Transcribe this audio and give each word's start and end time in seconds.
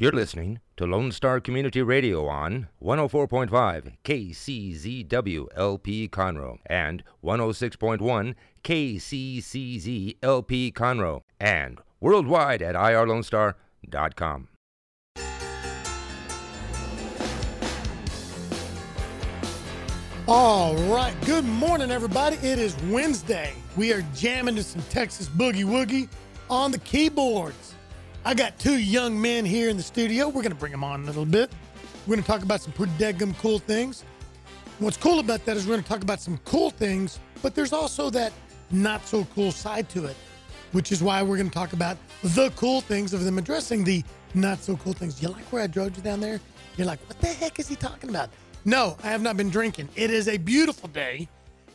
You're 0.00 0.12
listening 0.12 0.60
to 0.78 0.86
Lone 0.86 1.12
Star 1.12 1.40
Community 1.40 1.82
Radio 1.82 2.26
on 2.26 2.68
104.5 2.82 3.96
KCZW 4.02 5.46
LP 5.54 6.08
Conroe 6.08 6.56
and 6.64 7.02
106.1 7.22 8.34
KCCZ 8.64 10.16
LP 10.22 10.72
Conroe 10.72 11.20
and 11.38 11.80
worldwide 12.00 12.62
at 12.62 12.76
irlonestar.com. 12.76 14.48
All 20.26 20.76
right. 20.76 21.14
Good 21.26 21.44
morning, 21.44 21.90
everybody. 21.90 22.36
It 22.36 22.58
is 22.58 22.74
Wednesday. 22.84 23.52
We 23.76 23.92
are 23.92 24.00
jamming 24.14 24.56
to 24.56 24.62
some 24.62 24.80
Texas 24.88 25.28
Boogie 25.28 25.66
Woogie 25.66 26.08
on 26.48 26.70
the 26.70 26.78
keyboards. 26.78 27.69
I 28.22 28.34
got 28.34 28.58
two 28.58 28.78
young 28.78 29.18
men 29.20 29.46
here 29.46 29.70
in 29.70 29.78
the 29.78 29.82
studio. 29.82 30.26
We're 30.26 30.42
going 30.42 30.50
to 30.50 30.54
bring 30.54 30.72
them 30.72 30.84
on 30.84 31.02
a 31.02 31.06
little 31.06 31.24
bit. 31.24 31.50
We're 32.06 32.16
going 32.16 32.22
to 32.22 32.26
talk 32.26 32.42
about 32.42 32.60
some 32.60 32.72
pretty 32.72 32.92
deadgum 32.92 33.36
cool 33.38 33.58
things. 33.58 34.04
What's 34.78 34.98
cool 34.98 35.20
about 35.20 35.44
that 35.46 35.56
is 35.56 35.66
we're 35.66 35.74
going 35.74 35.82
to 35.82 35.88
talk 35.88 36.02
about 36.02 36.20
some 36.20 36.38
cool 36.44 36.70
things, 36.70 37.18
but 37.42 37.54
there's 37.54 37.72
also 37.72 38.10
that 38.10 38.32
not 38.70 39.06
so 39.06 39.24
cool 39.34 39.50
side 39.52 39.88
to 39.90 40.04
it, 40.04 40.16
which 40.72 40.92
is 40.92 41.02
why 41.02 41.22
we're 41.22 41.38
going 41.38 41.48
to 41.48 41.54
talk 41.54 41.72
about 41.72 41.96
the 42.22 42.50
cool 42.56 42.82
things 42.82 43.14
of 43.14 43.24
them 43.24 43.38
addressing 43.38 43.84
the 43.84 44.04
not 44.34 44.62
so 44.62 44.76
cool 44.76 44.92
things. 44.92 45.22
You 45.22 45.28
like 45.28 45.44
where 45.50 45.62
I 45.62 45.66
drove 45.66 45.96
you 45.96 46.02
down 46.02 46.20
there? 46.20 46.40
You're 46.76 46.86
like, 46.86 47.00
what 47.08 47.18
the 47.20 47.28
heck 47.28 47.58
is 47.58 47.68
he 47.68 47.76
talking 47.76 48.10
about? 48.10 48.30
No, 48.66 48.98
I 49.02 49.08
have 49.08 49.22
not 49.22 49.38
been 49.38 49.50
drinking. 49.50 49.88
It 49.96 50.10
is 50.10 50.28
a 50.28 50.36
beautiful 50.36 50.90
day. 50.90 51.26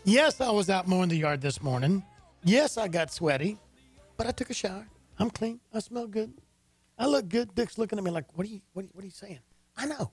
Yes, 0.04 0.40
I 0.40 0.52
was 0.52 0.70
out 0.70 0.88
mowing 0.88 1.10
the 1.10 1.18
yard 1.18 1.42
this 1.42 1.62
morning. 1.64 2.04
Yes, 2.44 2.78
I 2.78 2.88
got 2.88 3.12
sweaty, 3.12 3.58
but 4.18 4.28
I 4.28 4.32
took 4.32 4.52
a 4.52 4.54
shower. 4.54 4.88
I'm 5.18 5.30
clean. 5.30 5.60
I 5.74 5.80
smell 5.80 6.08
good. 6.08 6.34
I 6.98 7.08
look 7.08 7.30
good. 7.30 7.54
Dick's 7.56 7.78
looking 7.78 7.98
at 7.98 8.04
me 8.04 8.12
like, 8.12 8.26
what 8.34 8.48
are 8.48 8.50
you, 8.50 8.62
what 8.74 8.84
are 8.84 8.86
you, 8.86 8.92
what 8.94 9.04
are 9.04 9.08
you 9.08 9.12
saying? 9.12 9.40
I 9.78 9.86
know. 9.86 10.12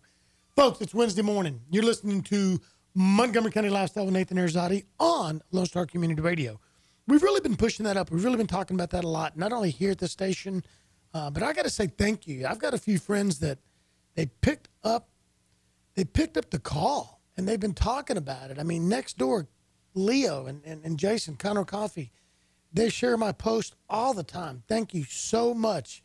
Folks, 0.56 0.80
it's 0.80 0.94
Wednesday 0.94 1.22
morning. 1.22 1.60
You're 1.70 1.84
listening 1.84 2.22
to 2.24 2.60
Montgomery 2.94 3.52
County 3.52 3.68
Lifestyle 3.70 4.04
with 4.04 4.14
Nathan 4.14 4.36
Arizati 4.36 4.84
on 4.98 5.40
Lone 5.50 5.66
Star 5.66 5.86
Community 5.86 6.20
Radio. 6.20 6.60
We've 7.06 7.22
really 7.22 7.40
been 7.40 7.56
pushing 7.56 7.84
that 7.84 7.96
up. 7.96 8.10
We've 8.10 8.24
really 8.24 8.36
been 8.36 8.46
talking 8.46 8.74
about 8.76 8.90
that 8.90 9.04
a 9.04 9.08
lot, 9.08 9.36
not 9.36 9.52
only 9.52 9.70
here 9.70 9.92
at 9.92 9.98
the 9.98 10.08
station, 10.08 10.62
uh, 11.14 11.30
but 11.30 11.42
I 11.42 11.52
got 11.52 11.64
to 11.64 11.70
say 11.70 11.86
thank 11.86 12.26
you. 12.26 12.46
I've 12.46 12.58
got 12.58 12.74
a 12.74 12.78
few 12.78 12.98
friends 12.98 13.38
that 13.40 13.58
they 14.14 14.26
picked 14.26 14.68
up 14.84 15.08
they 15.94 16.04
picked 16.04 16.36
up 16.36 16.50
the 16.50 16.58
call 16.58 17.20
and 17.36 17.46
they've 17.46 17.60
been 17.60 17.74
talking 17.74 18.16
about 18.16 18.50
it. 18.50 18.58
I 18.58 18.62
mean, 18.62 18.88
next 18.88 19.18
door, 19.18 19.48
Leo 19.94 20.46
and, 20.46 20.62
and, 20.64 20.84
and 20.84 20.98
Jason, 20.98 21.36
Connor 21.36 21.64
Coffee, 21.64 22.12
they 22.72 22.88
share 22.88 23.16
my 23.16 23.32
post 23.32 23.74
all 23.90 24.14
the 24.14 24.22
time. 24.22 24.62
Thank 24.68 24.94
you 24.94 25.04
so 25.04 25.52
much. 25.52 26.02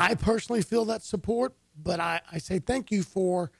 I, 0.00 0.14
personally 0.14 0.62
feel 0.62 0.84
that 0.86 1.02
support, 1.02 1.54
but 1.80 2.00
I, 2.00 2.20
I 2.32 2.38
say 2.38 2.58
thank 2.58 2.90
you 2.90 3.02
for 3.02 3.50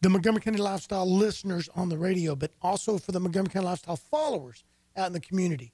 the 0.00 0.10
Montgomery 0.10 0.42
County 0.42 0.58
Lifestyle 0.58 1.10
listeners 1.10 1.68
on 1.74 1.88
the 1.88 1.96
radio, 1.96 2.36
but 2.36 2.52
also 2.60 2.98
for 2.98 3.12
the 3.12 3.20
Montgomery 3.20 3.50
County 3.50 3.66
Lifestyle 3.66 3.96
followers 3.96 4.64
out 4.96 5.06
in 5.06 5.12
the 5.14 5.20
community. 5.20 5.72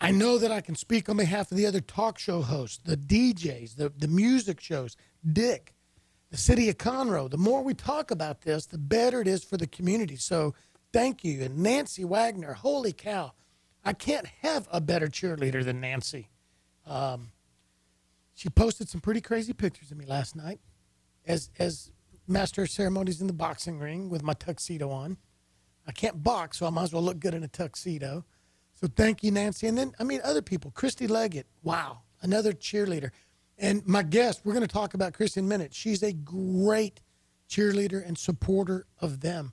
I 0.00 0.10
know 0.10 0.36
that 0.38 0.50
I 0.50 0.60
can 0.60 0.74
speak 0.74 1.08
on 1.08 1.16
behalf 1.16 1.52
of 1.52 1.56
the 1.56 1.64
other 1.64 1.80
talk 1.80 2.18
show 2.18 2.42
hosts, 2.42 2.80
the 2.84 2.96
DJs, 2.96 3.76
the, 3.76 3.92
the 3.96 4.08
music 4.08 4.60
shows, 4.60 4.96
Dick, 5.32 5.72
the 6.30 6.36
city 6.36 6.68
of 6.68 6.78
Conroe. 6.78 7.30
The 7.30 7.38
more 7.38 7.62
we 7.62 7.72
talk 7.72 8.10
about 8.10 8.40
this, 8.40 8.66
the 8.66 8.78
better 8.78 9.20
it 9.20 9.28
is 9.28 9.44
for 9.44 9.56
the 9.56 9.68
community. 9.68 10.16
So 10.16 10.54
thank 10.92 11.22
you. 11.22 11.42
And 11.44 11.58
Nancy 11.58 12.04
Wagner, 12.04 12.54
holy 12.54 12.92
cow. 12.92 13.32
I 13.84 13.92
can't 13.92 14.26
have 14.40 14.66
a 14.72 14.80
better 14.80 15.06
cheerleader 15.06 15.64
than 15.64 15.80
Nancy. 15.80 16.28
Um, 16.84 17.30
she 18.34 18.48
posted 18.48 18.88
some 18.88 19.00
pretty 19.00 19.20
crazy 19.20 19.52
pictures 19.52 19.90
of 19.90 19.98
me 19.98 20.06
last 20.06 20.34
night 20.36 20.60
as, 21.26 21.50
as 21.58 21.92
master 22.26 22.62
of 22.62 22.70
ceremonies 22.70 23.20
in 23.20 23.26
the 23.26 23.32
boxing 23.32 23.78
ring 23.78 24.08
with 24.08 24.22
my 24.22 24.32
tuxedo 24.34 24.90
on. 24.90 25.18
I 25.86 25.92
can't 25.92 26.22
box, 26.22 26.58
so 26.58 26.66
I 26.66 26.70
might 26.70 26.84
as 26.84 26.92
well 26.92 27.02
look 27.02 27.18
good 27.18 27.34
in 27.34 27.42
a 27.42 27.48
tuxedo. 27.48 28.24
So 28.80 28.88
thank 28.96 29.22
you, 29.22 29.30
Nancy. 29.30 29.66
And 29.66 29.76
then, 29.76 29.92
I 29.98 30.04
mean, 30.04 30.20
other 30.24 30.42
people. 30.42 30.70
Christy 30.70 31.06
Leggett, 31.06 31.46
wow, 31.62 32.02
another 32.20 32.52
cheerleader. 32.52 33.10
And 33.58 33.86
my 33.86 34.02
guest, 34.02 34.42
we're 34.44 34.54
going 34.54 34.66
to 34.66 34.72
talk 34.72 34.94
about 34.94 35.12
Christy 35.12 35.40
in 35.40 35.46
a 35.46 35.48
minute. 35.48 35.74
She's 35.74 36.02
a 36.02 36.12
great 36.12 37.00
cheerleader 37.48 38.06
and 38.06 38.16
supporter 38.16 38.86
of 39.00 39.20
them. 39.20 39.52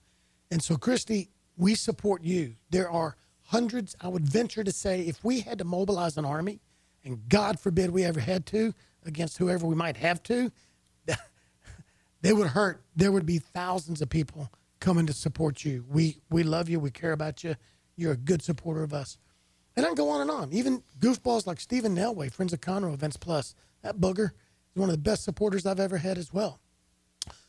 And 0.50 0.63
so, 0.63 0.78
Christy, 0.78 1.29
we 1.57 1.75
support 1.75 2.23
you. 2.23 2.56
There 2.69 2.89
are 2.89 3.18
hundreds, 3.44 3.95
I 4.00 4.07
would 4.07 4.25
venture 4.25 4.63
to 4.63 4.72
say, 4.72 5.01
if 5.01 5.23
we 5.23 5.41
had 5.41 5.57
to 5.59 5.63
mobilize 5.63 6.18
an 6.18 6.25
army, 6.25 6.62
and 7.04 7.28
God 7.30 7.60
forbid 7.60 7.92
we 7.92 8.04
ever 8.04 8.20
had 8.20 8.46
to, 8.48 8.74
against 9.06 9.38
whoever 9.38 9.66
we 9.66 9.76
might 9.76 9.98
have 9.98 10.22
to, 10.24 10.52
they 12.22 12.34
would 12.34 12.48
hurt. 12.48 12.84
There 12.96 13.12
would 13.12 13.26
be 13.26 13.40
thousands 13.40 14.02
of 14.02 14.10
people 14.10 14.52
coming 14.80 15.06
to 15.08 15.14
support 15.14 15.64
you. 15.66 15.86
We 15.90 16.22
we 16.30 16.44
love 16.44 16.70
you. 16.70 16.80
We 16.80 16.92
care 16.92 17.12
about 17.12 17.44
you. 17.44 17.56
You're 17.96 18.14
a 18.14 18.18
good 18.18 18.42
supporter 18.42 18.84
of 18.84 18.94
us. 18.94 19.18
And 19.76 19.86
I 19.86 19.90
can 19.90 19.96
go 19.96 20.10
on 20.10 20.22
and 20.22 20.32
on. 20.32 20.52
Even 20.52 20.84
goofballs 21.00 21.48
like 21.48 21.60
Stephen 21.60 21.96
Nelway, 21.96 22.32
Friends 22.32 22.54
of 22.54 22.62
Conroe 22.62 22.94
Events 22.94 23.18
Plus, 23.18 23.56
that 23.81 24.00
booger 24.00 24.31
is 24.31 24.76
one 24.76 24.90
of 24.90 24.96
the 24.96 25.02
best 25.02 25.24
supporters 25.24 25.66
I've 25.66 25.80
ever 25.80 25.98
had 25.98 26.18
as 26.18 26.34
well. 26.34 26.60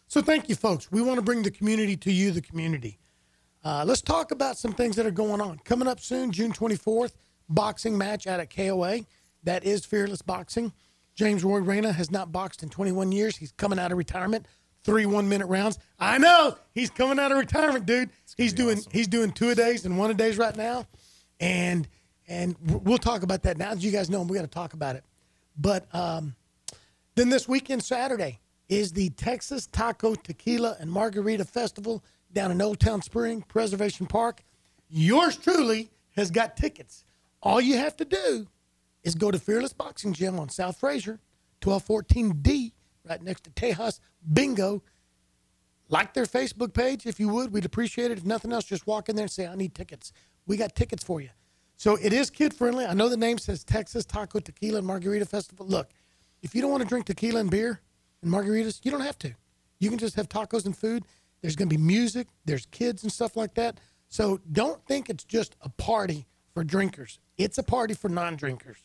So 0.06 0.20
thank 0.20 0.48
you, 0.48 0.54
folks. 0.54 0.90
We 0.90 1.02
want 1.02 1.18
to 1.18 1.22
bring 1.22 1.42
the 1.42 1.50
community 1.50 1.96
to 1.98 2.12
you, 2.12 2.30
the 2.30 2.40
community. 2.40 2.98
Uh, 3.62 3.84
let's 3.86 4.00
talk 4.00 4.30
about 4.30 4.58
some 4.58 4.72
things 4.72 4.96
that 4.96 5.06
are 5.06 5.10
going 5.10 5.40
on. 5.40 5.58
Coming 5.64 5.86
up 5.86 6.00
soon, 6.00 6.32
June 6.32 6.52
24th, 6.52 7.12
boxing 7.48 7.96
match 7.96 8.26
out 8.26 8.40
at 8.40 8.54
KOA. 8.54 9.00
That 9.44 9.64
is 9.64 9.84
Fearless 9.84 10.22
Boxing. 10.22 10.72
James 11.14 11.44
Roy 11.44 11.58
Reyna 11.58 11.92
has 11.92 12.10
not 12.10 12.32
boxed 12.32 12.62
in 12.62 12.68
21 12.68 13.12
years. 13.12 13.36
He's 13.36 13.52
coming 13.52 13.78
out 13.78 13.92
of 13.92 13.98
retirement. 13.98 14.46
Three 14.82 15.04
one 15.04 15.28
minute 15.28 15.46
rounds. 15.46 15.78
I 15.98 16.16
know 16.16 16.56
he's 16.72 16.88
coming 16.88 17.18
out 17.18 17.32
of 17.32 17.36
retirement, 17.36 17.84
dude. 17.84 18.08
He's 18.38 18.54
doing 18.54 18.78
awesome. 18.78 18.92
he's 18.92 19.08
doing 19.08 19.30
two 19.30 19.50
a 19.50 19.54
days 19.54 19.84
and 19.84 19.98
one 19.98 20.10
a 20.10 20.14
days 20.14 20.38
right 20.38 20.56
now, 20.56 20.86
and 21.38 21.86
and 22.26 22.56
we'll 22.62 22.96
talk 22.96 23.22
about 23.22 23.42
that 23.42 23.58
now 23.58 23.74
that 23.74 23.82
you 23.82 23.90
guys 23.90 24.08
know. 24.08 24.22
We 24.22 24.36
got 24.36 24.40
to 24.40 24.46
talk 24.46 24.72
about 24.72 24.96
it. 24.96 25.04
But 25.54 25.86
um, 25.94 26.34
then 27.14 27.28
this 27.28 27.46
weekend, 27.46 27.82
Saturday, 27.82 28.40
is 28.70 28.92
the 28.92 29.10
Texas 29.10 29.66
Taco 29.66 30.14
Tequila 30.14 30.76
and 30.80 30.90
Margarita 30.90 31.44
Festival 31.44 32.02
down 32.32 32.50
in 32.50 32.62
Old 32.62 32.80
Town 32.80 33.02
Spring 33.02 33.42
Preservation 33.42 34.06
Park. 34.06 34.42
Yours 34.88 35.36
truly 35.36 35.90
has 36.16 36.30
got 36.30 36.56
tickets. 36.56 37.04
All 37.42 37.60
you 37.60 37.76
have 37.76 37.96
to 37.98 38.06
do 38.06 38.46
is 39.02 39.14
go 39.14 39.30
to 39.30 39.38
Fearless 39.38 39.72
Boxing 39.72 40.12
Gym 40.12 40.38
on 40.38 40.48
South 40.48 40.78
Frazier, 40.78 41.20
1214D, 41.62 42.72
right 43.08 43.22
next 43.22 43.44
to 43.44 43.50
Tejas 43.50 44.00
Bingo. 44.32 44.82
Like 45.88 46.14
their 46.14 46.26
Facebook 46.26 46.72
page 46.72 47.06
if 47.06 47.18
you 47.18 47.28
would. 47.30 47.52
We'd 47.52 47.64
appreciate 47.64 48.10
it. 48.10 48.18
If 48.18 48.24
nothing 48.24 48.52
else, 48.52 48.64
just 48.64 48.86
walk 48.86 49.08
in 49.08 49.16
there 49.16 49.24
and 49.24 49.30
say, 49.30 49.46
I 49.46 49.56
need 49.56 49.74
tickets. 49.74 50.12
We 50.46 50.56
got 50.56 50.76
tickets 50.76 51.02
for 51.02 51.20
you. 51.20 51.30
So 51.76 51.96
it 51.96 52.12
is 52.12 52.30
kid 52.30 52.54
friendly. 52.54 52.86
I 52.86 52.94
know 52.94 53.08
the 53.08 53.16
name 53.16 53.38
says 53.38 53.64
Texas 53.64 54.04
Taco 54.04 54.38
Tequila 54.38 54.78
and 54.78 54.86
Margarita 54.86 55.26
Festival. 55.26 55.66
Look, 55.66 55.90
if 56.42 56.54
you 56.54 56.60
don't 56.60 56.70
want 56.70 56.82
to 56.82 56.88
drink 56.88 57.06
tequila 57.06 57.40
and 57.40 57.50
beer 57.50 57.80
and 58.22 58.32
margaritas, 58.32 58.80
you 58.84 58.90
don't 58.90 59.00
have 59.00 59.18
to. 59.20 59.34
You 59.78 59.88
can 59.88 59.98
just 59.98 60.14
have 60.16 60.28
tacos 60.28 60.66
and 60.66 60.76
food. 60.76 61.04
There's 61.40 61.56
going 61.56 61.68
to 61.68 61.76
be 61.76 61.82
music, 61.82 62.28
there's 62.44 62.66
kids 62.66 63.02
and 63.02 63.10
stuff 63.10 63.36
like 63.36 63.54
that. 63.54 63.80
So 64.08 64.40
don't 64.52 64.84
think 64.86 65.08
it's 65.08 65.24
just 65.24 65.56
a 65.62 65.70
party 65.70 66.26
for 66.52 66.64
drinkers. 66.64 67.18
It's 67.38 67.56
a 67.58 67.62
party 67.62 67.94
for 67.94 68.08
non-drinkers. 68.08 68.78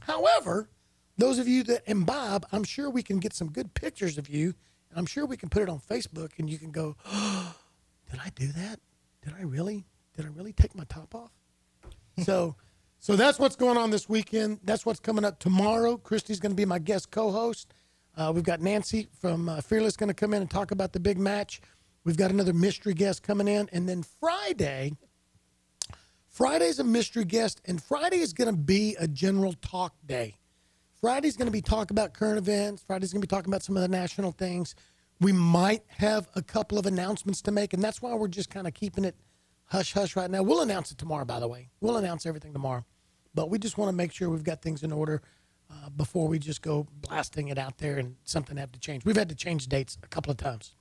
However, 0.00 0.68
those 1.16 1.38
of 1.38 1.46
you 1.46 1.62
that 1.64 1.82
imbibe, 1.86 2.46
I'm 2.52 2.64
sure 2.64 2.90
we 2.90 3.02
can 3.02 3.18
get 3.18 3.34
some 3.34 3.50
good 3.50 3.74
pictures 3.74 4.18
of 4.18 4.28
you, 4.28 4.54
and 4.90 4.98
I'm 4.98 5.06
sure 5.06 5.26
we 5.26 5.36
can 5.36 5.48
put 5.48 5.62
it 5.62 5.68
on 5.68 5.78
Facebook, 5.78 6.32
and 6.38 6.48
you 6.48 6.58
can 6.58 6.70
go, 6.70 6.96
oh, 7.06 7.54
"Did 8.10 8.20
I 8.24 8.30
do 8.30 8.48
that? 8.48 8.80
Did 9.22 9.34
I 9.38 9.42
really? 9.42 9.86
Did 10.16 10.26
I 10.26 10.28
really 10.28 10.52
take 10.52 10.74
my 10.74 10.84
top 10.84 11.14
off?" 11.14 11.32
so, 12.24 12.56
so 12.98 13.16
that's 13.16 13.38
what's 13.38 13.56
going 13.56 13.76
on 13.76 13.90
this 13.90 14.08
weekend. 14.08 14.60
That's 14.64 14.84
what's 14.84 15.00
coming 15.00 15.24
up 15.24 15.38
tomorrow. 15.38 15.96
Christy's 15.96 16.40
going 16.40 16.52
to 16.52 16.56
be 16.56 16.64
my 16.64 16.78
guest 16.78 17.10
co-host. 17.10 17.72
Uh, 18.16 18.32
we've 18.34 18.44
got 18.44 18.60
Nancy 18.60 19.08
from 19.20 19.48
uh, 19.48 19.60
Fearless 19.60 19.96
going 19.96 20.08
to 20.08 20.14
come 20.14 20.34
in 20.34 20.42
and 20.42 20.50
talk 20.50 20.72
about 20.72 20.92
the 20.92 21.00
big 21.00 21.18
match. 21.18 21.60
We've 22.04 22.16
got 22.16 22.30
another 22.30 22.52
mystery 22.52 22.94
guest 22.94 23.22
coming 23.22 23.46
in, 23.46 23.68
and 23.72 23.88
then 23.88 24.02
Friday. 24.02 24.92
Friday's 26.40 26.78
a 26.78 26.84
mystery 26.84 27.26
guest, 27.26 27.60
and 27.66 27.82
Friday 27.82 28.20
is 28.20 28.32
going 28.32 28.48
to 28.48 28.56
be 28.56 28.96
a 28.98 29.06
general 29.06 29.52
talk 29.60 29.94
day. 30.06 30.38
Friday's 30.98 31.36
going 31.36 31.48
to 31.48 31.52
be 31.52 31.60
talking 31.60 31.94
about 31.94 32.14
current 32.14 32.38
events. 32.38 32.82
Friday's 32.82 33.12
going 33.12 33.20
to 33.20 33.26
be 33.26 33.30
talking 33.30 33.50
about 33.50 33.62
some 33.62 33.76
of 33.76 33.82
the 33.82 33.88
national 33.88 34.32
things. 34.32 34.74
We 35.20 35.32
might 35.32 35.82
have 35.88 36.28
a 36.34 36.40
couple 36.40 36.78
of 36.78 36.86
announcements 36.86 37.42
to 37.42 37.50
make, 37.50 37.74
and 37.74 37.84
that's 37.84 38.00
why 38.00 38.14
we're 38.14 38.28
just 38.28 38.48
kind 38.48 38.66
of 38.66 38.72
keeping 38.72 39.04
it– 39.04 39.16
hush 39.66 39.92
hush 39.92 40.16
right 40.16 40.30
now. 40.30 40.42
We'll 40.42 40.62
announce 40.62 40.90
it 40.90 40.96
tomorrow, 40.96 41.26
by 41.26 41.40
the 41.40 41.48
way. 41.48 41.68
We'll 41.82 41.98
announce 41.98 42.24
everything 42.24 42.54
tomorrow. 42.54 42.86
But 43.34 43.50
we 43.50 43.58
just 43.58 43.76
want 43.76 43.90
to 43.90 43.94
make 43.94 44.10
sure 44.10 44.30
we've 44.30 44.42
got 44.42 44.62
things 44.62 44.82
in 44.82 44.92
order 44.92 45.20
uh, 45.70 45.90
before 45.90 46.26
we 46.26 46.38
just 46.38 46.62
go 46.62 46.86
blasting 47.02 47.48
it 47.48 47.58
out 47.58 47.76
there 47.76 47.98
and 47.98 48.16
something 48.24 48.56
have 48.56 48.72
to 48.72 48.80
change. 48.80 49.04
We've 49.04 49.14
had 49.14 49.28
to 49.28 49.34
change 49.34 49.66
dates 49.66 49.98
a 50.02 50.08
couple 50.08 50.30
of 50.30 50.38
times. 50.38 50.74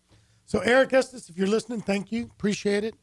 So, 0.45 0.59
Eric 0.59 0.93
Estes, 0.93 1.27
if 1.27 1.37
you're 1.37 1.47
listening, 1.47 1.81
thank 1.81 2.13
you. 2.13 2.29
Appreciate 2.31 2.85
it. 2.85 2.95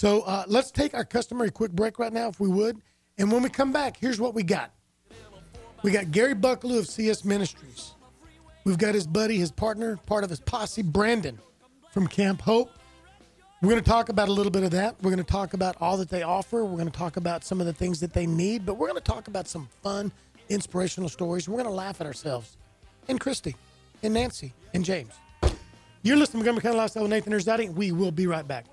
So, 0.00 0.22
uh, 0.22 0.44
let's 0.46 0.70
take 0.70 0.94
our 0.94 1.04
customary 1.04 1.50
quick 1.50 1.72
break 1.72 1.98
right 1.98 2.10
now, 2.10 2.28
if 2.28 2.40
we 2.40 2.48
would. 2.48 2.80
And 3.18 3.30
when 3.30 3.42
we 3.42 3.50
come 3.50 3.70
back, 3.70 3.98
here's 3.98 4.18
what 4.18 4.32
we 4.32 4.42
got 4.42 4.72
we 5.82 5.90
got 5.90 6.10
Gary 6.10 6.34
Bucklew 6.34 6.78
of 6.78 6.86
CS 6.86 7.22
Ministries. 7.22 7.92
We've 8.64 8.78
got 8.78 8.94
his 8.94 9.06
buddy, 9.06 9.36
his 9.36 9.50
partner, 9.50 9.98
part 10.06 10.24
of 10.24 10.30
his 10.30 10.40
posse, 10.40 10.80
Brandon 10.80 11.38
from 11.92 12.06
Camp 12.06 12.40
Hope. 12.40 12.70
We're 13.60 13.68
going 13.68 13.84
to 13.84 13.90
talk 13.90 14.08
about 14.08 14.30
a 14.30 14.32
little 14.32 14.50
bit 14.50 14.62
of 14.62 14.70
that. 14.70 14.96
We're 15.02 15.10
going 15.10 15.22
to 15.22 15.30
talk 15.30 15.52
about 15.52 15.76
all 15.82 15.98
that 15.98 16.08
they 16.08 16.22
offer. 16.22 16.64
We're 16.64 16.78
going 16.78 16.90
to 16.90 16.98
talk 16.98 17.18
about 17.18 17.44
some 17.44 17.60
of 17.60 17.66
the 17.66 17.74
things 17.74 18.00
that 18.00 18.14
they 18.14 18.24
need, 18.24 18.64
but 18.64 18.78
we're 18.78 18.88
going 18.88 19.02
to 19.02 19.12
talk 19.12 19.28
about 19.28 19.48
some 19.48 19.68
fun, 19.82 20.10
inspirational 20.48 21.10
stories. 21.10 21.46
We're 21.46 21.58
going 21.58 21.68
to 21.68 21.76
laugh 21.76 22.00
at 22.00 22.06
ourselves. 22.06 22.56
And 23.08 23.20
Christy, 23.20 23.54
and 24.02 24.14
Nancy, 24.14 24.54
and 24.72 24.82
James. 24.82 25.12
You're 26.02 26.16
listening 26.16 26.42
to 26.42 26.52
Montgomery 26.52 26.62
County 26.62 26.78
Lifestyle 26.78 27.02
with 27.02 27.10
Nathan 27.10 27.34
Arizati. 27.34 27.70
We 27.70 27.92
will 27.92 28.12
be 28.12 28.26
right 28.26 28.48
back. 28.48 28.64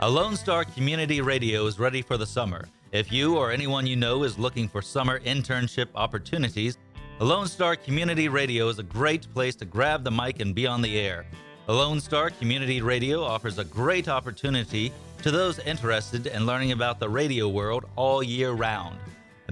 A 0.00 0.10
Lone 0.10 0.34
Star 0.34 0.64
Community 0.64 1.20
Radio 1.20 1.64
is 1.66 1.78
ready 1.78 2.02
for 2.02 2.16
the 2.16 2.26
summer. 2.26 2.68
If 2.90 3.12
you 3.12 3.36
or 3.36 3.52
anyone 3.52 3.86
you 3.86 3.94
know 3.94 4.24
is 4.24 4.36
looking 4.36 4.68
for 4.68 4.82
summer 4.82 5.20
internship 5.20 5.86
opportunities, 5.94 6.76
a 7.20 7.24
Lone 7.24 7.46
Star 7.46 7.76
Community 7.76 8.28
Radio 8.28 8.68
is 8.68 8.80
a 8.80 8.82
great 8.82 9.32
place 9.32 9.54
to 9.54 9.64
grab 9.64 10.02
the 10.02 10.10
mic 10.10 10.40
and 10.40 10.54
be 10.54 10.66
on 10.66 10.82
the 10.82 10.98
air. 10.98 11.24
A 11.68 11.72
Lone 11.72 12.00
Star 12.00 12.30
Community 12.30 12.82
Radio 12.82 13.22
offers 13.22 13.58
a 13.58 13.64
great 13.64 14.08
opportunity 14.08 14.92
to 15.22 15.30
those 15.30 15.60
interested 15.60 16.26
in 16.26 16.44
learning 16.44 16.72
about 16.72 16.98
the 16.98 17.08
radio 17.08 17.48
world 17.48 17.86
all 17.94 18.22
year 18.22 18.50
round. 18.50 18.98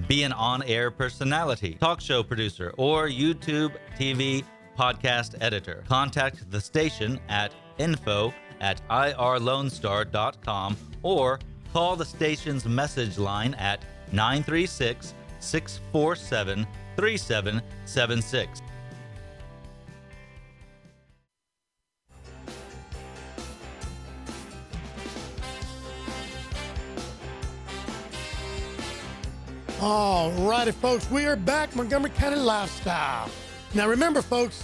Be 0.07 0.23
an 0.23 0.33
on 0.33 0.63
air 0.63 0.91
personality, 0.91 1.77
talk 1.79 2.01
show 2.01 2.23
producer, 2.23 2.73
or 2.77 3.07
YouTube, 3.07 3.75
TV, 3.97 4.43
podcast 4.77 5.35
editor. 5.41 5.83
Contact 5.87 6.49
the 6.51 6.59
station 6.59 7.19
at 7.29 7.53
info 7.77 8.33
at 8.59 8.81
irlonestar.com 8.89 10.77
or 11.03 11.39
call 11.73 11.95
the 11.95 12.05
station's 12.05 12.65
message 12.65 13.17
line 13.17 13.53
at 13.55 13.83
936 14.11 15.13
647 15.39 16.67
3776. 16.95 18.61
All 29.83 30.29
righty, 30.33 30.69
folks, 30.73 31.09
we 31.09 31.25
are 31.25 31.35
back, 31.35 31.75
Montgomery 31.75 32.11
County 32.11 32.35
Lifestyle. 32.35 33.31
Now, 33.73 33.89
remember, 33.89 34.21
folks, 34.21 34.63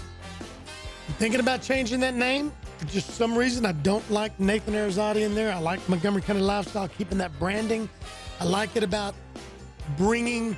I'm 1.07 1.15
thinking 1.15 1.39
about 1.39 1.63
changing 1.63 2.01
that 2.01 2.13
name. 2.13 2.51
For 2.77 2.85
just 2.85 3.09
some 3.15 3.35
reason, 3.35 3.65
I 3.65 3.71
don't 3.71 4.07
like 4.11 4.39
Nathan 4.39 4.75
Arizati 4.75 5.21
in 5.21 5.33
there. 5.33 5.51
I 5.51 5.57
like 5.57 5.79
Montgomery 5.89 6.21
County 6.21 6.41
Lifestyle, 6.41 6.87
keeping 6.87 7.17
that 7.17 7.31
branding. 7.39 7.89
I 8.39 8.43
like 8.43 8.75
it 8.75 8.83
about 8.83 9.15
bringing 9.97 10.55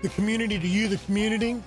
the 0.00 0.08
community 0.08 0.58
to 0.58 0.66
you, 0.66 0.88
the 0.88 0.96
community. 1.04 1.62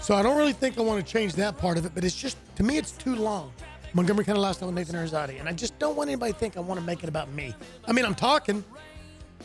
So 0.00 0.14
I 0.14 0.22
don't 0.22 0.38
really 0.38 0.54
think 0.54 0.78
I 0.78 0.80
want 0.80 1.04
to 1.04 1.12
change 1.12 1.34
that 1.34 1.58
part 1.58 1.76
of 1.76 1.84
it, 1.84 1.92
but 1.94 2.04
it's 2.04 2.16
just, 2.16 2.38
to 2.56 2.62
me, 2.62 2.78
it's 2.78 2.92
too 2.92 3.16
long. 3.16 3.52
Montgomery 3.92 4.24
County 4.24 4.40
Lifestyle 4.40 4.68
with 4.68 4.76
Nathan 4.76 4.94
Arizati. 4.94 5.40
And 5.40 5.46
I 5.46 5.52
just 5.52 5.78
don't 5.78 5.94
want 5.94 6.08
anybody 6.08 6.32
to 6.32 6.38
think 6.38 6.56
I 6.56 6.60
want 6.60 6.80
to 6.80 6.86
make 6.86 7.02
it 7.02 7.10
about 7.10 7.30
me. 7.32 7.54
I 7.86 7.92
mean, 7.92 8.06
I'm 8.06 8.14
talking, 8.14 8.64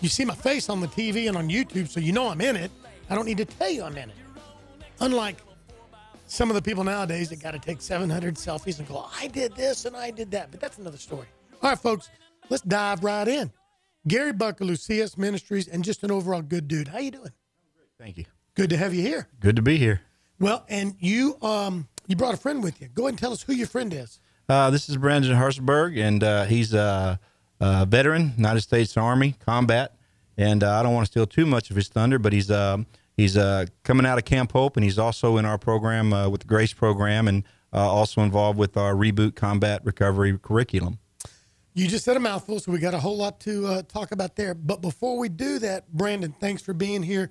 you 0.01 0.09
see 0.09 0.25
my 0.25 0.35
face 0.35 0.69
on 0.69 0.81
the 0.81 0.87
TV 0.87 1.27
and 1.27 1.37
on 1.37 1.49
YouTube, 1.49 1.87
so 1.87 1.99
you 1.99 2.11
know 2.11 2.29
I'm 2.29 2.41
in 2.41 2.55
it. 2.55 2.71
I 3.09 3.15
don't 3.15 3.25
need 3.25 3.37
to 3.37 3.45
tell 3.45 3.69
you 3.69 3.83
I'm 3.83 3.97
in 3.97 4.09
it. 4.09 4.15
Unlike 4.99 5.37
some 6.27 6.49
of 6.49 6.55
the 6.55 6.61
people 6.61 6.83
nowadays 6.83 7.29
that 7.29 7.41
got 7.41 7.51
to 7.51 7.59
take 7.59 7.81
700 7.81 8.35
selfies 8.35 8.79
and 8.79 8.87
go, 8.87 9.07
I 9.19 9.27
did 9.27 9.55
this 9.55 9.85
and 9.85 9.95
I 9.95 10.11
did 10.11 10.31
that. 10.31 10.49
But 10.51 10.59
that's 10.59 10.77
another 10.77 10.97
story. 10.97 11.27
All 11.61 11.69
right, 11.69 11.79
folks, 11.79 12.09
let's 12.49 12.63
dive 12.63 13.03
right 13.03 13.27
in. 13.27 13.51
Gary 14.07 14.33
Bucklew, 14.33 14.79
CS 14.79 15.17
Ministries, 15.17 15.67
and 15.67 15.83
just 15.83 16.03
an 16.03 16.11
overall 16.11 16.41
good 16.41 16.67
dude. 16.67 16.87
How 16.87 16.99
you 16.99 17.11
doing? 17.11 17.31
Thank 17.99 18.17
you. 18.17 18.25
Good 18.55 18.69
to 18.71 18.77
have 18.77 18.93
you 18.93 19.01
here. 19.01 19.27
Good 19.39 19.55
to 19.57 19.61
be 19.61 19.77
here. 19.77 20.01
Well, 20.39 20.65
and 20.69 20.95
you 20.99 21.37
um 21.41 21.87
you 22.07 22.15
brought 22.15 22.33
a 22.33 22.37
friend 22.37 22.63
with 22.63 22.81
you. 22.81 22.87
Go 22.87 23.03
ahead 23.03 23.11
and 23.13 23.19
tell 23.19 23.31
us 23.31 23.43
who 23.43 23.53
your 23.53 23.67
friend 23.67 23.93
is. 23.93 24.19
Uh, 24.49 24.69
this 24.69 24.89
is 24.89 24.97
Brandon 24.97 25.35
Hartsberg, 25.35 25.97
and 25.97 26.23
uh, 26.23 26.45
he's 26.45 26.73
uh, 26.73 27.17
uh, 27.61 27.85
veteran, 27.85 28.33
United 28.35 28.61
States 28.61 28.97
Army 28.97 29.35
combat, 29.45 29.95
and 30.35 30.63
uh, 30.63 30.79
I 30.79 30.83
don't 30.83 30.93
want 30.93 31.05
to 31.05 31.11
steal 31.11 31.27
too 31.27 31.45
much 31.45 31.69
of 31.69 31.75
his 31.75 31.87
thunder, 31.87 32.17
but 32.17 32.33
he's 32.33 32.49
uh, 32.49 32.77
he's 33.15 33.37
uh, 33.37 33.67
coming 33.83 34.05
out 34.05 34.17
of 34.17 34.25
Camp 34.25 34.51
Hope, 34.51 34.75
and 34.75 34.83
he's 34.83 34.97
also 34.97 35.37
in 35.37 35.45
our 35.45 35.59
program 35.59 36.11
uh, 36.11 36.27
with 36.27 36.41
the 36.41 36.47
Grace 36.47 36.73
program, 36.73 37.27
and 37.27 37.43
uh, 37.71 37.77
also 37.77 38.21
involved 38.21 38.57
with 38.57 38.75
our 38.75 38.95
reboot 38.95 39.35
combat 39.35 39.81
recovery 39.85 40.37
curriculum. 40.41 40.97
You 41.73 41.87
just 41.87 42.03
said 42.03 42.17
a 42.17 42.19
mouthful, 42.19 42.59
so 42.59 42.71
we 42.71 42.79
got 42.79 42.93
a 42.93 42.99
whole 42.99 43.15
lot 43.15 43.39
to 43.41 43.83
talk 43.83 44.11
about 44.11 44.35
there. 44.35 44.53
But 44.53 44.81
before 44.81 45.17
we 45.17 45.29
do 45.29 45.59
that, 45.59 45.89
Brandon, 45.93 46.35
thanks 46.37 46.61
for 46.61 46.73
being 46.73 47.03
here. 47.03 47.29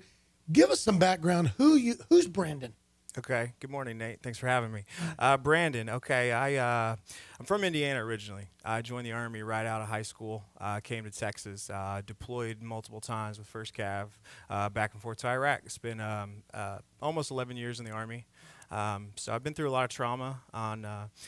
Give 0.51 0.71
us 0.71 0.79
some 0.79 0.97
background. 0.97 1.51
Who 1.57 1.75
you? 1.75 1.95
Who's 2.09 2.27
Brandon? 2.27 2.73
Okay. 3.17 3.51
Good 3.59 3.69
morning, 3.69 3.97
Nate. 3.97 4.21
Thanks 4.21 4.39
for 4.39 4.47
having 4.47 4.71
me. 4.71 4.85
Uh, 5.19 5.35
Brandon. 5.35 5.89
Okay. 5.89 6.31
I 6.31 6.55
uh, 6.55 6.95
I'm 7.37 7.45
from 7.45 7.65
Indiana 7.65 8.05
originally. 8.05 8.47
I 8.63 8.81
joined 8.81 9.05
the 9.05 9.11
army 9.11 9.43
right 9.43 9.65
out 9.65 9.81
of 9.81 9.89
high 9.89 10.03
school. 10.03 10.45
Uh, 10.61 10.79
came 10.79 11.03
to 11.03 11.11
Texas. 11.11 11.69
Uh, 11.69 12.01
deployed 12.05 12.61
multiple 12.61 13.01
times 13.01 13.37
with 13.37 13.47
First 13.47 13.73
Cav, 13.75 14.11
uh, 14.49 14.69
back 14.69 14.93
and 14.93 15.01
forth 15.01 15.17
to 15.19 15.27
Iraq. 15.27 15.63
It's 15.65 15.77
been 15.77 15.99
um, 15.99 16.43
uh, 16.53 16.77
almost 17.01 17.31
11 17.31 17.57
years 17.57 17.79
in 17.79 17.85
the 17.85 17.91
army. 17.91 18.27
Um, 18.71 19.09
so 19.17 19.33
I've 19.33 19.43
been 19.43 19.53
through 19.53 19.69
a 19.69 19.73
lot 19.73 19.83
of 19.83 19.89
trauma 19.89 20.39
on 20.53 20.87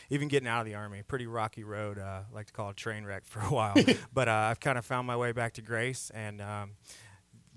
even 0.09 0.29
getting 0.29 0.47
out 0.47 0.61
of 0.61 0.65
the 0.65 0.75
army. 0.75 1.01
Pretty 1.05 1.27
rocky 1.27 1.65
road. 1.65 1.99
I 1.99 2.21
like 2.33 2.45
to 2.45 2.53
call 2.53 2.69
it 2.69 2.77
train 2.77 3.03
wreck 3.03 3.25
for 3.25 3.41
a 3.41 3.53
while. 3.53 3.75
but 4.13 4.29
I've 4.29 4.61
kind 4.61 4.77
of 4.77 4.85
found 4.85 5.05
my 5.05 5.17
way 5.17 5.33
back 5.33 5.51
to 5.55 5.61
grace 5.61 6.09
and. 6.15 6.39
Um, 6.39 6.71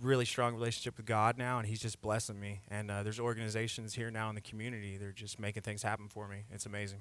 really 0.01 0.25
strong 0.25 0.55
relationship 0.55 0.97
with 0.97 1.07
God 1.07 1.39
now, 1.39 1.59
and 1.59 1.67
He's 1.67 1.81
just 1.81 2.01
blessing 2.01 2.39
me. 2.39 2.61
And 2.69 2.91
uh, 2.91 3.03
there's 3.03 3.21
organizations 3.21 3.95
here 3.95 4.11
now 4.11 4.29
in 4.29 4.35
the 4.35 4.41
community. 4.41 4.97
They're 4.97 5.13
just 5.13 5.39
making 5.39 5.63
things 5.63 5.83
happen 5.83 6.09
for 6.09 6.29
me. 6.29 6.45
It's 6.51 6.67
amazing. 6.67 6.99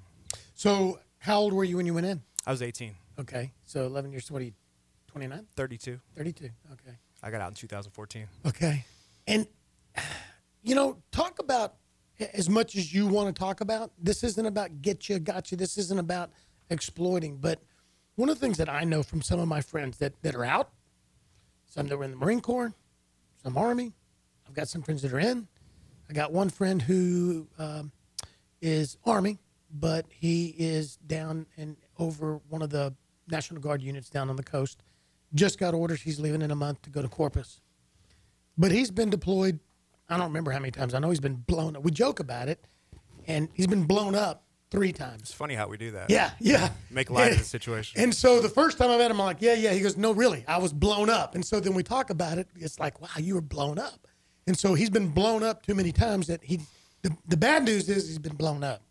So, 0.53 1.00
how 1.19 1.39
old 1.39 1.53
were 1.53 1.63
you 1.63 1.77
when 1.77 1.86
you 1.86 1.94
went 1.94 2.07
in? 2.07 2.21
I 2.45 2.51
was 2.51 2.62
18. 2.62 2.95
Okay, 3.19 3.51
so 3.65 3.86
11 3.86 4.12
years. 4.12 4.30
What 4.30 4.42
are 4.42 4.45
you? 4.45 4.53
29. 5.07 5.47
32. 5.56 6.00
32. 6.15 6.50
Okay. 6.74 6.97
I 7.24 7.31
got 7.31 7.42
out 7.42 7.50
in 7.50 7.56
2014. 7.56 8.27
Okay, 8.45 8.86
and 9.27 9.47
you 10.63 10.75
know, 10.75 10.97
talk 11.12 11.39
about 11.39 11.75
as 12.33 12.50
much 12.50 12.75
as 12.75 12.94
you 12.94 13.07
want 13.07 13.33
to 13.33 13.39
talk 13.39 13.62
about. 13.62 13.92
This 14.01 14.24
isn't 14.24 14.45
about 14.45 14.81
get 14.81 15.09
you, 15.09 15.19
got 15.19 15.51
you. 15.51 15.57
This 15.57 15.77
isn't 15.77 16.00
about 16.00 16.31
exploiting. 16.69 17.38
But 17.38 17.62
one 18.15 18.30
of 18.30 18.39
the 18.39 18.45
things 18.45 18.57
that 18.57 18.69
I 18.69 18.83
know 18.83 19.03
from 19.03 19.21
some 19.21 19.39
of 19.39 19.47
my 19.47 19.62
friends 19.62 19.97
that 20.00 20.21
that 20.24 20.36
are 20.36 20.45
out, 20.45 20.71
some 21.66 21.87
that 21.87 21.97
were 21.97 22.04
in 22.04 22.11
the 22.11 22.18
Marine 22.18 22.42
Corps, 22.42 22.73
some 23.45 23.57
Army. 23.57 23.94
I've 24.47 24.56
got 24.56 24.68
some 24.68 24.81
friends 24.81 25.04
that 25.04 25.14
are 25.14 25.19
in. 25.19 25.47
I 26.09 26.14
got 26.14 26.31
one 26.31 26.49
friend 26.49 26.81
who 26.81 27.47
um, 27.59 27.92
is 28.59 28.97
Army, 29.06 29.37
but 29.71 30.07
he 30.09 30.56
is 30.57 30.97
down 31.06 31.45
and 31.56 31.78
over 31.99 32.42
one 32.49 32.64
of 32.64 32.71
the 32.71 32.95
National 33.28 33.61
Guard 33.61 33.83
units 33.83 34.09
down 34.09 34.31
on 34.31 34.35
the 34.35 34.44
coast. 34.44 34.81
Just 35.35 35.59
got 35.59 35.75
orders. 35.75 36.02
He's 36.02 36.19
leaving 36.19 36.42
in 36.42 36.49
a 36.49 36.56
month 36.56 36.81
to 36.83 36.90
go 36.90 37.04
to 37.04 37.07
Corpus. 37.07 37.61
But 38.57 38.71
he's 38.71 38.90
been 38.90 39.11
deployed. 39.11 39.59
I 40.09 40.18
don't 40.18 40.28
remember 40.28 40.49
how 40.49 40.57
many 40.57 40.71
times. 40.71 40.95
I 40.95 40.99
know 40.99 41.11
he's 41.11 41.19
been 41.19 41.35
blown 41.35 41.75
up. 41.75 41.83
We 41.83 41.92
joke 41.92 42.19
about 42.19 42.49
it, 42.49 42.66
and 43.28 43.47
he's 43.54 43.68
been 43.68 43.83
blown 43.83 44.16
up 44.16 44.44
three 44.76 44.92
times. 44.92 45.22
It's 45.22 45.34
funny 45.34 45.56
how 45.56 45.68
we 45.68 45.78
do 45.78 45.92
that. 45.92 46.10
Yeah, 46.10 46.32
yeah. 46.40 46.70
Make 46.92 47.10
light 47.10 47.32
of 47.32 47.40
the 47.40 47.44
situation. 47.44 48.02
And 48.02 48.14
so 48.14 48.42
the 48.42 48.50
first 48.50 48.78
time 48.78 48.90
I 48.90 48.98
met 48.98 49.10
him, 49.10 49.20
I'm 49.20 49.26
like, 49.26 49.42
yeah, 49.42 49.54
yeah. 49.54 49.72
He 49.72 49.80
goes, 49.80 49.96
no, 49.98 50.12
really, 50.12 50.44
I 50.48 50.58
was 50.58 50.74
blown 50.74 51.10
up. 51.10 51.36
And 51.36 51.46
so 51.46 51.60
then 51.60 51.74
we 51.74 51.84
talk 51.84 52.10
about 52.10 52.38
it. 52.38 52.48
It's 52.56 52.80
like, 52.80 53.02
wow, 53.02 53.08
you 53.18 53.36
were 53.36 53.42
blown 53.42 53.80
up. 53.80 54.08
And 54.48 54.58
so 54.58 54.74
he's 54.74 54.90
been 54.90 55.10
blown 55.10 55.44
up 55.44 55.66
too 55.66 55.74
many 55.76 55.92
times 55.92 56.28
that 56.28 56.44
he. 56.44 56.60
The, 57.02 57.16
the 57.28 57.38
bad 57.38 57.64
news 57.64 57.88
is 57.88 58.08
he's 58.08 58.20
been 58.20 58.36
blown 58.36 58.64
up. 58.64 58.82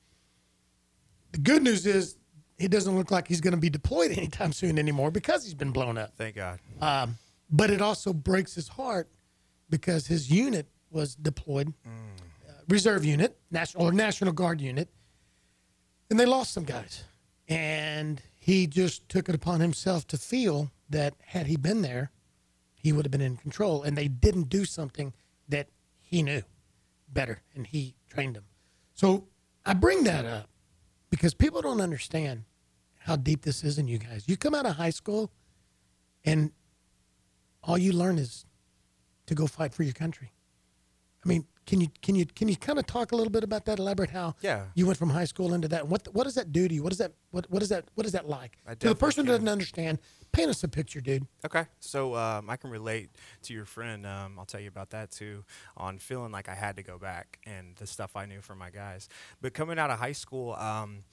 The 1.32 1.38
good 1.38 1.62
news 1.62 1.84
is 1.84 2.16
he 2.58 2.68
doesn't 2.68 2.96
look 2.96 3.10
like 3.10 3.26
he's 3.26 3.40
going 3.40 3.54
to 3.54 3.60
be 3.60 3.70
deployed 3.70 4.12
anytime 4.16 4.52
soon 4.52 4.78
anymore 4.78 5.10
because 5.10 5.44
he's 5.44 5.54
been 5.54 5.72
blown 5.72 5.98
up. 5.98 6.12
Thank 6.16 6.36
God. 6.36 6.60
Um, 6.80 7.16
but 7.50 7.70
it 7.70 7.82
also 7.82 8.12
breaks 8.12 8.54
his 8.54 8.68
heart 8.68 9.08
because 9.68 10.06
his 10.06 10.30
unit 10.30 10.66
was 10.90 11.14
deployed, 11.16 11.68
mm. 11.68 12.48
uh, 12.48 12.52
reserve 12.68 13.04
unit, 13.04 13.36
national 13.50 13.84
or 13.84 13.92
National 13.92 14.32
Guard 14.32 14.60
unit 14.60 14.88
and 16.10 16.18
they 16.18 16.26
lost 16.26 16.52
some 16.52 16.64
guys. 16.64 17.04
And 17.48 18.22
he 18.38 18.66
just 18.66 19.08
took 19.08 19.28
it 19.28 19.34
upon 19.34 19.60
himself 19.60 20.06
to 20.08 20.18
feel 20.18 20.70
that 20.88 21.14
had 21.26 21.46
he 21.46 21.56
been 21.56 21.82
there, 21.82 22.10
he 22.74 22.92
would 22.92 23.04
have 23.04 23.12
been 23.12 23.20
in 23.20 23.36
control. 23.36 23.82
And 23.82 23.96
they 23.96 24.08
didn't 24.08 24.48
do 24.48 24.64
something 24.64 25.12
that 25.48 25.68
he 26.00 26.22
knew 26.22 26.42
better, 27.08 27.42
and 27.54 27.66
he 27.66 27.94
trained 28.08 28.36
them. 28.36 28.44
So 28.94 29.28
I 29.64 29.74
bring 29.74 30.04
that 30.04 30.24
up 30.24 30.48
because 31.10 31.34
people 31.34 31.62
don't 31.62 31.80
understand 31.80 32.44
how 32.98 33.16
deep 33.16 33.42
this 33.42 33.64
is 33.64 33.78
in 33.78 33.88
you 33.88 33.98
guys. 33.98 34.24
You 34.26 34.36
come 34.36 34.54
out 34.54 34.66
of 34.66 34.76
high 34.76 34.90
school, 34.90 35.30
and 36.24 36.52
all 37.62 37.78
you 37.78 37.92
learn 37.92 38.18
is 38.18 38.46
to 39.26 39.34
go 39.34 39.46
fight 39.46 39.74
for 39.74 39.82
your 39.82 39.92
country. 39.92 40.32
I 41.24 41.28
mean, 41.28 41.46
can 41.66 41.80
you 41.80 41.88
can 42.02 42.14
you 42.14 42.26
can 42.26 42.48
you 42.48 42.56
kind 42.56 42.78
of 42.78 42.86
talk 42.86 43.12
a 43.12 43.16
little 43.16 43.30
bit 43.30 43.42
about 43.42 43.64
that? 43.64 43.78
Elaborate 43.78 44.10
how 44.10 44.34
Yeah. 44.42 44.66
you 44.74 44.84
went 44.86 44.98
from 44.98 45.08
high 45.10 45.24
school 45.24 45.54
into 45.54 45.68
that. 45.68 45.88
What 45.88 46.06
what 46.12 46.24
does 46.24 46.34
that 46.34 46.52
do 46.52 46.68
to 46.68 46.74
you? 46.74 46.82
What 46.82 46.92
is 46.92 46.98
that 46.98 47.12
what 47.30 47.50
what 47.50 47.62
is 47.62 47.70
that 47.70 47.86
what 47.94 48.04
is 48.04 48.12
that 48.12 48.28
like? 48.28 48.58
To 48.80 48.88
the 48.88 48.94
person 48.94 49.24
who 49.24 49.32
doesn't 49.32 49.48
understand, 49.48 49.98
paint 50.32 50.50
us 50.50 50.62
a 50.62 50.68
picture, 50.68 51.00
dude. 51.00 51.26
Okay, 51.44 51.64
so 51.80 52.14
um, 52.16 52.50
I 52.50 52.56
can 52.56 52.68
relate 52.68 53.10
to 53.44 53.54
your 53.54 53.64
friend. 53.64 54.06
Um, 54.06 54.38
I'll 54.38 54.44
tell 54.44 54.60
you 54.60 54.68
about 54.68 54.90
that 54.90 55.10
too, 55.10 55.44
on 55.76 55.98
feeling 55.98 56.32
like 56.32 56.50
I 56.50 56.54
had 56.54 56.76
to 56.76 56.82
go 56.82 56.98
back 56.98 57.38
and 57.46 57.74
the 57.76 57.86
stuff 57.86 58.14
I 58.14 58.26
knew 58.26 58.42
from 58.42 58.58
my 58.58 58.68
guys. 58.70 59.08
But 59.40 59.54
coming 59.54 59.78
out 59.78 59.90
of 59.90 59.98
high 59.98 60.12
school, 60.12 60.52
um, 60.56 61.04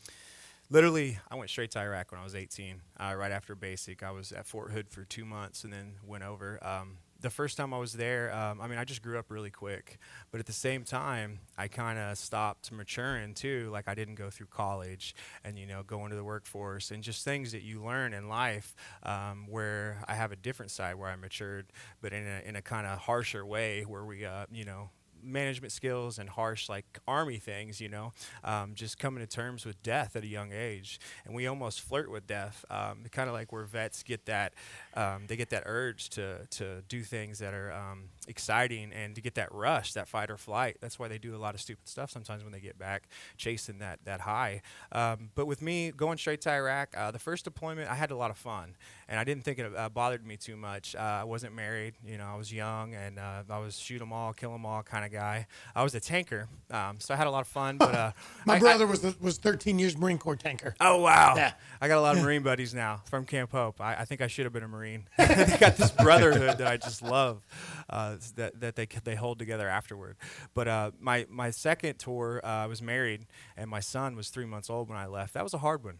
literally, 0.69 1.17
I 1.29 1.35
went 1.35 1.49
straight 1.49 1.71
to 1.71 1.79
Iraq 1.79 2.11
when 2.11 2.19
I 2.19 2.23
was 2.25 2.35
18. 2.35 2.81
Uh, 2.99 3.13
right 3.17 3.31
after 3.31 3.55
basic, 3.55 4.03
I 4.03 4.11
was 4.11 4.33
at 4.33 4.45
Fort 4.45 4.71
Hood 4.71 4.89
for 4.89 5.05
two 5.05 5.23
months 5.23 5.63
and 5.63 5.71
then 5.71 5.93
went 6.05 6.23
over. 6.25 6.59
Um, 6.61 6.97
the 7.21 7.29
first 7.29 7.57
time 7.57 7.73
I 7.73 7.77
was 7.77 7.93
there, 7.93 8.33
um, 8.33 8.59
I 8.61 8.67
mean, 8.67 8.77
I 8.77 8.83
just 8.83 9.01
grew 9.01 9.17
up 9.17 9.29
really 9.29 9.49
quick. 9.49 9.97
But 10.31 10.39
at 10.39 10.45
the 10.45 10.53
same 10.53 10.83
time, 10.83 11.39
I 11.57 11.67
kind 11.67 11.99
of 11.99 12.17
stopped 12.17 12.71
maturing 12.71 13.33
too. 13.33 13.69
Like 13.71 13.87
I 13.87 13.95
didn't 13.95 14.15
go 14.15 14.29
through 14.29 14.47
college 14.47 15.15
and 15.43 15.57
you 15.57 15.65
know 15.65 15.83
go 15.83 16.03
into 16.03 16.15
the 16.15 16.23
workforce 16.23 16.91
and 16.91 17.03
just 17.03 17.23
things 17.23 17.51
that 17.51 17.63
you 17.63 17.83
learn 17.83 18.13
in 18.13 18.27
life. 18.27 18.75
Um, 19.03 19.47
where 19.49 20.03
I 20.07 20.15
have 20.15 20.31
a 20.31 20.35
different 20.35 20.71
side 20.71 20.95
where 20.95 21.09
I 21.09 21.15
matured, 21.15 21.67
but 22.01 22.13
in 22.13 22.25
a 22.27 22.41
in 22.47 22.55
a 22.55 22.61
kind 22.61 22.87
of 22.87 22.99
harsher 22.99 23.45
way 23.45 23.83
where 23.83 24.03
we 24.05 24.25
uh, 24.25 24.45
you 24.51 24.65
know 24.65 24.89
management 25.23 25.71
skills 25.71 26.19
and 26.19 26.29
harsh 26.29 26.69
like 26.69 26.99
army 27.07 27.37
things 27.37 27.79
you 27.79 27.89
know 27.89 28.11
um, 28.43 28.73
just 28.73 28.97
coming 28.97 29.25
to 29.25 29.27
terms 29.27 29.65
with 29.65 29.81
death 29.83 30.15
at 30.15 30.23
a 30.23 30.27
young 30.27 30.51
age 30.51 30.99
and 31.25 31.35
we 31.35 31.47
almost 31.47 31.81
flirt 31.81 32.09
with 32.09 32.25
death 32.27 32.65
um, 32.69 33.03
kind 33.11 33.27
of 33.29 33.33
like 33.33 33.51
where 33.51 33.63
vets 33.63 34.03
get 34.03 34.25
that 34.25 34.53
um, 34.95 35.25
they 35.27 35.35
get 35.35 35.49
that 35.49 35.63
urge 35.65 36.09
to 36.11 36.45
to 36.51 36.81
do 36.87 37.01
things 37.01 37.39
that 37.39 37.53
are 37.53 37.71
um, 37.71 38.09
exciting 38.27 38.91
and 38.93 39.15
to 39.15 39.21
get 39.21 39.35
that 39.35 39.51
rush 39.53 39.93
that 39.93 40.07
fight 40.07 40.29
or 40.29 40.37
flight 40.37 40.77
that's 40.81 40.97
why 40.99 41.07
they 41.07 41.17
do 41.17 41.35
a 41.35 41.37
lot 41.37 41.53
of 41.55 41.61
stupid 41.61 41.87
stuff 41.87 42.09
sometimes 42.09 42.43
when 42.43 42.51
they 42.53 42.59
get 42.59 42.77
back 42.77 43.07
chasing 43.37 43.79
that 43.79 43.99
that 44.05 44.21
high 44.21 44.61
um, 44.91 45.29
but 45.35 45.45
with 45.45 45.61
me 45.61 45.91
going 45.91 46.17
straight 46.17 46.41
to 46.41 46.49
iraq 46.51 46.95
uh, 46.97 47.11
the 47.11 47.19
first 47.19 47.43
deployment 47.45 47.89
i 47.89 47.95
had 47.95 48.11
a 48.11 48.15
lot 48.15 48.29
of 48.31 48.37
fun 48.37 48.75
and 49.09 49.19
i 49.19 49.23
didn't 49.23 49.43
think 49.43 49.59
it 49.59 49.71
uh, 49.75 49.89
bothered 49.89 50.25
me 50.25 50.37
too 50.37 50.55
much 50.55 50.95
uh, 50.95 50.99
i 50.99 51.23
wasn't 51.23 51.53
married 51.53 51.95
you 52.05 52.17
know 52.17 52.25
i 52.25 52.35
was 52.35 52.51
young 52.53 52.93
and 52.93 53.17
uh, 53.19 53.43
i 53.49 53.57
was 53.59 53.77
shoot 53.77 54.01
'em 54.01 54.13
all 54.13 54.33
kill 54.33 54.53
'em 54.53 54.65
all 54.65 54.83
kind 54.83 55.03
of 55.05 55.11
guy 55.11 55.45
i 55.75 55.83
was 55.83 55.95
a 55.95 55.99
tanker 55.99 56.47
um, 56.71 56.99
so 56.99 57.13
i 57.13 57.17
had 57.17 57.27
a 57.27 57.31
lot 57.31 57.41
of 57.41 57.47
fun 57.47 57.77
but 57.77 57.93
uh, 57.95 58.11
My 58.45 58.53
I- 58.53 58.57
I- 58.57 58.59
brother 58.59 58.87
was 58.87 59.01
the, 59.01 59.15
was 59.19 59.37
13 59.37 59.79
years 59.79 59.97
Marine 59.97 60.17
Corps 60.17 60.35
tanker. 60.35 60.75
Oh 60.79 60.97
wow! 61.01 61.35
Yeah. 61.35 61.53
I 61.79 61.87
got 61.87 61.97
a 61.97 62.01
lot 62.01 62.17
of 62.17 62.23
Marine 62.25 62.41
buddies 62.43 62.73
now 62.73 63.01
from 63.09 63.25
Camp 63.25 63.51
Hope. 63.51 63.79
I, 63.79 63.95
I 63.95 64.05
think 64.05 64.19
I 64.21 64.27
should 64.27 64.45
have 64.45 64.53
been 64.53 64.63
a 64.63 64.67
Marine. 64.67 64.80
they 65.17 65.57
got 65.59 65.77
this 65.77 65.91
brotherhood 65.91 66.57
that 66.57 66.67
I 66.67 66.77
just 66.77 67.01
love, 67.01 67.45
uh, 67.89 68.17
that 68.35 68.59
that 68.59 68.75
they 68.75 68.87
they 69.03 69.15
hold 69.15 69.39
together 69.39 69.67
afterward. 69.67 70.17
But 70.53 70.67
uh, 70.67 70.91
my 70.99 71.25
my 71.29 71.51
second 71.51 71.99
tour, 71.99 72.41
uh, 72.43 72.47
I 72.47 72.67
was 72.67 72.81
married, 72.81 73.27
and 73.57 73.69
my 73.69 73.79
son 73.79 74.15
was 74.15 74.29
three 74.29 74.45
months 74.45 74.69
old 74.69 74.89
when 74.89 74.97
I 74.97 75.07
left. 75.07 75.33
That 75.33 75.43
was 75.43 75.53
a 75.53 75.59
hard 75.59 75.83
one. 75.83 75.97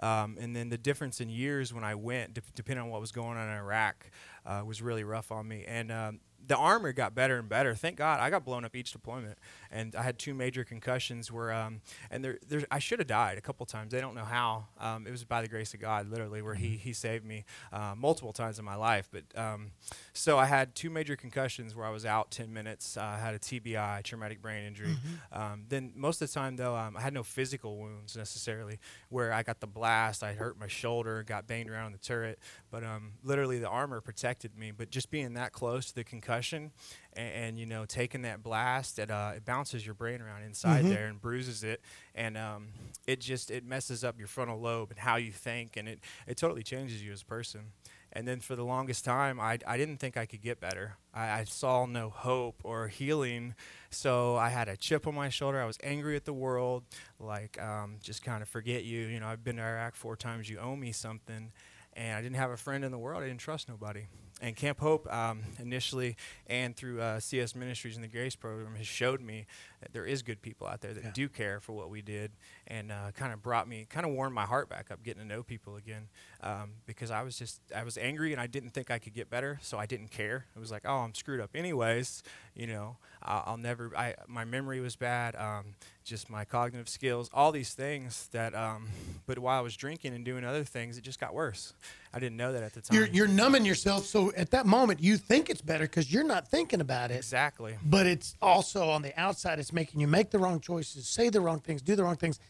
Um, 0.00 0.36
and 0.40 0.54
then 0.54 0.68
the 0.68 0.78
difference 0.78 1.20
in 1.20 1.28
years 1.28 1.74
when 1.74 1.82
I 1.82 1.96
went, 1.96 2.34
de- 2.34 2.42
depending 2.54 2.84
on 2.84 2.90
what 2.90 3.00
was 3.00 3.10
going 3.10 3.36
on 3.36 3.48
in 3.48 3.56
Iraq, 3.56 4.10
uh, 4.46 4.62
was 4.64 4.80
really 4.80 5.02
rough 5.02 5.32
on 5.32 5.48
me. 5.48 5.64
And 5.66 5.90
um, 5.90 6.20
the 6.46 6.56
armor 6.56 6.92
got 6.92 7.14
better 7.14 7.38
and 7.38 7.48
better. 7.48 7.74
Thank 7.74 7.96
God, 7.96 8.20
I 8.20 8.30
got 8.30 8.44
blown 8.44 8.64
up 8.64 8.76
each 8.76 8.92
deployment, 8.92 9.38
and 9.70 9.94
I 9.94 10.02
had 10.02 10.18
two 10.18 10.34
major 10.34 10.64
concussions. 10.64 11.30
Where 11.30 11.52
um, 11.52 11.80
and 12.10 12.24
there, 12.24 12.38
there, 12.48 12.62
I 12.70 12.78
should 12.78 12.98
have 12.98 13.08
died 13.08 13.38
a 13.38 13.40
couple 13.40 13.64
times. 13.66 13.92
They 13.92 14.00
don't 14.00 14.14
know 14.14 14.24
how. 14.24 14.66
Um, 14.80 15.06
it 15.06 15.10
was 15.10 15.24
by 15.24 15.42
the 15.42 15.48
grace 15.48 15.74
of 15.74 15.80
God, 15.80 16.08
literally, 16.10 16.42
where 16.42 16.54
He 16.54 16.76
He 16.76 16.92
saved 16.92 17.24
me 17.24 17.44
uh, 17.72 17.94
multiple 17.96 18.32
times 18.32 18.58
in 18.58 18.64
my 18.64 18.74
life. 18.74 19.08
But 19.12 19.24
um, 19.38 19.72
so 20.12 20.38
I 20.38 20.46
had 20.46 20.74
two 20.74 20.90
major 20.90 21.16
concussions 21.16 21.74
where 21.74 21.86
I 21.86 21.90
was 21.90 22.04
out 22.04 22.30
10 22.30 22.52
minutes. 22.52 22.96
Uh, 22.96 23.02
I 23.02 23.18
had 23.18 23.34
a 23.34 23.38
TBI, 23.38 24.02
traumatic 24.02 24.42
brain 24.42 24.64
injury. 24.64 24.96
Um, 25.32 25.64
then 25.68 25.92
most 25.94 26.22
of 26.22 26.28
the 26.28 26.34
time, 26.34 26.56
though, 26.56 26.74
um, 26.76 26.96
I 26.96 27.00
had 27.00 27.12
no 27.12 27.22
physical 27.22 27.76
wounds 27.76 28.16
necessarily. 28.16 28.78
Where 29.08 29.32
I 29.32 29.42
got 29.42 29.60
the 29.60 29.66
blast, 29.66 30.22
I 30.22 30.32
hurt 30.32 30.58
my 30.58 30.66
shoulder, 30.66 31.22
got 31.22 31.46
banged 31.46 31.70
around 31.70 31.92
the 31.92 31.98
turret. 31.98 32.38
But 32.70 32.84
um, 32.84 33.12
literally, 33.22 33.58
the 33.58 33.68
armor 33.68 34.00
protected 34.00 34.56
me. 34.56 34.70
But 34.70 34.90
just 34.90 35.10
being 35.10 35.34
that 35.34 35.52
close 35.52 35.86
to 35.86 35.94
the 35.94 36.04
concussion, 36.04 36.72
and, 37.18 37.34
and 37.34 37.58
you 37.58 37.66
know, 37.66 37.84
taking 37.84 38.22
that 38.22 38.42
blast, 38.42 38.98
it 38.98 39.10
uh, 39.10 39.32
it 39.36 39.44
bounces 39.44 39.84
your 39.84 39.94
brain 39.94 40.20
around 40.20 40.42
inside 40.42 40.84
there 40.86 41.06
and 41.06 41.20
bruises 41.20 41.64
it, 41.64 41.80
and 42.14 42.38
um, 42.38 42.68
it 43.06 43.20
just 43.20 43.50
it 43.50 43.64
messes 43.64 44.04
up 44.04 44.18
your 44.18 44.28
frontal 44.28 44.60
lobe 44.60 44.90
and 44.90 44.98
how 44.98 45.16
you 45.16 45.32
think, 45.32 45.76
and 45.76 45.88
it 45.88 46.00
it 46.26 46.36
totally 46.36 46.62
changes 46.62 47.02
you 47.02 47.12
as 47.12 47.22
a 47.22 47.26
person. 47.26 47.72
And 48.10 48.26
then 48.26 48.40
for 48.40 48.56
the 48.56 48.64
longest 48.64 49.04
time, 49.04 49.38
I, 49.38 49.58
I 49.66 49.76
didn't 49.76 49.98
think 49.98 50.16
I 50.16 50.24
could 50.24 50.40
get 50.40 50.60
better. 50.60 50.96
I, 51.12 51.40
I 51.40 51.44
saw 51.44 51.84
no 51.84 52.08
hope 52.08 52.62
or 52.64 52.88
healing. 52.88 53.54
So 53.90 54.36
I 54.36 54.48
had 54.48 54.66
a 54.66 54.78
chip 54.78 55.06
on 55.06 55.14
my 55.14 55.28
shoulder. 55.28 55.60
I 55.60 55.66
was 55.66 55.76
angry 55.82 56.16
at 56.16 56.24
the 56.24 56.32
world, 56.32 56.84
like 57.20 57.60
um, 57.62 57.96
just 58.02 58.22
kind 58.22 58.42
of 58.42 58.48
forget 58.48 58.84
you. 58.84 59.00
You 59.00 59.20
know, 59.20 59.28
I've 59.28 59.44
been 59.44 59.56
to 59.56 59.62
Iraq 59.62 59.94
four 59.94 60.16
times. 60.16 60.48
You 60.48 60.58
owe 60.58 60.74
me 60.74 60.90
something. 60.90 61.52
And 61.92 62.16
I 62.16 62.22
didn't 62.22 62.36
have 62.36 62.50
a 62.50 62.56
friend 62.56 62.82
in 62.82 62.92
the 62.92 62.98
world. 62.98 63.22
I 63.22 63.26
didn't 63.26 63.40
trust 63.40 63.68
nobody. 63.68 64.06
And 64.40 64.54
Camp 64.54 64.78
Hope 64.78 65.12
um, 65.12 65.40
initially 65.58 66.16
and 66.46 66.76
through 66.76 67.00
uh, 67.00 67.18
CS 67.18 67.54
Ministries 67.56 67.96
and 67.96 68.04
the 68.04 68.08
Grace 68.08 68.36
Program 68.36 68.76
has 68.76 68.86
showed 68.86 69.20
me 69.20 69.46
that 69.80 69.92
there 69.92 70.04
is 70.06 70.22
good 70.22 70.42
people 70.42 70.66
out 70.66 70.80
there 70.80 70.94
that 70.94 71.14
do 71.14 71.28
care 71.28 71.60
for 71.60 71.72
what 71.72 71.90
we 71.90 72.02
did 72.02 72.32
and 72.66 72.92
uh, 72.92 73.10
kind 73.16 73.32
of 73.32 73.42
brought 73.42 73.68
me, 73.68 73.86
kind 73.88 74.06
of 74.06 74.12
warmed 74.12 74.34
my 74.34 74.44
heart 74.44 74.68
back 74.68 74.90
up 74.90 75.02
getting 75.02 75.22
to 75.22 75.28
know 75.28 75.42
people 75.42 75.76
again 75.76 76.08
um, 76.42 76.70
because 76.86 77.10
I 77.10 77.22
was 77.22 77.36
just, 77.36 77.60
I 77.74 77.82
was 77.82 77.98
angry 77.98 78.32
and 78.32 78.40
I 78.40 78.46
didn't 78.46 78.70
think 78.70 78.90
I 78.90 78.98
could 78.98 79.14
get 79.14 79.28
better, 79.28 79.58
so 79.62 79.78
I 79.78 79.86
didn't 79.86 80.10
care. 80.10 80.46
It 80.54 80.58
was 80.58 80.70
like, 80.70 80.82
oh, 80.84 80.98
I'm 80.98 81.14
screwed 81.14 81.40
up 81.40 81.50
anyways, 81.54 82.22
you 82.54 82.66
know, 82.66 82.96
I'll, 83.22 83.42
I'll 83.46 83.56
never, 83.56 83.90
I, 83.96 84.14
my 84.26 84.44
memory 84.44 84.80
was 84.80 84.96
bad, 84.96 85.34
um, 85.36 85.74
just 86.04 86.30
my 86.30 86.44
cognitive 86.44 86.88
skills, 86.88 87.28
all 87.32 87.52
these 87.52 87.74
things 87.74 88.28
that, 88.32 88.54
um, 88.54 88.88
but 89.26 89.38
while 89.38 89.58
I 89.58 89.62
was 89.62 89.76
drinking 89.76 90.14
and 90.14 90.24
doing 90.24 90.44
other 90.44 90.64
things, 90.64 90.96
it 90.96 91.02
just 91.02 91.20
got 91.20 91.34
worse. 91.34 91.74
I 92.12 92.18
didn't 92.18 92.36
know 92.36 92.52
that 92.52 92.62
at 92.62 92.72
the 92.72 92.80
time. 92.80 92.96
You're 92.96 93.06
you're 93.06 93.28
numbing 93.28 93.64
yourself, 93.64 94.06
so 94.06 94.32
at 94.36 94.50
that 94.52 94.66
moment 94.66 95.00
you 95.00 95.16
think 95.16 95.50
it's 95.50 95.60
better 95.60 95.84
because 95.84 96.12
you're 96.12 96.24
not 96.24 96.48
thinking 96.48 96.80
about 96.80 97.10
it. 97.10 97.16
exactly. 97.16 97.76
But 97.84 98.06
it's 98.06 98.34
also 98.40 98.88
on 98.90 99.02
the 99.02 99.18
outside, 99.20 99.58
it's 99.58 99.72
making 99.72 100.00
you 100.00 100.06
make 100.08 100.30
the 100.30 100.38
wrong 100.38 100.60
choices, 100.60 101.08
say 101.08 101.28
the 101.28 101.40
wrong 101.40 101.60
things, 101.60 101.82
do 101.82 101.96
the 101.96 102.04
wrong 102.04 102.16
things, 102.16 102.40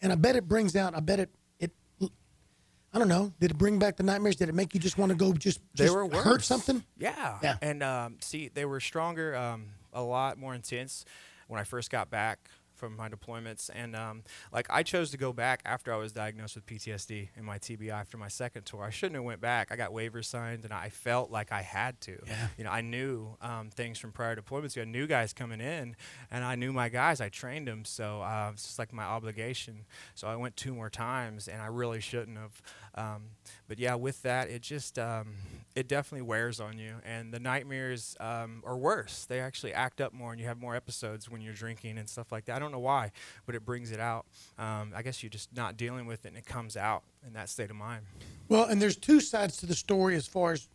and 0.00 0.12
I 0.12 0.14
bet 0.14 0.36
it 0.36 0.46
brings 0.46 0.76
out. 0.76 0.94
I 0.96 1.00
bet 1.00 1.20
it 1.20 1.30
it. 1.58 1.72
I 2.92 2.98
don't 2.98 3.08
know. 3.08 3.32
Did 3.38 3.50
it 3.50 3.58
bring 3.58 3.78
back 3.78 3.96
the 3.96 4.02
nightmares? 4.02 4.36
Did 4.36 4.48
it 4.48 4.54
make 4.54 4.72
you 4.72 4.80
just 4.80 4.96
want 4.96 5.10
to 5.10 5.16
go 5.16 5.32
just, 5.32 5.60
they 5.74 5.84
just 5.84 5.94
were 5.94 6.06
worse. 6.06 6.24
hurt 6.24 6.42
something? 6.42 6.82
Yeah. 6.96 7.38
Yeah. 7.42 7.56
And 7.60 7.82
um, 7.82 8.16
see, 8.20 8.48
they 8.48 8.64
were 8.64 8.80
stronger, 8.80 9.36
um, 9.36 9.66
a 9.92 10.02
lot 10.02 10.38
more 10.38 10.54
intense 10.54 11.04
when 11.48 11.60
I 11.60 11.64
first 11.64 11.90
got 11.90 12.08
back 12.10 12.48
from 12.78 12.96
my 12.96 13.08
deployments. 13.08 13.68
And 13.74 13.94
um, 13.96 14.22
like 14.52 14.66
I 14.70 14.82
chose 14.82 15.10
to 15.10 15.18
go 15.18 15.32
back 15.32 15.60
after 15.64 15.92
I 15.92 15.96
was 15.96 16.12
diagnosed 16.12 16.54
with 16.54 16.66
PTSD 16.66 17.28
and 17.36 17.44
my 17.44 17.58
TBI 17.58 17.90
after 17.90 18.16
my 18.16 18.28
second 18.28 18.64
tour. 18.64 18.84
I 18.84 18.90
shouldn't 18.90 19.16
have 19.16 19.24
went 19.24 19.40
back. 19.40 19.70
I 19.70 19.76
got 19.76 19.90
waivers 19.90 20.26
signed 20.26 20.64
and 20.64 20.72
I 20.72 20.88
felt 20.88 21.30
like 21.30 21.52
I 21.52 21.62
had 21.62 22.00
to. 22.02 22.18
Yeah. 22.26 22.48
You 22.56 22.64
know, 22.64 22.70
I 22.70 22.80
knew 22.80 23.36
um, 23.42 23.70
things 23.70 23.98
from 23.98 24.12
prior 24.12 24.36
deployments. 24.36 24.80
I 24.80 24.84
knew 24.84 25.06
guys 25.06 25.32
coming 25.32 25.60
in 25.60 25.96
and 26.30 26.44
I 26.44 26.54
knew 26.54 26.72
my 26.72 26.88
guys. 26.88 27.20
I 27.20 27.28
trained 27.28 27.66
them. 27.66 27.84
So 27.84 28.22
uh, 28.22 28.50
it's 28.52 28.64
just 28.64 28.78
like 28.78 28.92
my 28.92 29.04
obligation. 29.04 29.84
So 30.14 30.28
I 30.28 30.36
went 30.36 30.56
two 30.56 30.74
more 30.74 30.90
times 30.90 31.48
and 31.48 31.60
I 31.60 31.66
really 31.66 32.00
shouldn't 32.00 32.38
have. 32.38 32.62
Um, 32.94 33.22
but 33.68 33.78
yeah, 33.78 33.94
with 33.94 34.22
that, 34.22 34.48
it 34.48 34.62
just 34.62 34.98
um, 34.98 35.34
it 35.76 35.88
definitely 35.88 36.26
wears 36.26 36.58
on 36.58 36.78
you, 36.78 36.94
and 37.04 37.32
the 37.32 37.38
nightmares 37.38 38.16
um, 38.18 38.62
are 38.64 38.76
worse. 38.76 39.26
They 39.26 39.40
actually 39.40 39.74
act 39.74 40.00
up 40.00 40.14
more, 40.14 40.32
and 40.32 40.40
you 40.40 40.46
have 40.46 40.58
more 40.58 40.74
episodes 40.74 41.30
when 41.30 41.42
you're 41.42 41.52
drinking 41.52 41.98
and 41.98 42.08
stuff 42.08 42.32
like 42.32 42.46
that. 42.46 42.56
I 42.56 42.58
don't 42.58 42.72
know 42.72 42.78
why, 42.78 43.12
but 43.44 43.54
it 43.54 43.64
brings 43.64 43.92
it 43.92 44.00
out. 44.00 44.26
Um, 44.58 44.92
I 44.96 45.02
guess 45.02 45.22
you're 45.22 45.30
just 45.30 45.54
not 45.54 45.76
dealing 45.76 46.06
with 46.06 46.24
it, 46.24 46.28
and 46.28 46.38
it 46.38 46.46
comes 46.46 46.76
out 46.76 47.02
in 47.26 47.34
that 47.34 47.50
state 47.50 47.68
of 47.68 47.76
mind. 47.76 48.04
Well, 48.48 48.64
and 48.64 48.80
there's 48.80 48.96
two 48.96 49.20
sides 49.20 49.58
to 49.58 49.66
the 49.66 49.74
story 49.74 50.16
as 50.16 50.26
far 50.26 50.52
as 50.52 50.66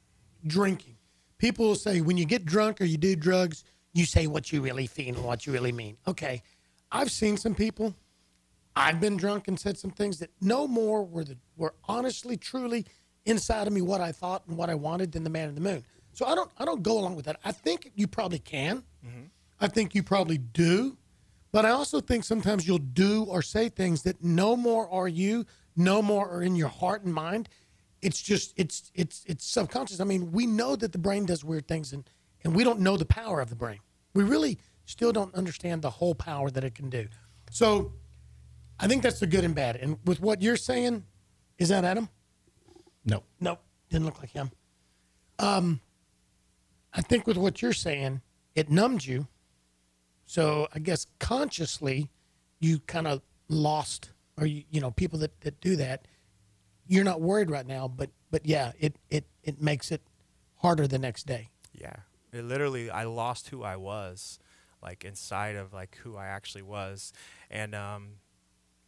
drinking. 0.46 0.96
People 1.40 1.66
will 1.66 1.76
say 1.76 2.00
when 2.02 2.18
you 2.18 2.26
get 2.26 2.46
drunk 2.46 2.80
or 2.80 2.86
you 2.86 2.98
do 2.98 3.16
drugs, 3.16 3.66
you 3.94 4.06
say 4.06 4.28
what 4.28 4.52
you 4.52 4.62
really 4.62 4.88
feel 4.88 5.16
and 5.16 5.26
what 5.26 5.46
you 5.46 5.52
really 5.52 5.72
mean. 5.72 5.98
Okay, 6.08 6.44
I've 6.92 7.12
seen 7.12 7.38
some 7.38 7.56
people. 7.56 7.96
I've 8.76 9.00
been 9.00 9.18
drunk 9.18 9.48
and 9.48 9.60
said 9.60 9.78
some 9.78 9.92
things 9.92 10.20
that 10.20 10.32
no 10.42 10.68
more 10.68 11.04
were 11.04 11.24
the 11.24 11.38
were 11.58 11.74
honestly, 11.86 12.38
truly 12.38 12.86
inside 13.26 13.68
of 13.68 13.74
me 13.74 13.82
what 13.82 14.02
I 14.02 14.12
thought 14.12 14.44
and 14.48 14.58
what 14.58 14.70
I 14.70 14.76
wanted 14.76 15.12
than 15.12 15.24
the 15.24 15.30
man 15.30 15.50
in 15.50 15.56
the 15.56 15.62
moon. 15.62 15.84
So 16.14 16.26
I 16.26 16.36
don't 16.36 16.52
I 16.58 16.66
don't 16.66 16.84
go 16.84 16.98
along 16.98 17.16
with 17.16 17.26
that. 17.26 17.40
I 17.44 17.52
think 17.52 17.92
you 17.96 18.08
probably 18.08 18.40
can. 18.40 18.84
Mm-hmm. 19.06 19.24
I 19.60 19.68
think 19.68 19.96
you 19.96 20.04
probably 20.04 20.38
do. 20.38 20.98
But 21.52 21.66
I 21.66 21.70
also 21.70 22.02
think 22.02 22.24
sometimes 22.24 22.68
you'll 22.68 22.80
do 22.80 23.26
or 23.26 23.44
say 23.44 23.70
things 23.70 24.02
that 24.04 24.24
no 24.24 24.56
more 24.56 24.90
are 24.90 25.08
you, 25.08 25.46
no 25.76 26.02
more 26.02 26.28
are 26.30 26.42
in 26.42 26.56
your 26.56 26.68
heart 26.68 27.04
and 27.04 27.14
mind. 27.14 27.48
It's 28.02 28.22
just 28.22 28.54
it's 28.58 28.92
it's 28.96 29.24
it's 29.28 29.46
subconscious. 29.46 30.00
I 30.00 30.04
mean, 30.04 30.32
we 30.32 30.48
know 30.48 30.76
that 30.76 30.92
the 30.92 30.98
brain 30.98 31.26
does 31.26 31.44
weird 31.44 31.68
things 31.68 31.94
and 31.94 32.10
and 32.44 32.56
we 32.56 32.64
don't 32.64 32.80
know 32.80 32.98
the 32.98 33.06
power 33.06 33.40
of 33.40 33.50
the 33.50 33.56
brain. 33.56 33.80
We 34.14 34.24
really 34.24 34.58
still 34.86 35.12
don't 35.12 35.34
understand 35.34 35.82
the 35.82 35.90
whole 35.90 36.16
power 36.16 36.50
that 36.52 36.64
it 36.64 36.76
can 36.76 36.90
do. 36.90 37.08
So 37.52 37.94
I 38.84 38.88
think 38.88 39.02
that's 39.02 39.20
the 39.20 39.28
good 39.28 39.46
and 39.46 39.56
bad. 39.56 39.78
And 39.78 39.98
with 40.04 40.20
what 40.20 40.42
you're 40.42 40.58
saying, 40.58 41.06
is 41.58 41.70
that 41.70 41.86
Adam? 41.86 42.10
No. 43.06 43.24
Nope, 43.40 43.60
didn't 43.90 44.06
look 44.06 44.20
like 44.20 44.32
him. 44.32 44.52
Um, 45.40 45.80
I 46.94 47.02
think 47.02 47.26
with 47.26 47.38
what 47.38 47.62
you're 47.62 47.72
saying, 47.72 48.22
it 48.56 48.70
numbed 48.70 49.06
you, 49.06 49.28
So 50.26 50.68
I 50.74 50.80
guess 50.80 51.08
consciously, 51.20 52.10
you 52.60 52.80
kind 52.80 53.08
of 53.08 53.22
lost, 53.50 54.12
or 54.38 54.46
you, 54.46 54.64
you 54.72 54.82
know, 54.82 54.92
people 54.92 55.20
that, 55.20 55.40
that 55.42 55.60
do 55.62 55.76
that, 55.76 56.08
you're 56.88 57.04
not 57.04 57.22
worried 57.22 57.50
right 57.50 57.68
now. 57.68 57.88
But 57.88 58.10
but 58.32 58.46
yeah, 58.46 58.72
it 58.80 58.96
it 59.10 59.26
it 59.44 59.62
makes 59.62 59.92
it 59.92 60.02
harder 60.58 60.88
the 60.88 61.00
next 61.00 61.28
day. 61.28 61.50
Yeah. 61.74 61.98
It 62.32 62.46
literally, 62.46 62.90
I 62.90 63.04
lost 63.04 63.50
who 63.50 63.62
I 63.62 63.76
was, 63.76 64.40
like 64.82 65.06
inside 65.06 65.56
of 65.56 65.72
like 65.72 65.98
who 65.98 66.18
I 66.18 66.28
actually 66.28 66.64
was, 66.64 67.14
and 67.52 67.76
um, 67.76 68.14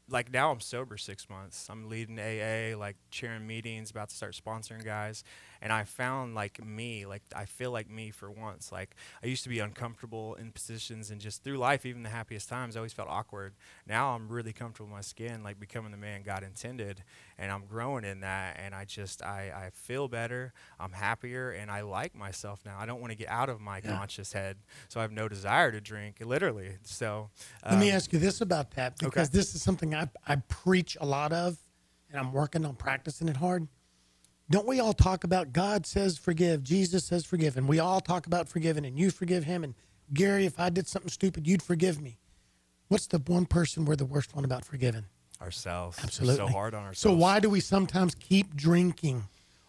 like 0.10 0.32
now 0.32 0.52
I'm 0.52 0.60
sober 0.60 0.98
six 0.98 1.30
months. 1.30 1.68
I'm 1.70 1.90
leading 1.90 2.20
AA, 2.20 2.78
like 2.78 2.96
chairing 3.10 3.48
meetings, 3.48 3.92
about 3.92 4.10
to 4.10 4.16
start 4.16 4.34
sponsoring 4.36 4.84
guys, 4.84 5.24
and 5.66 5.74
I 5.74 5.84
found 5.84 6.36
like 6.36 6.64
me, 6.64 7.08
like 7.08 7.24
I 7.36 7.46
feel 7.46 7.72
like 7.72 7.90
me 7.90 8.12
for 8.12 8.30
once. 8.30 8.72
Like 8.72 8.96
I 9.24 9.26
used 9.26 9.42
to 9.46 9.50
be 9.50 9.58
uncomfortable 9.58 10.36
in 10.36 10.52
positions 10.52 11.10
and 11.10 11.20
just 11.20 11.44
through 11.44 11.58
life, 11.58 11.88
even 11.88 12.04
the 12.04 12.10
happiest 12.10 12.48
times, 12.48 12.76
I 12.76 12.80
always 12.82 12.94
felt 12.94 13.10
awkward. 13.10 13.56
Now 13.88 14.10
I'm 14.14 14.30
really 14.30 14.54
comfortable 14.54 14.90
in 14.90 14.94
my 14.94 15.02
skin, 15.02 15.42
like 15.42 15.60
becoming 15.60 15.90
the 15.90 15.98
man 15.98 16.22
God 16.22 16.44
intended, 16.44 17.04
and 17.40 17.52
I'm 17.52 17.66
growing 17.66 18.06
in 18.06 18.20
that. 18.20 18.60
And 18.64 18.76
I 18.76 18.86
just 18.86 19.24
I 19.24 19.52
I 19.66 19.70
feel 19.74 20.08
better. 20.08 20.54
I'm 20.80 20.92
happier, 20.92 21.50
and 21.50 21.72
I 21.72 21.82
like 21.82 22.14
myself 22.14 22.60
now. 22.64 22.78
I 22.78 22.86
don't 22.86 23.02
want 23.02 23.10
to 23.14 23.18
get 23.18 23.30
out 23.30 23.50
of 23.50 23.60
my 23.60 23.82
Yeah. 23.84 23.98
conscious 23.98 24.34
head, 24.34 24.58
so 24.88 25.00
I 25.00 25.02
have 25.02 25.12
no 25.12 25.28
desire 25.28 25.72
to 25.72 25.82
drink, 25.82 26.18
literally. 26.24 26.78
So 26.84 27.32
Let 27.68 27.80
me 27.80 27.90
um, 27.90 27.96
ask 27.96 28.14
you 28.14 28.20
this 28.20 28.40
about 28.40 28.70
that 28.76 29.00
because 29.00 29.30
okay. 29.30 29.38
this 29.40 29.56
is 29.56 29.64
something 29.64 29.96
I, 29.96 30.10
I 30.28 30.36
preach 30.36 30.96
a 31.02 31.08
lot 31.08 31.34
of 31.34 31.58
and 32.12 32.20
I'm 32.20 32.32
working 32.32 32.66
on 32.66 32.76
practicing 32.76 33.28
it 33.30 33.38
hard. 33.38 33.68
Don't 34.50 34.68
we 34.68 34.80
all 34.80 34.94
talk 34.94 35.24
about 35.24 35.54
God 35.54 35.86
says 35.86 36.18
forgive, 36.18 36.64
Jesus 36.64 37.06
says 37.06 37.26
forgive, 37.26 37.58
and 37.58 37.68
we 37.68 37.80
all 37.80 38.00
talk 38.00 38.28
about 38.28 38.48
forgiving 38.48 38.86
and 38.86 38.98
you 38.98 39.10
forgive 39.10 39.44
him 39.44 39.64
and 39.64 39.74
Gary, 40.14 40.46
if 40.46 40.60
I 40.60 40.70
did 40.70 40.88
something 40.88 41.10
stupid, 41.10 41.48
you'd 41.48 41.64
forgive 41.64 42.00
me. 42.00 42.20
What's 42.90 43.08
the 43.08 43.18
one 43.18 43.48
person 43.48 43.86
we're 43.86 43.96
the 43.96 44.06
worst 44.06 44.36
one 44.36 44.46
about 44.46 44.64
forgiving? 44.64 45.06
ourselves. 45.42 45.98
We're 45.98 46.04
Absolutely. 46.06 46.48
so 46.48 46.48
hard 46.48 46.74
on 46.74 46.84
ourselves. 46.84 47.00
So 47.00 47.14
why 47.14 47.40
do 47.40 47.50
we 47.50 47.60
sometimes 47.60 48.16
keep 48.16 48.56
drinking 48.56 49.24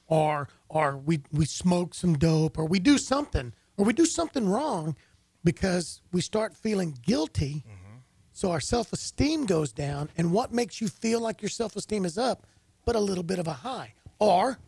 or 0.06 0.49
or 0.68 0.97
we 0.97 1.23
we 1.33 1.45
smoke 1.45 1.95
some 1.95 2.14
dope 2.14 2.59
or 2.59 2.66
we 2.66 2.78
do 2.78 2.99
something 2.99 3.52
or 3.76 3.85
we 3.85 3.92
do 3.92 4.06
something 4.06 4.49
wrong 4.49 4.97
because 5.45 6.00
we 6.12 6.21
start 6.21 6.54
feeling 6.54 6.97
guilty. 7.02 7.64
Mm-hmm. 7.66 7.97
So 8.33 8.50
our 8.50 8.61
self-esteem 8.61 9.47
goes 9.47 9.73
down 9.73 10.11
and 10.16 10.33
what 10.33 10.52
makes 10.52 10.80
you 10.80 10.88
feel 10.88 11.21
like 11.21 11.42
your 11.42 11.49
self-esteem 11.49 12.04
is 12.04 12.18
up 12.18 12.47
but 12.85 12.97
a 12.97 13.00
little 13.00 13.25
bit 13.25 13.38
of 13.38 13.49
a 13.49 13.52
high? 13.52 13.95
Or 14.18 14.59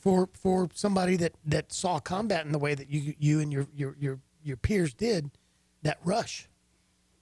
for 0.00 0.28
for 0.32 0.68
somebody 0.74 1.16
that 1.16 1.34
that 1.44 1.72
saw 1.72 1.98
combat 2.00 2.46
in 2.46 2.52
the 2.52 2.58
way 2.58 2.74
that 2.74 2.90
you 2.90 3.14
you 3.18 3.40
and 3.40 3.52
your 3.52 3.66
your 3.74 3.96
your 3.98 4.20
your 4.42 4.56
peers 4.56 4.94
did, 4.94 5.30
that 5.82 5.98
rush. 6.04 6.48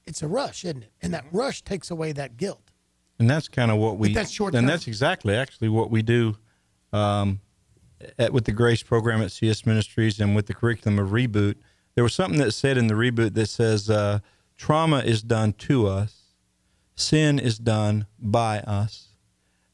It's 0.07 0.23
a 0.23 0.29
rush, 0.29 0.65
isn't 0.65 0.85
it? 0.85 0.93
And 1.03 1.13
that 1.13 1.27
rush 1.33 1.63
takes 1.63 1.91
away 1.91 2.13
that 2.13 2.37
guilt. 2.37 2.71
and 3.19 3.29
that's 3.29 3.49
kind 3.49 3.71
of 3.71 3.79
what 3.79 3.99
we 3.99 4.15
that's 4.15 4.31
short 4.31 4.55
and 4.55 4.69
that's 4.69 4.87
exactly 4.87 5.35
actually 5.35 5.69
what 5.69 5.91
we 5.91 6.03
do 6.03 6.37
um, 6.93 7.41
at, 8.19 8.33
with 8.33 8.45
the 8.45 8.53
grace 8.53 8.83
program 8.83 9.21
at 9.21 9.33
cs 9.33 9.67
ministries 9.67 10.21
and 10.21 10.35
with 10.37 10.47
the 10.47 10.55
curriculum 10.55 10.99
of 10.99 11.11
reboot 11.11 11.57
there 11.95 12.05
was 12.05 12.15
something 12.15 12.39
that 12.39 12.53
said 12.53 12.79
in 12.79 12.87
the 12.87 12.95
reboot 12.95 13.35
that 13.35 13.49
says 13.49 13.91
uh, 13.91 14.21
trauma 14.57 15.01
is 15.01 15.23
done 15.23 15.53
to 15.53 15.87
us 15.87 16.35
sin 16.95 17.39
is 17.39 17.59
done 17.59 18.07
by 18.21 18.61
us 18.61 19.09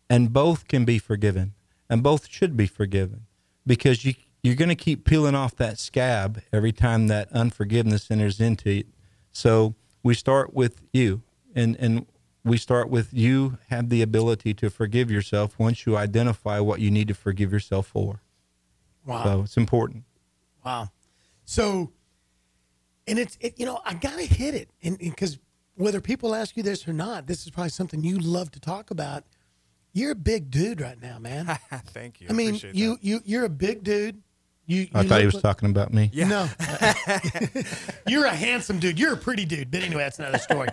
and 0.09 0.33
both 0.33 0.67
can 0.67 0.85
be 0.85 0.99
forgiven 0.99 1.53
and 1.89 2.03
both 2.03 2.29
should 2.29 2.57
be 2.57 2.67
forgiven 2.67 3.27
because 3.67 4.05
you 4.05 4.15
you're 4.43 4.55
going 4.55 4.69
to 4.69 4.75
keep 4.75 5.05
peeling 5.05 5.35
off 5.35 5.57
that 5.57 5.79
scab 5.79 6.43
every 6.53 6.73
time 6.73 7.07
that 7.09 7.33
unforgiveness 7.33 8.11
enters 8.11 8.41
into 8.41 8.69
it 8.69 8.87
so 9.33 9.75
we 10.03 10.15
start 10.15 10.55
with 10.55 10.83
you 10.93 11.23
and 11.55 11.77
and 11.77 12.07
we 12.45 12.59
start 12.59 12.91
with 12.91 13.09
you 13.13 13.59
have 13.71 13.89
the 13.89 14.03
ability 14.03 14.53
to 14.53 14.69
forgive 14.69 15.11
yourself 15.11 15.59
once 15.59 15.87
you 15.87 15.97
identify 15.97 16.61
what 16.61 16.81
you 16.81 16.91
need 16.91 17.09
to 17.09 17.15
forgive 17.15 17.53
yourself 17.53 17.87
for 17.87 18.21
Wow. 19.07 19.23
so 19.25 19.43
it's 19.43 19.57
important 19.57 20.05
Wow. 20.65 20.91
So, 21.45 21.93
and 23.07 23.19
it's, 23.19 23.37
it, 23.41 23.59
you 23.59 23.67
know, 23.67 23.81
I 23.85 23.95
got 23.95 24.19
to 24.19 24.25
hit 24.25 24.55
it. 24.55 24.71
And 24.83 24.99
because 24.99 25.39
whether 25.75 26.01
people 26.01 26.35
ask 26.35 26.57
you 26.57 26.63
this 26.63 26.89
or 26.89 26.93
not, 26.93 27.27
this 27.27 27.45
is 27.45 27.51
probably 27.51 27.71
something 27.71 28.03
you 28.03 28.19
love 28.19 28.51
to 28.53 28.61
talk 28.61 28.91
about. 28.91 29.25
You're 29.95 30.11
a 30.11 30.17
big 30.17 30.51
dude 30.51 30.81
right 30.81 31.01
now, 31.01 31.19
man. 31.19 31.47
Thank 31.87 32.21
you. 32.21 32.27
I 32.29 32.33
mean, 32.33 32.49
Appreciate 32.49 32.75
you, 32.75 32.95
that. 32.97 33.05
you, 33.05 33.21
you're 33.25 33.45
a 33.45 33.49
big 33.49 33.85
dude. 33.85 34.21
You, 34.67 34.83
you 34.83 34.89
I 34.93 35.07
thought 35.07 35.21
he 35.21 35.27
was 35.27 35.35
like, 35.35 35.43
talking 35.43 35.71
about 35.71 35.95
me. 35.95 36.11
Yeah. 36.13 36.27
No, 36.27 36.49
you're 38.09 38.25
a 38.25 38.35
handsome 38.35 38.81
dude. 38.81 38.99
You're 38.99 39.13
a 39.13 39.17
pretty 39.17 39.45
dude. 39.45 39.71
But 39.71 39.83
anyway, 39.83 40.03
that's 40.03 40.19
another 40.19 40.39
story. 40.39 40.69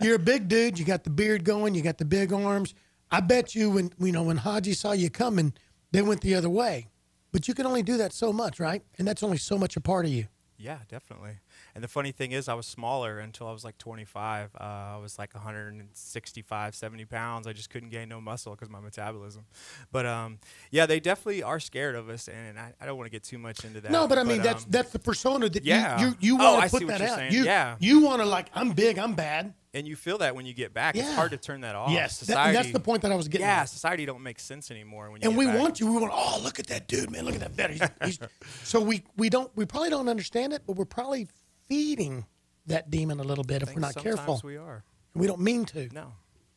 You're 0.00 0.16
a 0.16 0.20
big 0.20 0.48
dude. 0.48 0.78
You 0.78 0.84
got 0.84 1.04
the 1.04 1.10
beard 1.10 1.44
going. 1.44 1.74
You 1.74 1.82
got 1.82 1.98
the 1.98 2.04
big 2.04 2.32
arms. 2.32 2.74
I 3.10 3.20
bet 3.20 3.54
you 3.54 3.70
when 3.70 3.92
you 3.98 4.12
know 4.12 4.22
when 4.22 4.38
Haji 4.38 4.72
saw 4.72 4.92
you 4.92 5.10
coming, 5.10 5.52
they 5.92 6.02
went 6.02 6.22
the 6.22 6.34
other 6.34 6.50
way. 6.50 6.88
But 7.32 7.48
you 7.48 7.54
can 7.54 7.66
only 7.66 7.82
do 7.82 7.98
that 7.98 8.12
so 8.12 8.32
much, 8.32 8.58
right? 8.58 8.82
And 8.98 9.06
that's 9.06 9.22
only 9.22 9.36
so 9.36 9.58
much 9.58 9.76
a 9.76 9.80
part 9.80 10.06
of 10.06 10.12
you. 10.12 10.26
Yeah, 10.56 10.78
definitely. 10.88 11.38
And 11.76 11.84
the 11.84 11.88
funny 11.88 12.10
thing 12.10 12.32
is, 12.32 12.48
I 12.48 12.54
was 12.54 12.64
smaller 12.66 13.18
until 13.18 13.46
I 13.48 13.52
was 13.52 13.62
like 13.62 13.76
25. 13.76 14.50
Uh, 14.58 14.64
I 14.64 14.96
was 14.96 15.18
like 15.18 15.34
165, 15.34 16.74
70 16.74 17.04
pounds. 17.04 17.46
I 17.46 17.52
just 17.52 17.68
couldn't 17.68 17.90
gain 17.90 18.08
no 18.08 18.18
muscle 18.18 18.52
because 18.54 18.70
my 18.70 18.80
metabolism. 18.80 19.44
But 19.92 20.06
um, 20.06 20.38
yeah, 20.70 20.86
they 20.86 21.00
definitely 21.00 21.42
are 21.42 21.60
scared 21.60 21.94
of 21.94 22.08
us, 22.08 22.28
and 22.28 22.58
I, 22.58 22.72
I 22.80 22.86
don't 22.86 22.96
want 22.96 23.06
to 23.06 23.10
get 23.10 23.24
too 23.24 23.36
much 23.36 23.62
into 23.66 23.82
that. 23.82 23.90
No, 23.92 24.08
but 24.08 24.18
I 24.18 24.22
mean 24.22 24.40
that's 24.40 24.64
um, 24.64 24.70
that's 24.70 24.90
the 24.90 24.98
persona 24.98 25.50
that 25.50 25.64
yeah. 25.64 26.00
you 26.00 26.06
you, 26.06 26.14
you 26.20 26.38
Oh, 26.40 26.54
want 26.54 26.62
to 26.64 26.68
see 26.78 26.84
put 26.86 26.88
that 26.88 27.00
out. 27.02 27.18
saying. 27.18 27.32
You 27.34 27.44
Yeah. 27.44 27.76
you 27.78 28.00
want 28.00 28.22
to 28.22 28.26
like 28.26 28.46
I'm 28.54 28.72
big, 28.72 28.98
I'm 28.98 29.14
bad. 29.14 29.52
and 29.74 29.86
you 29.86 29.96
feel 29.96 30.16
that 30.18 30.34
when 30.34 30.46
you 30.46 30.54
get 30.54 30.72
back. 30.72 30.96
It's 30.96 31.06
Yeah. 31.06 31.14
hard 31.14 31.32
to 31.32 31.36
turn 31.36 31.60
that 31.60 31.74
off. 31.76 31.90
yes, 31.90 32.18
that- 32.20 32.26
society. 32.26 32.56
that's 32.56 32.72
the 32.72 32.80
point 32.80 33.02
that 33.02 33.12
I 33.12 33.16
was 33.16 33.28
getting. 33.28 33.46
Yeah, 33.46 33.60
at. 33.60 33.64
society 33.68 34.06
don't 34.06 34.22
make 34.22 34.38
sense 34.40 34.70
anymore 34.70 35.10
when 35.10 35.20
you. 35.20 35.28
and 35.28 35.36
get 35.36 35.38
we 35.38 35.52
back. 35.52 35.60
want 35.60 35.78
you. 35.80 35.92
We 35.92 36.00
want. 36.00 36.12
Oh, 36.14 36.40
look 36.42 36.58
at 36.58 36.68
that 36.68 36.88
dude, 36.88 37.10
man! 37.10 37.26
Look 37.26 37.34
at 37.34 37.40
that 37.40 37.50
vet. 37.52 37.70
He's, 37.70 38.18
he's, 38.18 38.18
so 38.64 38.80
we 38.80 39.02
we 39.18 39.28
don't 39.28 39.50
we 39.54 39.66
probably 39.66 39.90
don't 39.90 40.08
understand 40.08 40.54
it, 40.54 40.62
but 40.66 40.76
we're 40.76 40.86
probably 40.86 41.28
feeding 41.68 42.26
that 42.66 42.90
demon 42.90 43.20
a 43.20 43.24
little 43.24 43.44
bit 43.44 43.62
if 43.62 43.74
we're 43.74 43.80
not 43.80 43.94
sometimes 43.94 44.16
careful. 44.16 44.40
We 44.44 44.56
are. 44.56 44.84
We 45.14 45.26
don't 45.26 45.40
mean 45.40 45.64
to 45.66 45.88
No. 45.92 46.12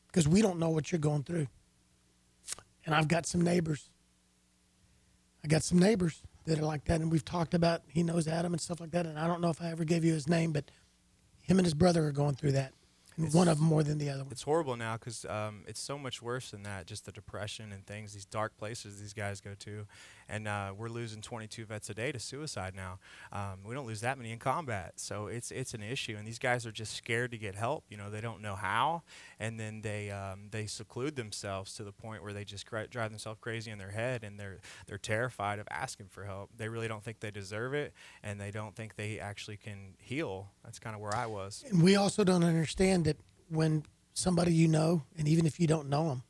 because 0.08 0.28
we 0.28 0.41
don't 0.41 0.60
know 0.60 0.69
what 0.69 0.91
you're 0.91 1.00
going 1.00 1.24
through. 1.24 1.48
And 2.86 2.95
I've 2.95 3.08
got 3.08 3.26
some 3.26 3.41
neighbors. 3.41 3.89
I 5.43 5.48
got 5.48 5.63
some 5.63 5.80
neighbors 5.80 6.22
that 6.45 6.60
are 6.60 6.65
like 6.65 6.86
that, 6.86 7.00
and 7.02 7.12
we've 7.12 7.24
talked 7.24 7.54
about. 7.54 7.84
He 7.88 8.04
knows 8.04 8.28
Adam 8.28 8.54
and 8.54 8.62
stuff 8.62 8.80
like 8.80 8.91
that. 8.91 9.06
And 9.06 9.17
I 9.19 9.28
don't 9.28 9.41
know 9.41 9.50
if 9.50 9.62
I 9.62 9.69
ever 9.72 9.84
gave 9.86 10.04
you 10.04 10.13
his 10.13 10.28
name, 10.28 10.52
but 10.52 10.72
him 11.41 11.60
and 11.60 11.65
his 11.65 11.74
brother 11.74 12.08
are 12.08 12.12
going 12.12 12.36
through 12.36 12.54
that. 12.54 12.74
One 13.19 13.47
of 13.47 13.58
them 13.58 13.67
more 13.67 13.84
than 13.84 13.97
the 13.97 14.10
other 14.10 14.23
one. 14.23 14.32
It's 14.32 14.43
horrible 14.43 14.75
now 14.75 14.93
because 14.93 15.25
um, 15.25 15.63
it's 15.67 15.79
so 15.79 15.97
much 15.97 16.21
worse 16.21 16.51
than 16.51 16.63
that. 16.63 16.86
Just 16.86 17.05
the 17.05 17.12
depression 17.12 17.71
and 17.71 17.86
things, 17.86 18.13
these 18.13 18.25
dark 18.25 18.58
places 18.58 18.99
these 18.99 19.13
guys 19.13 19.41
go 19.41 19.51
to, 19.60 19.86
and 20.27 20.47
uh, 20.47 20.73
we're 20.77 20.89
losing 20.89 21.21
22 21.21 21.65
vets 21.65 21.89
a 21.89 21.93
day 21.93 22.12
to 22.12 22.19
suicide 22.19 22.73
now. 22.75 22.99
Um, 23.32 23.60
we 23.65 23.75
don't 23.75 23.88
lose 23.88 24.01
that 24.01 24.17
many 24.17 24.32
in 24.32 24.39
combat, 24.39 24.93
so 24.97 25.27
it's 25.27 25.51
it's 25.51 25.73
an 25.73 25.84
issue. 25.84 26.15
And 26.17 26.27
these 26.27 26.39
guys 26.39 26.65
are 26.65 26.71
just 26.71 26.93
scared 26.93 27.32
to 27.32 27.38
get 27.38 27.55
help. 27.55 27.84
You 27.89 27.97
know, 27.97 28.10
they 28.10 28.21
don't 28.21 28.41
know 28.41 28.55
how, 28.55 29.03
and 29.39 29.60
then 29.60 29.82
they 29.82 30.12
um, 30.12 30.47
they 30.51 30.65
seclude 30.65 31.15
themselves 31.15 31.73
to 31.75 31.84
the 31.84 31.91
point 31.91 32.23
where 32.23 32.34
they 32.34 32.45
just 32.45 32.65
cri- 32.65 32.88
drive 32.89 33.12
themselves 33.12 33.39
crazy 33.41 33.71
in 33.71 33.77
their 33.77 33.91
head, 33.91 34.23
and 34.23 34.39
they're 34.39 34.60
they're 34.88 34.97
terrified 34.97 35.60
of 35.60 35.67
asking 35.69 36.08
for 36.08 36.23
help. 36.23 36.51
They 36.55 36.69
really 36.69 36.88
don't 36.88 37.03
think 37.03 37.19
they 37.19 37.32
deserve 37.32 37.73
it, 37.73 37.93
and 38.23 38.39
they 38.39 38.51
don't 38.51 38.75
think 38.75 38.95
they 38.95 39.19
actually 39.19 39.58
can 39.58 39.95
heal. 39.97 40.49
That's 40.63 40.79
kind 40.79 40.95
of 40.95 41.01
where 41.01 41.15
I 41.15 41.25
was. 41.25 41.63
And 41.67 41.82
we 41.82 41.95
also 41.95 42.23
don't 42.23 42.43
understand 42.43 43.05
when 43.49 43.83
somebody 44.13 44.53
you 44.53 44.67
know, 44.67 45.03
and 45.17 45.27
even 45.27 45.45
if 45.45 45.59
you 45.59 45.67
don't 45.67 45.89
know 45.89 46.09
them, 46.09 46.23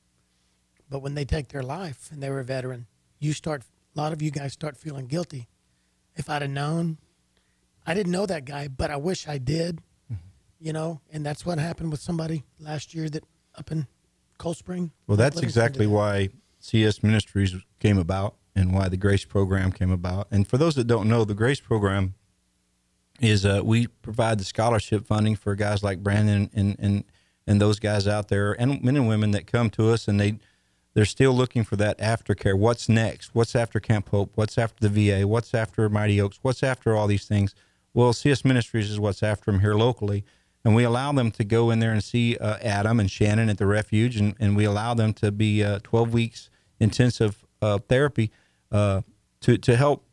but 0.90 1.02
when 1.02 1.16
they 1.16 1.26
take 1.26 1.50
their 1.50 1.64
life 1.64 2.10
and 2.12 2.22
they 2.22 2.30
were 2.30 2.40
a 2.40 2.44
veteran, 2.46 2.88
you 3.20 3.34
start, 3.34 3.64
a 3.96 4.00
lot 4.00 4.14
of 4.14 4.22
you 4.22 4.32
guys 4.32 4.54
start 4.54 4.78
feeling 4.78 5.06
guilty. 5.06 5.48
If 6.16 6.30
I'd 6.30 6.42
have 6.42 6.52
known, 6.52 6.98
I 7.86 7.94
didn't 7.94 8.12
know 8.12 8.26
that 8.26 8.46
guy, 8.46 8.68
but 8.68 8.92
I 8.92 8.98
wish 8.98 9.28
I 9.28 9.38
did, 9.38 9.78
mm-hmm. 10.12 10.16
you 10.60 10.74
know, 10.74 11.02
and 11.12 11.26
that's 11.26 11.46
what 11.46 11.60
happened 11.60 11.92
with 11.92 12.02
somebody 12.02 12.44
last 12.60 12.94
year 12.94 13.10
that 13.10 13.24
up 13.58 13.72
in 13.72 13.88
Cold 14.38 14.58
Spring. 14.58 14.92
Well, 15.08 15.18
that's 15.18 15.42
exactly 15.42 15.88
why 15.88 16.30
CS 16.60 17.04
Ministries 17.04 17.56
came 17.80 17.98
about 17.98 18.36
and 18.56 18.74
why 18.74 18.90
the 18.90 18.98
Grace 18.98 19.26
Program 19.26 19.72
came 19.72 19.92
about. 19.92 20.28
And 20.32 20.48
for 20.48 20.58
those 20.58 20.76
that 20.76 20.88
don't 20.88 21.08
know, 21.08 21.24
the 21.24 21.34
Grace 21.34 21.60
Program 21.60 22.16
is 23.20 23.46
uh, 23.46 23.62
we 23.64 23.88
provide 23.88 24.40
the 24.40 24.46
scholarship 24.46 25.06
funding 25.06 25.36
for 25.36 25.56
guys 25.56 25.84
like 25.84 26.00
Brandon 26.00 26.50
and, 26.54 26.76
and 26.80 27.04
and 27.46 27.60
those 27.60 27.80
guys 27.80 28.08
out 28.08 28.28
there 28.28 28.54
and 28.54 28.84
men 28.84 28.96
and 28.96 29.08
women 29.08 29.32
that 29.32 29.48
come 29.48 29.70
to 29.72 29.90
us 29.90 30.08
and 30.08 30.20
they 30.20 30.40
they're 30.94 31.06
still 31.06 31.34
looking 31.34 31.64
for 31.64 31.76
that 31.78 31.98
aftercare. 32.00 32.58
What's 32.58 32.90
next? 32.90 33.34
What's 33.34 33.56
after 33.56 33.80
Camp 33.80 34.10
Hope? 34.10 34.32
What's 34.36 34.58
after 34.58 34.88
the 34.88 35.10
VA? 35.12 35.28
What's 35.28 35.54
after 35.54 35.88
Mighty 35.88 36.20
Oaks? 36.20 36.40
What's 36.42 36.64
after 36.64 36.96
all 36.96 37.08
these 37.08 37.26
things? 37.26 37.54
Well, 37.94 38.12
CS 38.14 38.44
Ministries 38.44 38.90
is 38.90 39.00
what's 39.00 39.24
after 39.24 39.52
them 39.52 39.62
here 39.62 39.76
locally. 39.76 40.26
And 40.66 40.76
we 40.76 40.84
allow 40.84 41.12
them 41.14 41.32
to 41.32 41.44
go 41.44 41.70
in 41.70 41.80
there 41.80 41.92
and 41.92 42.04
see 42.04 42.38
uh, 42.38 42.58
Adam 42.62 43.00
and 43.00 43.10
Shannon 43.10 43.50
at 43.50 43.58
the 43.58 43.66
refuge, 43.66 44.18
and, 44.18 44.36
and 44.40 44.58
we 44.58 44.66
allow 44.66 44.94
them 44.94 45.14
to 45.14 45.32
be 45.32 45.64
uh, 45.64 45.80
12 45.84 46.12
weeks 46.12 46.50
intensive 46.80 47.46
uh, 47.62 47.78
therapy 47.78 48.32
uh, 48.72 49.02
to, 49.42 49.58
to 49.58 49.76
help 49.78 50.06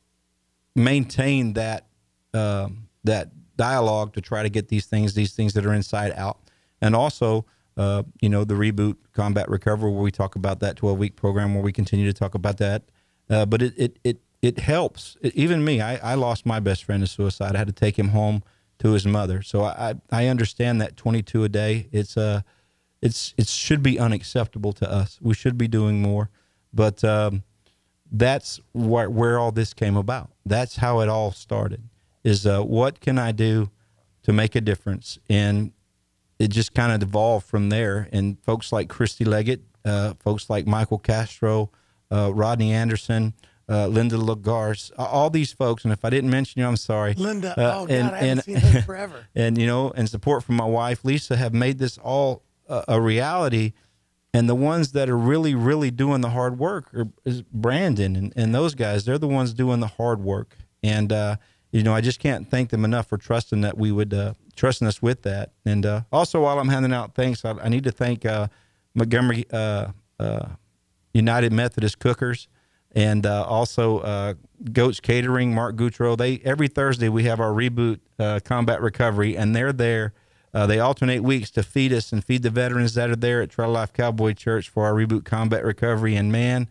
maintain 0.76 1.54
that 1.54 1.86
um, 2.32 2.85
that 3.06 3.30
dialogue 3.56 4.12
to 4.14 4.20
try 4.20 4.42
to 4.42 4.48
get 4.48 4.68
these 4.68 4.86
things, 4.86 5.14
these 5.14 5.32
things 5.34 5.54
that 5.54 5.66
are 5.66 5.74
inside 5.74 6.12
out, 6.16 6.38
and 6.80 6.94
also. 6.94 7.44
Uh, 7.78 8.02
you 8.22 8.28
know 8.30 8.42
the 8.42 8.54
reboot 8.54 8.96
combat 9.12 9.46
recovery 9.50 9.90
where 9.90 10.00
we 10.00 10.10
talk 10.10 10.34
about 10.34 10.60
that 10.60 10.76
12 10.76 10.98
week 10.98 11.14
program 11.14 11.52
where 11.52 11.62
we 11.62 11.70
continue 11.70 12.06
to 12.06 12.18
talk 12.18 12.34
about 12.34 12.56
that. 12.56 12.84
Uh, 13.28 13.44
but 13.44 13.60
it, 13.60 13.74
it 13.76 13.98
it 14.02 14.20
it 14.40 14.58
helps. 14.60 15.18
It, 15.20 15.34
even 15.34 15.62
me 15.62 15.82
I, 15.82 16.12
I 16.12 16.14
lost 16.14 16.46
my 16.46 16.58
best 16.58 16.84
friend 16.84 17.02
to 17.02 17.06
suicide. 17.06 17.54
I 17.54 17.58
had 17.58 17.66
to 17.66 17.74
take 17.74 17.98
him 17.98 18.08
home 18.08 18.42
to 18.78 18.92
his 18.92 19.06
mother. 19.06 19.42
So 19.42 19.64
i 19.64 19.94
i 20.10 20.26
understand 20.26 20.80
that 20.80 20.96
22 20.96 21.44
a 21.44 21.50
day 21.50 21.88
it's 21.92 22.16
uh 22.16 22.40
it's 23.02 23.34
it 23.36 23.46
should 23.46 23.82
be 23.82 23.98
unacceptable 23.98 24.72
to 24.74 24.90
us. 24.90 25.18
We 25.20 25.34
should 25.34 25.58
be 25.58 25.68
doing 25.68 26.00
more. 26.00 26.30
But 26.72 27.02
um, 27.04 27.42
that's 28.10 28.60
where, 28.72 29.08
where 29.08 29.38
all 29.38 29.52
this 29.52 29.74
came 29.74 29.96
about. 29.96 30.30
That's 30.44 30.76
how 30.76 31.00
it 31.00 31.08
all 31.08 31.32
started 31.32 31.82
is 32.26 32.46
uh, 32.46 32.60
what 32.62 33.00
can 33.00 33.18
i 33.18 33.30
do 33.32 33.70
to 34.22 34.32
make 34.32 34.54
a 34.54 34.60
difference 34.60 35.18
and 35.30 35.72
it 36.38 36.48
just 36.48 36.74
kind 36.74 36.92
of 36.92 37.02
evolved 37.08 37.46
from 37.46 37.70
there. 37.70 38.10
And 38.12 38.38
folks 38.42 38.70
like 38.70 38.90
Christy 38.90 39.24
Leggett, 39.24 39.62
uh, 39.86 40.12
folks 40.18 40.50
like 40.50 40.66
Michael 40.66 40.98
Castro, 40.98 41.70
uh, 42.10 42.30
Rodney 42.34 42.72
Anderson, 42.74 43.32
uh, 43.70 43.86
Linda 43.86 44.16
Lagars, 44.18 44.92
all 44.98 45.30
these 45.30 45.52
folks. 45.54 45.84
And 45.84 45.94
if 45.94 46.04
I 46.04 46.10
didn't 46.10 46.28
mention 46.28 46.60
you, 46.60 46.66
I'm 46.68 46.76
sorry. 46.76 47.14
Linda, 47.14 47.52
Uh, 47.58 47.62
oh, 47.74 47.86
God, 47.86 47.90
and- 47.90 48.08
I 48.10 48.18
haven't 48.18 48.28
and- 48.28 48.42
seen 48.42 48.56
her 48.56 48.82
forever. 48.82 49.26
and 49.34 49.56
you 49.56 49.66
know, 49.66 49.92
and 49.96 50.10
support 50.10 50.44
from 50.44 50.56
my 50.56 50.66
wife 50.66 51.06
Lisa 51.06 51.36
have 51.36 51.54
made 51.54 51.78
this 51.78 51.96
all 51.96 52.42
a, 52.68 52.84
a 52.88 53.00
reality. 53.00 53.72
And 54.34 54.46
the 54.46 54.54
ones 54.54 54.92
that 54.92 55.08
are 55.08 55.16
really, 55.16 55.54
really 55.54 55.90
doing 55.90 56.20
the 56.20 56.30
hard 56.30 56.58
work 56.58 56.92
are 56.92 57.08
is 57.24 57.40
Brandon 57.50 58.14
and, 58.14 58.32
and 58.36 58.54
those 58.54 58.74
guys. 58.74 59.06
They're 59.06 59.16
the 59.16 59.26
ones 59.26 59.54
doing 59.54 59.80
the 59.80 59.86
hard 59.96 60.20
work. 60.22 60.58
And 60.82 61.10
uh, 61.10 61.36
you 61.76 61.82
know, 61.82 61.94
I 61.94 62.00
just 62.00 62.20
can't 62.20 62.48
thank 62.48 62.70
them 62.70 62.86
enough 62.86 63.06
for 63.06 63.18
trusting 63.18 63.60
that 63.60 63.76
we 63.76 63.92
would 63.92 64.14
uh, 64.14 64.32
trusting 64.56 64.88
us 64.88 65.02
with 65.02 65.20
that. 65.22 65.52
And 65.66 65.84
uh, 65.84 66.00
also, 66.10 66.40
while 66.40 66.58
I'm 66.58 66.70
handing 66.70 66.94
out 66.94 67.14
thanks, 67.14 67.44
I, 67.44 67.50
I 67.50 67.68
need 67.68 67.84
to 67.84 67.92
thank 67.92 68.24
uh, 68.24 68.48
Montgomery 68.94 69.44
uh, 69.52 69.88
uh, 70.18 70.48
United 71.12 71.52
Methodist 71.52 71.98
Cookers 71.98 72.48
and 72.92 73.26
uh, 73.26 73.44
also 73.44 74.36
Goats 74.72 75.00
Catering, 75.00 75.54
Mark 75.54 75.76
Gutro. 75.76 76.16
They 76.16 76.40
every 76.46 76.68
Thursday 76.68 77.10
we 77.10 77.24
have 77.24 77.40
our 77.40 77.52
reboot 77.52 78.00
combat 78.44 78.80
recovery, 78.80 79.36
and 79.36 79.54
they're 79.54 79.74
there. 79.74 80.14
They 80.54 80.80
alternate 80.80 81.22
weeks 81.22 81.50
to 81.50 81.62
feed 81.62 81.92
us 81.92 82.10
and 82.10 82.24
feed 82.24 82.42
the 82.42 82.48
veterans 82.48 82.94
that 82.94 83.10
are 83.10 83.16
there 83.16 83.42
at 83.42 83.50
Trail 83.50 83.68
Life 83.68 83.92
Cowboy 83.92 84.32
Church 84.32 84.70
for 84.70 84.86
our 84.86 84.94
reboot 84.94 85.26
combat 85.26 85.62
recovery. 85.62 86.16
And 86.16 86.32
man, 86.32 86.68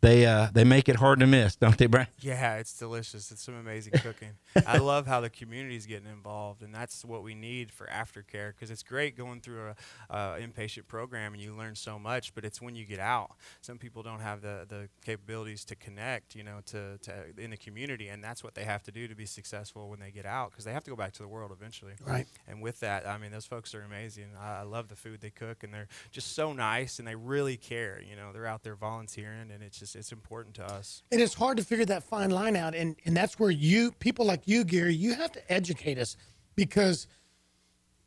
they 0.00 0.26
uh, 0.26 0.48
they 0.52 0.64
make 0.64 0.88
it 0.88 0.96
hard 0.96 1.20
to 1.20 1.26
miss, 1.26 1.56
don't 1.56 1.76
they, 1.76 1.86
Brian? 1.86 2.08
Yeah, 2.20 2.56
it's 2.56 2.76
delicious. 2.78 3.30
It's 3.30 3.42
some 3.42 3.54
amazing 3.54 3.94
cooking. 3.94 4.32
I 4.66 4.78
love 4.86 5.06
how 5.06 5.20
the 5.20 5.30
community's 5.30 5.86
getting 5.86 6.08
involved, 6.08 6.62
and 6.62 6.74
that's 6.74 7.04
what 7.04 7.22
we 7.22 7.34
need 7.34 7.72
for 7.72 7.86
aftercare 7.86 8.52
because 8.52 8.70
it's 8.70 8.82
great 8.82 9.16
going 9.16 9.40
through 9.40 9.74
a, 10.10 10.14
a 10.14 10.38
inpatient 10.40 10.86
program 10.86 11.32
and 11.32 11.42
you 11.42 11.54
learn 11.54 11.74
so 11.74 11.98
much, 11.98 12.34
but 12.34 12.44
it's 12.44 12.60
when 12.60 12.74
you 12.74 12.84
get 12.84 12.98
out. 12.98 13.32
Some 13.60 13.78
people 13.78 14.02
don't 14.02 14.20
have 14.20 14.42
the, 14.42 14.66
the 14.68 14.88
capabilities 15.04 15.64
to 15.66 15.76
connect, 15.76 16.34
you 16.34 16.44
know, 16.44 16.60
to, 16.66 16.98
to 16.98 17.12
in 17.38 17.50
the 17.50 17.56
community, 17.56 18.08
and 18.08 18.22
that's 18.22 18.44
what 18.44 18.54
they 18.54 18.64
have 18.64 18.82
to 18.84 18.92
do 18.92 19.08
to 19.08 19.14
be 19.14 19.26
successful 19.26 19.88
when 19.88 20.00
they 20.00 20.10
get 20.10 20.26
out 20.26 20.50
because 20.50 20.64
they 20.64 20.72
have 20.72 20.84
to 20.84 20.90
go 20.90 20.96
back 20.96 21.12
to 21.12 21.22
the 21.22 21.28
world 21.28 21.52
eventually. 21.52 21.92
Right. 22.04 22.26
And 22.46 22.60
with 22.60 22.80
that, 22.80 23.06
I 23.06 23.18
mean, 23.18 23.32
those 23.32 23.46
folks 23.46 23.74
are 23.74 23.82
amazing. 23.82 24.28
I, 24.38 24.60
I 24.60 24.62
love 24.62 24.88
the 24.88 24.96
food 24.96 25.20
they 25.20 25.30
cook, 25.30 25.62
and 25.64 25.72
they're 25.72 25.88
just 26.10 26.34
so 26.34 26.52
nice, 26.52 26.98
and 26.98 27.08
they 27.08 27.14
really 27.14 27.56
care. 27.56 28.02
You 28.08 28.16
know, 28.16 28.32
they're 28.32 28.46
out 28.46 28.62
there 28.62 28.76
volunteering, 28.76 29.50
and 29.50 29.62
it's 29.62 29.78
just 29.78 29.85
it's 29.94 30.12
important 30.12 30.54
to 30.56 30.64
us. 30.64 31.02
And 31.12 31.20
it's 31.20 31.34
hard 31.34 31.56
to 31.58 31.64
figure 31.64 31.84
that 31.86 32.02
fine 32.02 32.30
line 32.30 32.56
out. 32.56 32.74
And, 32.74 32.96
and 33.04 33.16
that's 33.16 33.38
where 33.38 33.50
you, 33.50 33.92
people 33.92 34.26
like 34.26 34.42
you, 34.46 34.64
Gary, 34.64 34.94
you 34.94 35.14
have 35.14 35.32
to 35.32 35.52
educate 35.52 35.98
us 35.98 36.16
because 36.54 37.06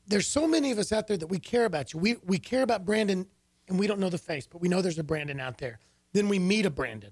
there's 0.07 0.27
so 0.27 0.47
many 0.47 0.71
of 0.71 0.79
us 0.79 0.91
out 0.91 1.07
there 1.07 1.17
that 1.17 1.27
we 1.27 1.39
care 1.39 1.65
about 1.65 1.93
you. 1.93 1.99
We, 1.99 2.17
we 2.25 2.39
care 2.39 2.63
about 2.63 2.85
Brandon 2.85 3.27
and 3.67 3.79
we 3.79 3.87
don't 3.87 3.99
know 3.99 4.09
the 4.09 4.17
face, 4.17 4.47
but 4.47 4.61
we 4.61 4.67
know 4.67 4.81
there's 4.81 4.99
a 4.99 5.03
Brandon 5.03 5.39
out 5.39 5.59
there. 5.59 5.79
Then 6.13 6.27
we 6.27 6.39
meet 6.39 6.65
a 6.65 6.71
Brandon. 6.71 7.11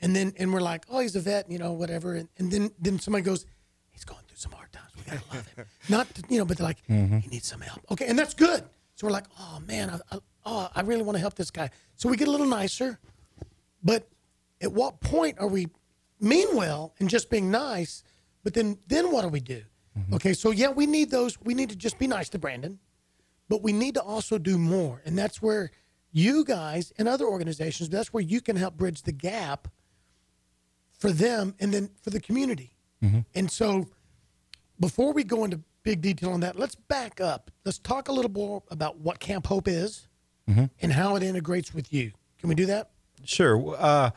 And 0.00 0.16
then, 0.16 0.32
and 0.38 0.52
we're 0.52 0.62
like, 0.62 0.86
oh, 0.88 1.00
he's 1.00 1.14
a 1.14 1.20
vet, 1.20 1.50
you 1.50 1.58
know, 1.58 1.72
whatever. 1.72 2.14
And, 2.14 2.28
and 2.38 2.50
then, 2.50 2.70
then 2.78 2.98
somebody 2.98 3.22
goes, 3.22 3.44
he's 3.90 4.04
going 4.04 4.22
through 4.26 4.38
some 4.38 4.52
hard 4.52 4.72
times. 4.72 4.88
We 4.96 5.02
got 5.02 5.22
to 5.22 5.36
love 5.36 5.46
him. 5.48 5.66
Not, 5.90 6.14
to, 6.14 6.22
you 6.30 6.38
know, 6.38 6.46
but 6.46 6.56
they're 6.56 6.66
like, 6.66 6.86
mm-hmm. 6.88 7.18
he 7.18 7.28
needs 7.28 7.46
some 7.46 7.60
help. 7.60 7.80
Okay. 7.90 8.06
And 8.06 8.18
that's 8.18 8.32
good. 8.32 8.64
So 8.94 9.06
we're 9.06 9.12
like, 9.12 9.26
oh 9.38 9.60
man, 9.66 9.90
I, 9.90 10.14
I, 10.14 10.18
oh, 10.44 10.70
I 10.74 10.82
really 10.82 11.02
want 11.02 11.16
to 11.16 11.20
help 11.20 11.34
this 11.34 11.50
guy. 11.50 11.70
So 11.96 12.08
we 12.08 12.16
get 12.16 12.28
a 12.28 12.30
little 12.30 12.46
nicer. 12.46 12.98
But 13.82 14.08
at 14.60 14.72
what 14.72 15.00
point 15.00 15.38
are 15.38 15.48
we 15.48 15.68
mean 16.20 16.54
well 16.54 16.94
and 16.98 17.08
just 17.08 17.30
being 17.30 17.50
nice? 17.50 18.02
But 18.42 18.54
then 18.54 18.78
then 18.86 19.12
what 19.12 19.22
do 19.22 19.28
we 19.28 19.40
do? 19.40 19.62
Mm-hmm. 19.98 20.14
Okay, 20.14 20.32
so 20.32 20.50
yeah, 20.50 20.70
we 20.70 20.86
need 20.86 21.10
those. 21.10 21.40
We 21.40 21.54
need 21.54 21.70
to 21.70 21.76
just 21.76 21.98
be 21.98 22.06
nice 22.06 22.28
to 22.30 22.38
Brandon, 22.38 22.78
but 23.48 23.62
we 23.62 23.72
need 23.72 23.94
to 23.94 24.02
also 24.02 24.38
do 24.38 24.56
more, 24.58 25.02
and 25.04 25.18
that's 25.18 25.42
where 25.42 25.70
you 26.12 26.44
guys 26.44 26.92
and 26.98 27.08
other 27.08 27.26
organizations. 27.26 27.88
That's 27.88 28.12
where 28.12 28.22
you 28.22 28.40
can 28.40 28.56
help 28.56 28.76
bridge 28.76 29.02
the 29.02 29.12
gap 29.12 29.68
for 30.98 31.10
them 31.12 31.54
and 31.60 31.72
then 31.72 31.90
for 32.02 32.10
the 32.10 32.20
community. 32.20 32.76
Mm-hmm. 33.02 33.20
And 33.34 33.50
so, 33.50 33.88
before 34.78 35.12
we 35.12 35.24
go 35.24 35.44
into 35.44 35.60
big 35.82 36.00
detail 36.02 36.32
on 36.32 36.40
that, 36.40 36.58
let's 36.58 36.74
back 36.74 37.20
up. 37.20 37.50
Let's 37.64 37.78
talk 37.78 38.08
a 38.08 38.12
little 38.12 38.30
more 38.30 38.62
about 38.70 38.98
what 38.98 39.18
Camp 39.18 39.46
Hope 39.46 39.68
is 39.68 40.08
mm-hmm. 40.48 40.64
and 40.80 40.92
how 40.92 41.16
it 41.16 41.22
integrates 41.22 41.74
with 41.74 41.92
you. 41.92 42.12
Can 42.38 42.48
we 42.48 42.54
do 42.54 42.66
that? 42.66 42.90
Sure. 43.24 43.74
Uh, 43.78 44.10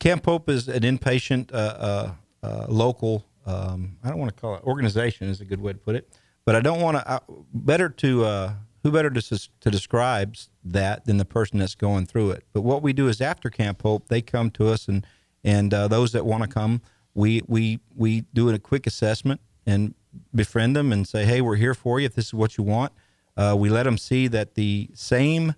Camp 0.00 0.24
Hope 0.24 0.48
is 0.48 0.66
an 0.66 0.82
inpatient, 0.82 1.52
uh, 1.52 1.56
uh, 1.56 2.12
uh, 2.42 2.66
local. 2.68 3.26
Um, 3.46 3.96
I 4.02 4.08
don't 4.08 4.18
want 4.18 4.34
to 4.34 4.40
call 4.40 4.54
it 4.54 4.64
organization 4.64 5.28
is 5.28 5.40
a 5.40 5.44
good 5.44 5.60
way 5.60 5.72
to 5.72 5.78
put 5.78 5.94
it, 5.94 6.08
but 6.44 6.56
I 6.56 6.60
don't 6.60 6.80
want 6.80 6.96
to. 6.96 7.22
Better 7.52 7.88
to 7.88 8.24
uh, 8.24 8.52
who 8.82 8.90
better 8.90 9.10
to 9.10 9.50
to 9.60 9.70
describe 9.70 10.36
that 10.64 11.04
than 11.04 11.18
the 11.18 11.24
person 11.24 11.58
that's 11.58 11.74
going 11.74 12.06
through 12.06 12.30
it. 12.30 12.44
But 12.52 12.62
what 12.62 12.82
we 12.82 12.92
do 12.92 13.08
is 13.08 13.20
after 13.20 13.50
Camp 13.50 13.82
Hope, 13.82 14.08
they 14.08 14.22
come 14.22 14.50
to 14.52 14.68
us 14.68 14.88
and 14.88 15.06
and 15.44 15.72
uh, 15.72 15.88
those 15.88 16.12
that 16.12 16.24
want 16.24 16.42
to 16.42 16.48
come, 16.48 16.80
we 17.14 17.42
we 17.46 17.80
we 17.94 18.22
do 18.32 18.48
a 18.48 18.58
quick 18.58 18.86
assessment 18.86 19.40
and 19.66 19.94
befriend 20.34 20.74
them 20.74 20.92
and 20.92 21.06
say, 21.06 21.24
hey, 21.24 21.40
we're 21.40 21.56
here 21.56 21.74
for 21.74 22.00
you 22.00 22.06
if 22.06 22.14
this 22.14 22.26
is 22.26 22.34
what 22.34 22.56
you 22.56 22.64
want. 22.64 22.92
We 23.36 23.70
let 23.70 23.84
them 23.84 23.96
see 23.96 24.28
that 24.28 24.54
the 24.54 24.90
same 24.94 25.54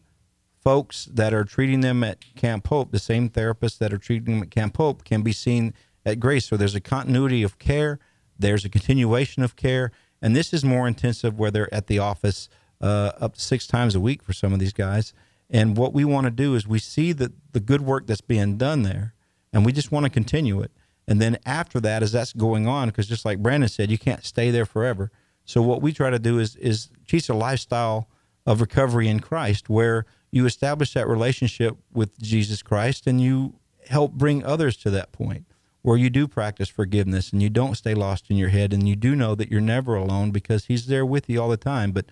folks 0.62 1.07
that 1.12 1.35
are 1.35 1.44
treating 1.44 1.81
them 1.81 2.05
at 2.05 2.35
Camp 2.37 2.68
Hope, 2.68 2.92
the 2.92 2.98
same 2.98 3.29
therapists 3.29 3.79
that 3.79 3.92
are 3.92 3.98
treating 3.98 4.35
them 4.35 4.42
at 4.42 4.51
Camp 4.51 4.77
Hope, 4.77 5.05
can 5.05 5.22
be 5.22 5.33
seen 5.33 5.75
at 6.07 6.20
Grace. 6.20 6.46
So 6.46 6.57
there's 6.57 6.75
a 6.75 6.81
continuity 6.81 7.42
of 7.42 7.59
care, 7.59 7.98
there's 8.38 8.64
a 8.64 8.68
continuation 8.68 9.42
of 9.42 9.57
care, 9.57 9.92
and 10.20 10.37
this 10.37 10.53
is 10.53 10.64
more 10.64 10.87
intensive 10.87 11.38
where 11.38 11.51
they're 11.51 11.72
at 11.75 11.88
the 11.88 11.98
office 11.98 12.48
uh, 12.81 13.12
up 13.20 13.35
to 13.35 13.40
six 13.40 13.66
times 13.66 13.94
a 13.94 14.01
week 14.01 14.22
for 14.22 14.33
some 14.33 14.53
of 14.53 14.59
these 14.59 14.72
guys. 14.72 15.12
And 15.51 15.77
what 15.77 15.92
we 15.92 16.05
want 16.05 16.25
to 16.27 16.31
do 16.31 16.55
is 16.55 16.66
we 16.66 16.79
see 16.79 17.12
the, 17.12 17.33
the 17.53 17.61
good 17.61 17.83
work 17.83 18.07
that's 18.07 18.20
being 18.20 18.57
done 18.57 18.83
there, 18.83 19.14
and 19.53 19.66
we 19.66 19.72
just 19.72 19.92
want 19.92 20.05
to 20.05 20.11
continue 20.11 20.61
it. 20.62 20.70
And 21.07 21.20
then 21.20 21.38
after 21.44 21.81
that, 21.81 22.03
as 22.03 22.12
that's 22.12 22.33
going 22.33 22.66
on, 22.66 22.88
because 22.88 23.09
just 23.09 23.25
like 23.25 23.42
Brandon 23.42 23.68
said, 23.68 23.90
you 23.90 23.98
can't 23.98 24.25
stay 24.25 24.51
there 24.51 24.64
forever. 24.64 25.11
So 25.44 25.61
what 25.61 25.83
we 25.83 25.92
try 25.92 26.11
to 26.11 26.18
do 26.18 26.38
is 26.38 26.55
is 26.57 26.88
teach 27.09 27.29
a 27.29 27.35
lifestyle 27.35 28.09
of 28.46 28.61
recovery 28.61 29.09
in 29.09 29.20
Christ, 29.20 29.68
where 29.68 30.07
you 30.32 30.46
establish 30.46 30.94
that 30.94 31.06
relationship 31.06 31.76
with 31.92 32.18
Jesus 32.20 32.62
Christ, 32.62 33.06
and 33.06 33.20
you 33.20 33.54
help 33.88 34.12
bring 34.12 34.44
others 34.44 34.76
to 34.78 34.90
that 34.90 35.12
point 35.12 35.46
where 35.82 35.96
you 35.96 36.08
do 36.08 36.26
practice 36.28 36.68
forgiveness 36.68 37.32
and 37.32 37.42
you 37.42 37.50
don't 37.50 37.74
stay 37.74 37.92
lost 37.94 38.30
in 38.30 38.36
your 38.36 38.48
head, 38.48 38.72
and 38.72 38.88
you 38.88 38.96
do 38.96 39.14
know 39.14 39.34
that 39.34 39.50
you're 39.50 39.60
never 39.60 39.94
alone 39.94 40.30
because 40.30 40.66
He's 40.66 40.86
there 40.86 41.06
with 41.06 41.28
you 41.28 41.40
all 41.40 41.48
the 41.48 41.56
time. 41.56 41.92
But 41.92 42.06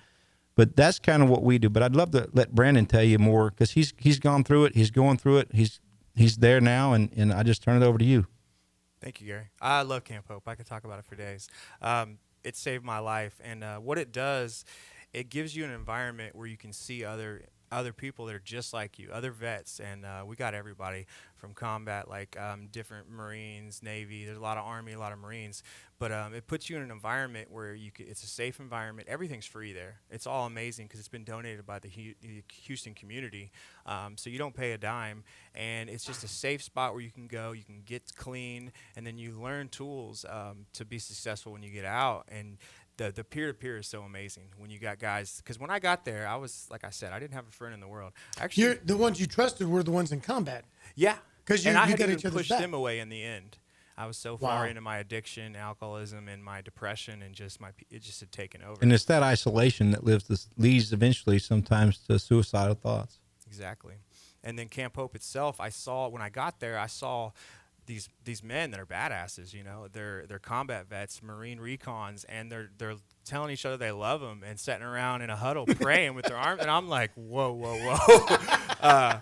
but 0.61 0.77
that's 0.77 0.99
kind 0.99 1.23
of 1.23 1.31
what 1.31 1.43
we 1.43 1.59
do. 1.59 1.71
But 1.71 1.83
I'd 1.83 1.97
love 1.97 2.11
to 2.11 2.29
let 2.33 2.55
Brandon 2.55 2.85
tell 2.85 3.03
you 3.03 3.19
more 3.19 3.51
because 3.51 3.71
he's 3.71 3.95
he's 3.97 4.19
gone 4.19 4.45
through 4.45 4.67
it. 4.67 4.75
He's 4.75 4.91
going 4.91 5.17
through 5.17 5.39
it. 5.39 5.49
He's 5.53 5.81
he's 6.15 6.37
there 6.37 6.61
now, 6.61 6.93
and 6.93 7.11
and 7.17 7.33
I 7.33 7.43
just 7.43 7.63
turn 7.63 7.83
it 7.83 7.87
over 7.87 7.97
to 7.97 8.05
you. 8.05 8.27
Thank 9.01 9.23
you, 9.23 9.29
Gary. 9.29 9.49
I 9.61 9.83
love 9.83 10.05
Camp 10.05 10.29
Hope. 10.29 10.47
I 10.47 10.55
could 10.55 10.67
talk 10.67 10.85
about 10.85 10.99
it 10.99 11.07
for 11.07 11.15
days. 11.15 11.49
Um, 11.81 12.19
it 12.45 12.57
saved 12.57 12.85
my 12.85 12.99
life, 12.99 13.41
and 13.43 13.65
uh, 13.65 13.79
what 13.79 13.97
it 13.97 14.13
does, 14.13 14.65
it 15.15 15.31
gives 15.31 15.57
you 15.57 15.65
an 15.65 15.71
environment 15.71 16.37
where 16.37 16.47
you 16.47 16.59
can 16.59 16.75
see 16.75 17.05
other 17.05 17.43
other 17.73 17.93
people 17.93 18.27
that 18.27 18.35
are 18.35 18.41
just 18.41 18.73
like 18.73 18.99
you, 18.99 19.11
other 19.13 19.31
vets, 19.31 19.81
and 19.81 20.05
uh, 20.05 20.23
we 20.27 20.37
got 20.37 20.55
everybody 20.55 21.07
from 21.37 21.55
combat, 21.55 22.09
like 22.09 22.39
um, 22.39 22.69
different 22.71 23.11
Marines, 23.11 23.83
Navy. 23.83 24.25
There's 24.25 24.37
a 24.37 24.41
lot 24.41 24.59
of 24.59 24.65
Army, 24.65 24.93
a 24.93 24.99
lot 24.99 25.13
of 25.13 25.19
Marines, 25.19 25.63
but 25.99 26.13
um, 26.13 26.35
it 26.35 26.47
puts 26.47 26.69
you 26.69 26.77
in 26.77 26.83
an 26.83 26.91
environment 26.91 27.51
where 27.51 27.75
you 27.75 27.91
c 27.97 28.05
it's 28.05 28.23
a 28.23 28.27
safe 28.27 28.61
environment. 28.61 29.09
Everything's 29.09 29.47
free 29.47 29.73
there. 29.73 30.01
It's 30.11 30.27
all 30.27 30.47
amazing 30.47 30.87
because 30.87 31.01
it's 31.01 31.09
been 31.09 31.25
donated 31.25 31.65
by 31.65 31.79
the, 31.79 31.89
Hu- 31.89 32.15
the 32.21 32.43
Houston 32.65 32.95
community, 32.95 33.53
um, 33.87 34.17
so 34.17 34.31
you 34.31 34.39
don't 34.39 34.55
pay 34.55 34.73
a 34.73 34.79
dime, 34.79 35.25
and 35.55 35.89
it's 35.89 36.05
just 36.05 36.25
a 36.25 36.29
safe 36.29 36.63
spot 36.63 36.93
where 36.93 37.03
you 37.03 37.11
can 37.11 37.27
go, 37.27 37.53
you 37.53 37.65
can 37.65 37.83
get 37.85 38.15
clean, 38.17 38.73
and 38.97 39.07
then 39.07 39.17
you 39.17 39.41
learn 39.41 39.69
tools 39.69 40.25
um, 40.29 40.67
to 40.75 40.85
be 40.85 40.99
successful 40.99 41.53
when 41.53 41.63
you 41.63 41.71
get 41.71 41.85
out. 41.85 42.27
And 42.29 42.59
the 43.01 43.11
the 43.11 43.25
peer 43.25 43.47
to 43.49 43.55
peer 43.55 43.79
is 43.79 43.87
so 43.89 44.03
amazing 44.03 44.45
when 44.59 44.71
you 44.71 44.79
got 44.79 44.99
guys. 44.99 45.39
Because 45.39 45.59
when 45.59 45.71
I 45.71 45.79
got 45.79 46.05
there, 46.05 46.29
I 46.29 46.37
was 46.37 46.67
like 46.71 46.85
I 46.85 46.91
said, 46.91 47.13
I 47.13 47.19
didn't 47.19 47.35
have 47.35 47.49
a 47.49 47.53
friend 47.53 47.73
in 47.75 47.81
the 47.81 47.89
world. 47.89 48.13
Actually, 48.39 48.63
You're, 48.65 48.75
the 48.85 48.97
ones 48.97 49.19
you 49.19 49.27
trusted 49.27 49.67
were 49.69 49.83
the 49.83 49.91
ones 49.91 50.13
in 50.13 50.21
combat. 50.21 50.65
yeah, 50.95 51.17
'Cause 51.47 51.65
you- 51.65 51.71
and 51.71 51.79
I 51.79 51.85
you 51.85 51.91
had 51.93 51.99
got 51.99 52.05
even 52.09 52.19
each 52.19 52.27
other's 52.27 52.37
pushed 52.41 52.51
back. 52.51 52.61
them 52.61 52.75
away 52.75 52.99
in 53.01 53.09
the 53.09 53.23
end. 53.23 53.57
I 53.97 54.07
was 54.07 54.17
so 54.17 54.37
far 54.39 54.63
Wow. 54.65 54.69
into 54.69 54.81
my 54.81 54.99
addiction, 54.99 55.57
alcoholism, 55.57 56.29
and 56.29 56.43
my 56.45 56.61
depression, 56.63 57.23
and 57.23 57.35
just 57.35 57.61
my 57.61 57.71
it 57.91 58.03
just 58.03 58.21
had 58.21 58.33
taken 58.33 58.63
over. 58.63 58.79
And 58.83 58.93
it's 58.93 59.05
that 59.07 59.23
isolation 59.23 59.91
that 59.93 60.05
lives 60.05 60.25
this, 60.29 60.49
leads 60.57 60.93
eventually 60.93 61.39
sometimes 61.39 61.99
to 62.09 62.19
suicidal 62.19 62.75
thoughts. 62.77 63.19
Exactly. 63.47 63.95
And 64.43 64.59
then 64.59 64.69
Camp 64.69 64.97
Hope 64.97 65.15
itself, 65.15 65.61
I 65.61 65.69
saw 65.69 66.09
when 66.09 66.23
I 66.23 66.31
got 66.31 66.61
there, 66.61 66.79
I 66.79 66.87
saw 66.87 67.33
these 67.91 68.09
these 68.25 68.45
men 68.45 68.71
that 68.71 68.79
are 68.79 68.87
badasses. 68.87 69.53
You 69.53 69.65
know, 69.65 69.89
they're 69.93 70.25
they're 70.29 70.39
combat 70.39 70.89
vets, 70.89 71.21
Marine 71.23 71.59
recons, 71.59 72.25
and 72.29 72.51
they're 72.51 72.71
they're 72.79 72.95
telling 73.25 73.51
each 73.51 73.67
other 73.67 73.77
they 73.77 73.91
love 73.91 74.21
them 74.21 74.45
and 74.47 74.61
sitting 74.61 74.85
around 74.85 75.23
in 75.23 75.31
a 75.31 75.35
huddle 75.35 75.67
praying 75.81 76.15
with 76.15 76.27
their 76.27 76.37
arms. 76.37 76.63
And 76.63 76.71
I'm 76.71 76.89
like, 76.89 77.11
whoa, 77.17 77.53
whoa, 77.53 77.77
whoa. 77.77 78.37
uh, 78.81 79.19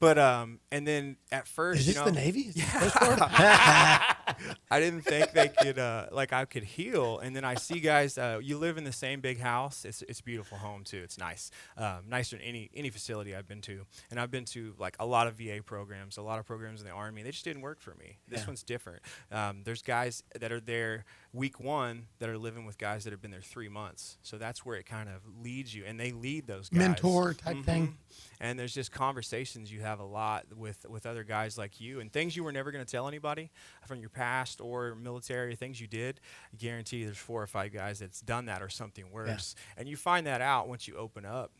but 0.00 0.18
um, 0.18 0.58
and 0.72 0.84
then 0.86 1.18
at 1.30 1.46
first, 1.46 1.82
Is 1.82 1.86
you 1.86 1.92
this 1.94 2.04
know, 2.04 2.10
the 2.10 2.16
Navy? 2.18 2.40
Is 2.40 2.56
this 4.40 4.48
the 4.48 4.54
Coast 4.54 4.58
Guard? 4.58 4.58
I 4.70 4.80
didn't 4.80 5.02
think 5.02 5.32
they 5.32 5.48
could 5.48 5.78
uh, 5.78 6.06
like 6.12 6.32
I 6.32 6.44
could 6.44 6.64
heal, 6.64 7.18
and 7.18 7.34
then 7.34 7.44
I 7.44 7.54
see 7.54 7.80
guys. 7.80 8.18
Uh, 8.18 8.40
you 8.42 8.58
live 8.58 8.78
in 8.78 8.84
the 8.84 8.92
same 8.92 9.20
big 9.20 9.40
house. 9.40 9.84
It's 9.84 10.02
it's 10.02 10.20
a 10.20 10.22
beautiful 10.24 10.58
home 10.58 10.84
too. 10.84 11.00
It's 11.02 11.18
nice, 11.18 11.50
um, 11.76 12.04
nicer 12.08 12.36
than 12.36 12.44
any 12.44 12.70
any 12.74 12.90
facility 12.90 13.34
I've 13.34 13.48
been 13.48 13.60
to. 13.62 13.86
And 14.10 14.18
I've 14.20 14.30
been 14.30 14.44
to 14.46 14.74
like 14.78 14.96
a 14.98 15.06
lot 15.06 15.26
of 15.26 15.34
VA 15.36 15.60
programs, 15.64 16.16
a 16.16 16.22
lot 16.22 16.38
of 16.38 16.46
programs 16.46 16.80
in 16.80 16.86
the 16.86 16.92
Army. 16.92 17.22
They 17.22 17.30
just 17.30 17.44
didn't 17.44 17.62
work 17.62 17.80
for 17.80 17.94
me. 17.94 18.18
This 18.28 18.40
Yeah. 18.40 18.46
one's 18.46 18.62
different. 18.62 19.02
Um, 19.30 19.62
there's 19.64 19.82
guys 19.82 20.22
that 20.38 20.52
are 20.52 20.60
there 20.60 21.04
week 21.32 21.60
one 21.60 22.06
that 22.18 22.28
are 22.28 22.36
living 22.38 22.64
with 22.66 22.76
guys 22.76 23.04
that 23.04 23.12
have 23.12 23.22
been 23.22 23.30
there 23.30 23.40
three 23.40 23.68
months. 23.68 24.18
So 24.22 24.36
that's 24.36 24.64
where 24.66 24.76
it 24.76 24.86
kind 24.86 25.08
of 25.08 25.20
leads 25.42 25.72
you, 25.72 25.84
and 25.84 25.98
they 25.98 26.10
lead 26.10 26.46
those 26.48 26.68
guys. 26.68 26.78
Mentor 26.78 27.34
type 27.34 27.64
thing. 27.64 27.88
Mhm. 27.88 27.94
And 28.40 28.58
there's 28.58 28.74
just 28.74 28.90
conversations 28.90 29.70
you 29.70 29.80
have 29.82 30.00
a 30.00 30.04
lot 30.04 30.46
with 30.56 30.86
with 30.88 31.06
other 31.06 31.22
guys 31.22 31.56
like 31.56 31.80
you, 31.80 32.00
and 32.00 32.12
things 32.12 32.34
you 32.34 32.42
were 32.42 32.52
never 32.52 32.72
going 32.72 32.84
to 32.84 32.90
tell 32.90 33.06
anybody 33.06 33.50
from 33.86 34.00
your 34.00 34.10
past 34.10 34.60
or 34.60 34.94
military 34.96 35.54
things 35.54 35.80
you 35.80 35.86
did. 35.86 36.20
I 36.52 36.56
guarantee 36.56 37.04
there's 37.04 37.18
four 37.18 37.42
or 37.42 37.46
five 37.46 37.72
guys 37.72 38.00
that's 38.00 38.20
done 38.20 38.46
that 38.46 38.60
or 38.60 38.68
something 38.68 39.10
worse, 39.12 39.54
and 39.76 39.88
you 39.88 39.96
find 39.96 40.26
that 40.26 40.40
out 40.40 40.68
once 40.68 40.88
you 40.88 40.96
open 40.96 41.24
up. 41.24 41.52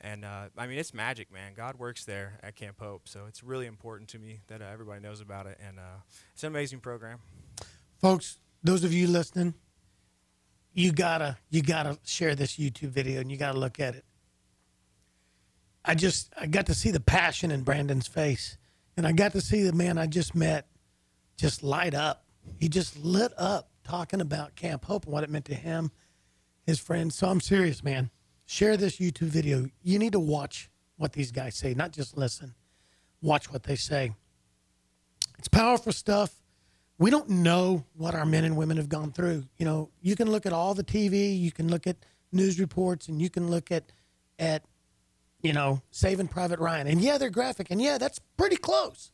And 0.00 0.24
uh, 0.24 0.50
I 0.56 0.68
mean, 0.68 0.78
it's 0.78 0.94
magic, 0.94 1.32
man. 1.32 1.54
God 1.54 1.76
works 1.76 2.04
there 2.04 2.38
at 2.44 2.54
Camp 2.54 2.78
Hope, 2.78 3.08
so 3.08 3.26
it's 3.26 3.42
really 3.42 3.66
important 3.66 4.08
to 4.10 4.20
me 4.20 4.42
that 4.46 4.62
uh, 4.62 4.66
everybody 4.66 5.00
knows 5.00 5.20
about 5.20 5.46
it, 5.48 5.58
and 5.66 5.80
uh, 5.80 6.02
it's 6.34 6.44
an 6.44 6.48
amazing 6.48 6.78
program. 6.78 7.18
folks 8.00 8.38
those 8.62 8.84
of 8.84 8.92
you 8.92 9.06
listening 9.06 9.54
you 10.78 10.92
gotta 10.92 11.36
you 11.50 11.60
gotta 11.60 11.98
share 12.04 12.36
this 12.36 12.56
youtube 12.56 12.90
video 12.90 13.20
and 13.20 13.30
you 13.30 13.36
gotta 13.36 13.58
look 13.58 13.80
at 13.80 13.96
it. 13.96 14.04
I 15.84 15.94
just 15.96 16.32
i 16.38 16.46
got 16.46 16.66
to 16.66 16.74
see 16.74 16.92
the 16.92 17.00
passion 17.00 17.50
in 17.50 17.62
brandon's 17.62 18.06
face. 18.06 18.56
And 18.96 19.06
i 19.06 19.12
got 19.12 19.32
to 19.32 19.40
see 19.40 19.62
the 19.62 19.72
man 19.72 19.98
i 19.98 20.06
just 20.06 20.34
met 20.34 20.68
just 21.36 21.62
light 21.62 21.94
up. 21.94 22.24
He 22.58 22.68
just 22.68 22.96
lit 22.98 23.32
up 23.36 23.70
talking 23.84 24.20
about 24.20 24.54
camp 24.54 24.84
hope 24.84 25.04
and 25.04 25.12
what 25.12 25.24
it 25.24 25.30
meant 25.30 25.46
to 25.46 25.54
him 25.54 25.90
his 26.64 26.78
friends. 26.78 27.16
So 27.16 27.28
i'm 27.28 27.40
serious 27.40 27.82
man. 27.82 28.10
Share 28.46 28.76
this 28.76 28.98
youtube 28.98 29.28
video. 29.28 29.68
You 29.82 29.98
need 29.98 30.12
to 30.12 30.20
watch 30.20 30.70
what 30.96 31.12
these 31.12 31.32
guys 31.32 31.56
say 31.56 31.74
not 31.74 31.90
just 31.90 32.16
listen. 32.16 32.54
Watch 33.20 33.52
what 33.52 33.64
they 33.64 33.74
say. 33.74 34.12
It's 35.40 35.48
powerful 35.48 35.92
stuff 35.92 36.32
we 36.98 37.10
don't 37.10 37.28
know 37.28 37.84
what 37.96 38.14
our 38.14 38.26
men 38.26 38.44
and 38.44 38.56
women 38.56 38.76
have 38.76 38.88
gone 38.88 39.12
through. 39.12 39.44
You 39.56 39.64
know, 39.64 39.90
you 40.02 40.16
can 40.16 40.30
look 40.30 40.46
at 40.46 40.52
all 40.52 40.74
the 40.74 40.84
TV, 40.84 41.38
you 41.38 41.52
can 41.52 41.68
look 41.68 41.86
at 41.86 41.96
news 42.32 42.58
reports, 42.58 43.08
and 43.08 43.22
you 43.22 43.30
can 43.30 43.48
look 43.48 43.70
at 43.70 43.92
at 44.38 44.64
you 45.42 45.52
know 45.52 45.80
Saving 45.90 46.28
Private 46.28 46.58
Ryan, 46.58 46.88
and 46.88 47.00
yeah, 47.00 47.18
they're 47.18 47.30
graphic, 47.30 47.70
and 47.70 47.80
yeah, 47.80 47.98
that's 47.98 48.20
pretty 48.36 48.56
close. 48.56 49.10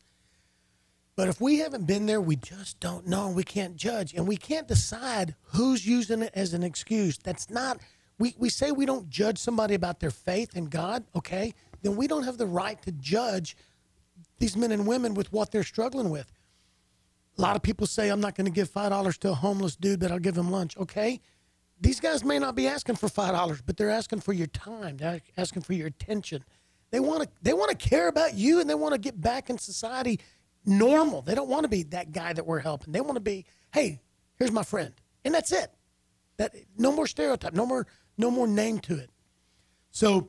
But 1.17 1.29
if 1.29 1.41
we 1.41 1.59
haven't 1.59 1.87
been 1.87 2.07
there, 2.07 2.21
we 2.21 2.35
just 2.37 2.81
don't 2.81 3.07
know. 3.07 3.31
We 3.31 3.45
can't 3.45 3.77
judge, 3.77 4.15
and 4.15 4.27
we 4.27 4.37
can't 4.37 4.67
decide 4.67 5.37
who's 5.43 5.87
using 5.87 6.23
it 6.23 6.33
as 6.35 6.55
an 6.55 6.63
excuse. 6.63 7.19
That's 7.19 7.51
not. 7.51 7.81
We 8.19 8.35
we 8.39 8.49
say 8.49 8.73
we 8.73 8.87
don't 8.87 9.11
judge 9.11 9.39
somebody 9.39 9.75
about 9.75 10.01
their 10.01 10.11
faith 10.11 10.57
in 10.57 10.67
God. 10.67 11.05
Okay, 11.15 11.53
then 11.83 11.97
we 11.97 12.07
don't 12.07 12.25
have 12.25 12.39
the 12.39 12.47
right 12.47 12.81
to 12.83 12.93
judge 12.93 13.57
these 14.39 14.57
men 14.57 14.73
and 14.73 14.87
women 14.87 15.15
with 15.15 15.33
what 15.33 15.51
they're 15.51 15.63
struggling 15.63 16.09
with. 16.11 16.33
A 17.37 17.41
lot 17.41 17.57
of 17.57 17.63
people 17.63 17.87
say, 17.87 18.11
I'm 18.11 18.21
not 18.21 18.37
going 18.37 18.47
to 18.47 18.53
give 18.53 18.73
$5 18.73 19.19
to 19.19 19.31
a 19.31 19.35
homeless 19.35 19.77
dude, 19.77 20.01
but 20.01 20.13
I'll 20.13 20.19
give 20.19 20.37
him 20.37 20.51
lunch. 20.51 20.77
Okay. 20.77 21.21
These 21.81 22.01
guys 22.01 22.25
may 22.25 22.39
not 22.39 22.55
be 22.55 22.69
asking 22.69 22.97
for 22.97 23.09
$5, 23.09 23.63
but 23.67 23.77
they're 23.77 23.91
asking 23.91 24.21
for 24.21 24.33
your 24.33 24.47
time. 24.47 24.97
They're 24.97 25.21
asking 25.37 25.63
for 25.63 25.73
your 25.73 25.89
attention. 25.89 26.45
They 26.91 27.01
want 27.01 27.25
to, 27.25 27.29
they 27.43 27.53
want 27.53 27.71
to 27.71 27.77
care 27.89 28.07
about 28.07 28.35
you 28.35 28.61
and 28.61 28.71
they 28.71 28.75
want 28.75 28.95
to 28.95 29.01
get 29.01 29.21
back 29.21 29.51
in 29.51 29.59
society 29.59 30.21
normal. 30.65 31.23
They 31.23 31.35
don't 31.35 31.49
want 31.49 31.65
to 31.65 31.69
be 31.69 31.83
that 31.85 32.13
guy 32.13 32.33
that 32.33 32.47
we're 32.47 32.61
helping. 32.61 32.93
They 32.93 33.01
want 33.01 33.17
to 33.17 33.21
be, 33.21 33.45
hey, 33.73 34.01
here's 34.37 34.53
my 34.53 34.63
friend. 34.63 34.95
And 35.25 35.35
that's 35.35 35.51
it. 35.51 35.73
That 36.37 36.55
no 36.79 36.93
more 36.93 37.09
stereotype, 37.09 37.53
no 37.53 37.67
more, 37.67 37.87
no 38.17 38.31
more 38.31 38.47
name 38.47 38.79
to 38.81 38.97
it. 38.97 39.11
So 39.91 40.29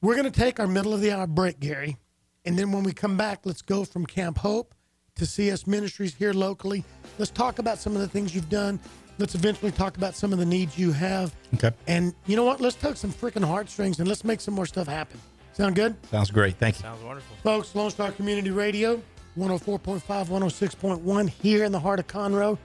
we're 0.00 0.14
going 0.14 0.30
to 0.30 0.40
take 0.40 0.60
our 0.60 0.68
middle 0.68 0.94
of 0.94 1.00
the 1.00 1.12
hour 1.12 1.26
break, 1.26 1.58
Gary. 1.58 1.96
And 2.44 2.58
then 2.58 2.72
when 2.72 2.84
we 2.84 2.92
come 2.92 3.16
back, 3.16 3.40
let's 3.44 3.62
go 3.62 3.84
from 3.84 4.06
Camp 4.06 4.38
Hope 4.38 4.74
to 5.16 5.26
CS 5.26 5.66
Ministries 5.66 6.14
here 6.14 6.32
locally. 6.32 6.84
Let's 7.18 7.30
talk 7.30 7.60
about 7.60 7.78
some 7.78 7.94
of 7.94 8.00
the 8.00 8.08
things 8.08 8.34
you've 8.34 8.48
done. 8.48 8.80
Let's 9.18 9.36
eventually 9.36 9.70
talk 9.70 9.96
about 9.96 10.16
some 10.16 10.32
of 10.32 10.40
the 10.40 10.44
needs 10.44 10.76
you 10.76 10.90
have. 10.90 11.32
Okay. 11.54 11.70
And 11.86 12.12
you 12.26 12.34
know 12.34 12.44
what? 12.44 12.60
Let's 12.60 12.74
tug 12.74 12.96
some 12.96 13.12
freaking 13.12 13.44
heartstrings 13.44 14.00
and 14.00 14.08
let's 14.08 14.24
make 14.24 14.40
some 14.40 14.54
more 14.54 14.66
stuff 14.66 14.88
happen. 14.88 15.20
Sound 15.52 15.76
good? 15.76 15.94
Sounds 16.10 16.32
great. 16.32 16.56
Thank 16.56 16.76
you. 16.76 16.82
Sounds 16.82 17.02
wonderful. 17.04 17.36
Folks, 17.44 17.74
Lone 17.76 17.92
Star 17.92 18.10
Community 18.10 18.50
Radio, 18.50 19.00
104.5, 19.38 20.02
106.1 20.02 21.28
here 21.28 21.62
in 21.62 21.70
the 21.70 21.78
heart 21.78 22.00
of 22.00 22.08
Conroe. 22.08 22.58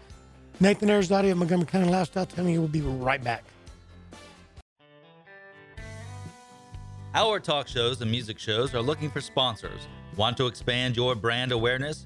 Nathan 0.60 0.90
Arizati 0.90 1.32
of 1.32 1.38
Montgomery 1.38 1.68
County 1.68 1.90
Lifestyle 1.90 2.26
telling 2.26 2.54
you 2.54 2.62
we'll 2.62 2.68
be 2.68 2.82
right 2.82 3.24
back. 3.24 3.44
Our 7.14 7.40
talk 7.40 7.68
shows 7.68 8.02
and 8.02 8.10
music 8.10 8.40
shows 8.40 8.74
are 8.74 8.82
looking 8.82 9.12
for 9.12 9.22
sponsors. 9.22 9.88
Want 10.16 10.36
to 10.38 10.48
expand 10.48 10.96
your 10.96 11.14
brand 11.16 11.52
awareness? 11.52 12.06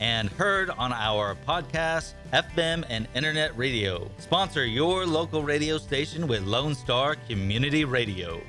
and 0.00 0.28
heard 0.30 0.70
on 0.70 0.92
our 0.92 1.36
podcast, 1.46 2.14
FM, 2.32 2.84
and 2.88 3.08
internet 3.14 3.56
radio. 3.56 4.10
Sponsor 4.18 4.64
your 4.64 5.06
local 5.06 5.42
radio 5.42 5.78
station 5.78 6.26
with 6.26 6.42
Lone 6.42 6.74
Star 6.74 7.16
Community 7.28 7.84
Radio. 7.84 8.40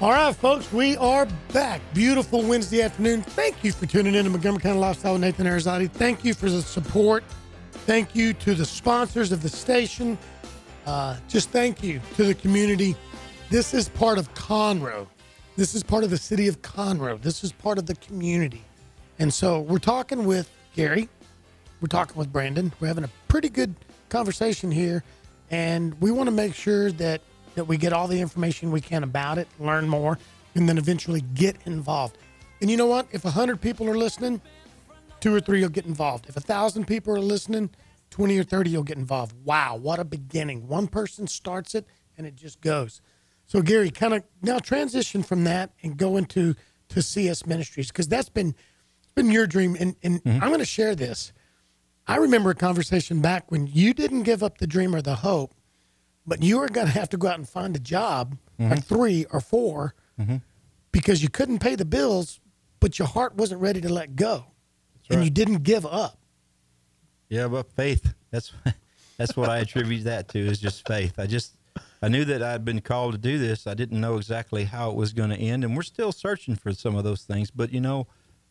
All 0.00 0.10
right, 0.10 0.34
folks, 0.34 0.72
we 0.72 0.96
are 0.96 1.26
back. 1.52 1.80
Beautiful 1.94 2.42
Wednesday 2.42 2.82
afternoon. 2.82 3.22
Thank 3.22 3.62
you 3.62 3.70
for 3.70 3.86
tuning 3.86 4.16
in 4.16 4.24
to 4.24 4.30
Montgomery 4.30 4.60
County 4.60 4.80
Lifestyle 4.80 5.12
with 5.12 5.20
Nathan 5.20 5.46
Arizati. 5.46 5.88
Thank 5.88 6.24
you 6.24 6.34
for 6.34 6.50
the 6.50 6.60
support. 6.60 7.22
Thank 7.86 8.16
you 8.16 8.32
to 8.34 8.54
the 8.54 8.64
sponsors 8.64 9.30
of 9.30 9.42
the 9.42 9.48
station. 9.48 10.18
Uh, 10.86 11.18
just 11.28 11.50
thank 11.50 11.84
you 11.84 12.00
to 12.16 12.24
the 12.24 12.34
community. 12.34 12.96
This 13.48 13.74
is 13.74 13.88
part 13.90 14.18
of 14.18 14.32
Conroe. 14.34 15.06
This 15.54 15.74
is 15.74 15.82
part 15.82 16.02
of 16.02 16.08
the 16.08 16.16
city 16.16 16.48
of 16.48 16.62
Conroe. 16.62 17.20
This 17.20 17.44
is 17.44 17.52
part 17.52 17.76
of 17.76 17.84
the 17.84 17.94
community. 17.96 18.64
And 19.18 19.32
so 19.32 19.60
we're 19.60 19.78
talking 19.78 20.24
with 20.24 20.50
Gary. 20.74 21.10
We're 21.82 21.88
talking 21.88 22.16
with 22.16 22.32
Brandon. 22.32 22.72
We're 22.80 22.88
having 22.88 23.04
a 23.04 23.10
pretty 23.28 23.50
good 23.50 23.74
conversation 24.08 24.70
here. 24.70 25.04
And 25.50 26.00
we 26.00 26.10
want 26.10 26.28
to 26.28 26.34
make 26.34 26.54
sure 26.54 26.90
that, 26.92 27.20
that 27.54 27.64
we 27.64 27.76
get 27.76 27.92
all 27.92 28.08
the 28.08 28.18
information 28.18 28.70
we 28.70 28.80
can 28.80 29.04
about 29.04 29.36
it, 29.36 29.46
learn 29.60 29.86
more, 29.86 30.18
and 30.54 30.66
then 30.66 30.78
eventually 30.78 31.20
get 31.34 31.56
involved. 31.66 32.16
And 32.62 32.70
you 32.70 32.78
know 32.78 32.86
what? 32.86 33.06
If 33.12 33.24
100 33.24 33.60
people 33.60 33.90
are 33.90 33.98
listening, 33.98 34.40
two 35.20 35.34
or 35.34 35.40
three 35.40 35.60
will 35.60 35.68
get 35.68 35.84
involved. 35.84 36.30
If 36.30 36.36
a 36.38 36.40
thousand 36.40 36.86
people 36.86 37.14
are 37.14 37.20
listening, 37.20 37.68
20 38.08 38.38
or 38.38 38.44
30 38.44 38.74
will 38.74 38.84
get 38.84 38.96
involved. 38.96 39.34
Wow, 39.44 39.76
what 39.76 40.00
a 40.00 40.04
beginning. 40.04 40.66
One 40.66 40.86
person 40.86 41.26
starts 41.26 41.74
it 41.74 41.86
and 42.16 42.26
it 42.26 42.36
just 42.36 42.62
goes. 42.62 43.02
So 43.46 43.60
Gary, 43.62 43.90
kind 43.90 44.14
of 44.14 44.22
now 44.40 44.58
transition 44.58 45.22
from 45.22 45.44
that 45.44 45.72
and 45.82 45.96
go 45.96 46.16
into 46.16 46.54
to 46.88 47.02
CS 47.02 47.46
Ministries 47.46 47.88
because 47.88 48.08
that's 48.08 48.28
been 48.28 48.54
been 49.14 49.30
your 49.30 49.46
dream. 49.46 49.76
And, 49.78 49.96
and 50.02 50.22
mm-hmm. 50.22 50.42
I'm 50.42 50.48
going 50.48 50.60
to 50.60 50.64
share 50.64 50.94
this. 50.94 51.32
I 52.06 52.16
remember 52.16 52.50
a 52.50 52.54
conversation 52.54 53.20
back 53.20 53.50
when 53.50 53.66
you 53.66 53.94
didn't 53.94 54.22
give 54.22 54.42
up 54.42 54.58
the 54.58 54.66
dream 54.66 54.94
or 54.94 55.02
the 55.02 55.16
hope, 55.16 55.54
but 56.26 56.42
you 56.42 56.58
were 56.58 56.68
going 56.68 56.86
to 56.86 56.92
have 56.92 57.08
to 57.10 57.16
go 57.16 57.28
out 57.28 57.38
and 57.38 57.48
find 57.48 57.76
a 57.76 57.80
job 57.80 58.36
or 58.58 58.66
mm-hmm. 58.66 58.80
three 58.80 59.26
or 59.30 59.40
4 59.40 59.94
mm-hmm. 60.20 60.36
because 60.90 61.22
you 61.22 61.28
couldn't 61.28 61.60
pay 61.60 61.74
the 61.74 61.84
bills, 61.84 62.40
but 62.80 62.98
your 62.98 63.06
heart 63.08 63.36
wasn't 63.36 63.60
ready 63.60 63.80
to 63.80 63.92
let 63.92 64.16
go 64.16 64.46
and 65.08 65.18
right. 65.18 65.24
you 65.24 65.30
didn't 65.30 65.62
give 65.62 65.86
up. 65.86 66.18
Yeah, 67.28 67.48
but 67.48 67.70
faith. 67.72 68.14
That's 68.30 68.52
that's 69.16 69.36
what 69.36 69.48
I 69.48 69.58
attribute 69.58 70.04
that 70.04 70.28
to 70.28 70.38
is 70.38 70.58
just 70.58 70.86
faith. 70.86 71.18
I 71.18 71.26
just 71.26 71.54
I 72.02 72.08
knew 72.08 72.24
that 72.24 72.42
I'd 72.42 72.64
been 72.64 72.80
called 72.80 73.12
to 73.12 73.18
do 73.18 73.38
this. 73.38 73.66
I 73.66 73.74
didn't 73.74 74.00
know 74.00 74.16
exactly 74.16 74.64
how 74.64 74.90
it 74.90 74.96
was 74.96 75.12
going 75.12 75.30
to 75.30 75.36
end, 75.36 75.62
and 75.64 75.76
we're 75.76 75.82
still 75.82 76.10
searching 76.12 76.56
for 76.56 76.72
some 76.72 76.96
of 76.96 77.04
those 77.04 77.22
things. 77.22 77.50
But 77.50 77.72
you 77.72 77.80
know, 77.80 78.08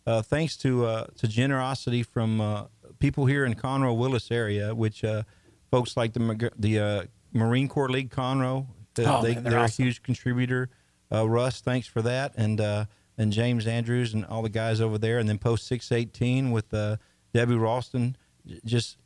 uh, 0.07 0.21
thanks 0.21 0.55
to 0.57 0.85
uh, 0.85 1.07
to 1.17 1.27
generosity 1.27 2.01
from 2.03 2.39
uh, 2.39 2.65
people 2.99 3.25
here 3.25 3.43
in 3.45 3.55
Conroe 3.55 3.97
Willis 3.97 4.31
area, 4.31 4.73
which 4.73 5.03
uh, 5.03 5.23
folks 5.69 5.97
like 5.97 6.13
the 6.13 6.51
the 6.57 6.79
uh, 6.79 7.03
Marine 7.33 7.67
Corps 7.67 7.89
League 7.89 8.09
Conroe, 8.09 8.67
Oh, 8.99 9.21
they, 9.21 9.35
man, 9.35 9.43
they're 9.43 9.57
are 9.59 9.63
awesome. 9.63 9.83
a 9.83 9.85
huge 9.85 10.01
contributor. 10.03 10.69
Uh, 11.11 11.27
Russ, 11.27 11.59
thanks 11.61 11.87
for 11.87 12.01
that, 12.03 12.33
and 12.37 12.61
uh, 12.61 12.85
and 13.17 13.33
James 13.33 13.67
Andrews 13.67 14.13
and 14.13 14.25
all 14.25 14.41
the 14.41 14.49
guys 14.49 14.79
over 14.79 14.97
there, 14.97 15.19
and 15.19 15.27
then 15.27 15.37
Post 15.37 15.67
Six 15.67 15.91
Eighteen 15.91 16.51
with 16.51 16.73
uh, 16.73 16.97
Debbie 17.33 17.55
Ralston, 17.55 18.15
just 18.65 18.97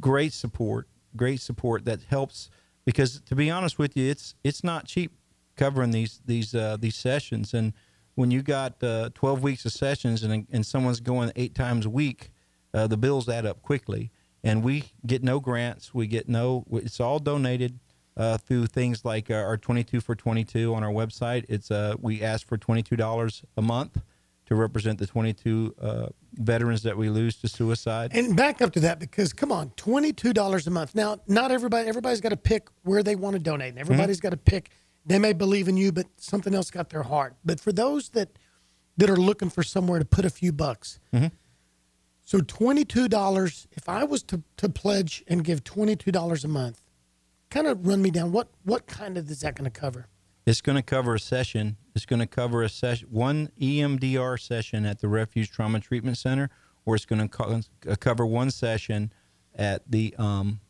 great 0.00 0.32
support, 0.32 0.88
great 1.16 1.40
support 1.40 1.84
that 1.84 2.00
helps. 2.08 2.50
Because 2.88 3.20
to 3.20 3.34
be 3.34 3.50
honest 3.50 3.78
with 3.78 3.98
you, 3.98 4.10
it's 4.10 4.34
it's 4.42 4.64
not 4.64 4.86
cheap 4.86 5.12
covering 5.56 5.90
these 5.90 6.22
these 6.24 6.54
uh, 6.54 6.78
these 6.80 6.96
sessions, 6.96 7.52
and 7.52 7.74
when 8.14 8.30
you 8.30 8.40
got 8.40 8.82
uh, 8.82 9.10
12 9.14 9.42
weeks 9.42 9.66
of 9.66 9.72
sessions 9.72 10.22
and 10.22 10.46
and 10.50 10.64
someone's 10.64 11.00
going 11.00 11.30
eight 11.36 11.54
times 11.54 11.84
a 11.84 11.90
week, 11.90 12.30
uh, 12.72 12.86
the 12.86 12.96
bills 12.96 13.28
add 13.28 13.44
up 13.44 13.60
quickly. 13.60 14.10
And 14.42 14.62
we 14.62 14.84
get 15.04 15.22
no 15.22 15.38
grants, 15.38 15.92
we 15.92 16.06
get 16.06 16.30
no. 16.30 16.64
It's 16.72 16.98
all 16.98 17.18
donated 17.18 17.78
uh, 18.16 18.38
through 18.38 18.68
things 18.68 19.04
like 19.04 19.30
uh, 19.30 19.34
our 19.34 19.58
22 19.58 20.00
for 20.00 20.14
22 20.14 20.74
on 20.74 20.82
our 20.82 20.90
website. 20.90 21.44
It's 21.46 21.70
uh, 21.70 21.94
we 22.00 22.22
ask 22.22 22.46
for 22.48 22.56
$22 22.56 23.44
a 23.58 23.60
month 23.60 24.00
to 24.48 24.54
represent 24.54 24.98
the 24.98 25.06
22 25.06 25.74
uh, 25.78 26.06
veterans 26.32 26.82
that 26.82 26.96
we 26.96 27.10
lose 27.10 27.36
to 27.36 27.48
suicide. 27.48 28.12
And 28.14 28.34
back 28.34 28.62
up 28.62 28.72
to 28.72 28.80
that 28.80 28.98
because 28.98 29.34
come 29.34 29.52
on, 29.52 29.70
twenty 29.76 30.10
two 30.12 30.32
dollars 30.32 30.66
a 30.66 30.70
month. 30.70 30.94
Now, 30.94 31.18
not 31.26 31.52
everybody. 31.52 31.86
Everybody's 31.86 32.22
got 32.22 32.30
to 32.30 32.36
pick 32.36 32.68
where 32.82 33.02
they 33.02 33.14
want 33.14 33.34
to 33.34 33.40
donate. 33.40 33.70
And 33.70 33.78
everybody's 33.78 34.20
got 34.20 34.30
to 34.30 34.38
pick. 34.38 34.70
They 35.04 35.18
may 35.18 35.34
believe 35.34 35.68
in 35.68 35.76
you, 35.76 35.92
but 35.92 36.06
something 36.16 36.54
else 36.54 36.70
got 36.70 36.88
their 36.88 37.02
heart. 37.02 37.36
But 37.44 37.60
for 37.60 37.72
those 37.72 38.08
that 38.10 38.38
that 38.96 39.10
are 39.10 39.16
looking 39.16 39.50
for 39.50 39.62
somewhere 39.62 39.98
to 39.98 40.04
put 40.06 40.24
a 40.24 40.30
few 40.30 40.50
bucks, 40.52 40.98
so 42.24 42.40
twenty 42.40 42.86
two 42.86 43.06
dollars. 43.06 43.66
If 43.72 43.86
I 43.86 44.04
was 44.04 44.22
to 44.24 44.42
to 44.56 44.70
pledge 44.70 45.24
and 45.28 45.44
give 45.44 45.62
twenty 45.62 45.94
two 45.94 46.10
dollars 46.10 46.42
a 46.42 46.48
month, 46.48 46.80
kind 47.50 47.66
of 47.66 47.86
run 47.86 48.00
me 48.00 48.10
down. 48.10 48.32
What 48.32 48.48
what 48.64 48.86
kind 48.86 49.18
of 49.18 49.30
is 49.30 49.40
that 49.40 49.56
going 49.56 49.70
to 49.70 49.80
cover? 49.80 50.06
It's 50.46 50.62
going 50.62 50.76
to 50.76 50.82
cover 50.82 51.14
a 51.14 51.20
session. 51.20 51.76
It's 51.98 52.06
going 52.06 52.20
to 52.20 52.28
cover 52.28 52.62
a 52.62 52.68
session, 52.68 53.08
one 53.10 53.50
EMDR 53.60 54.38
session 54.38 54.86
at 54.86 55.00
the 55.00 55.08
Refuge 55.08 55.50
Trauma 55.50 55.80
Treatment 55.80 56.16
Center, 56.16 56.48
or 56.86 56.94
it's 56.94 57.04
going 57.04 57.20
to 57.20 57.26
co- 57.26 57.60
uh, 57.88 57.96
cover 57.98 58.24
one 58.24 58.52
session 58.52 59.12
at 59.56 59.82
the 59.90 60.14
um, 60.16 60.60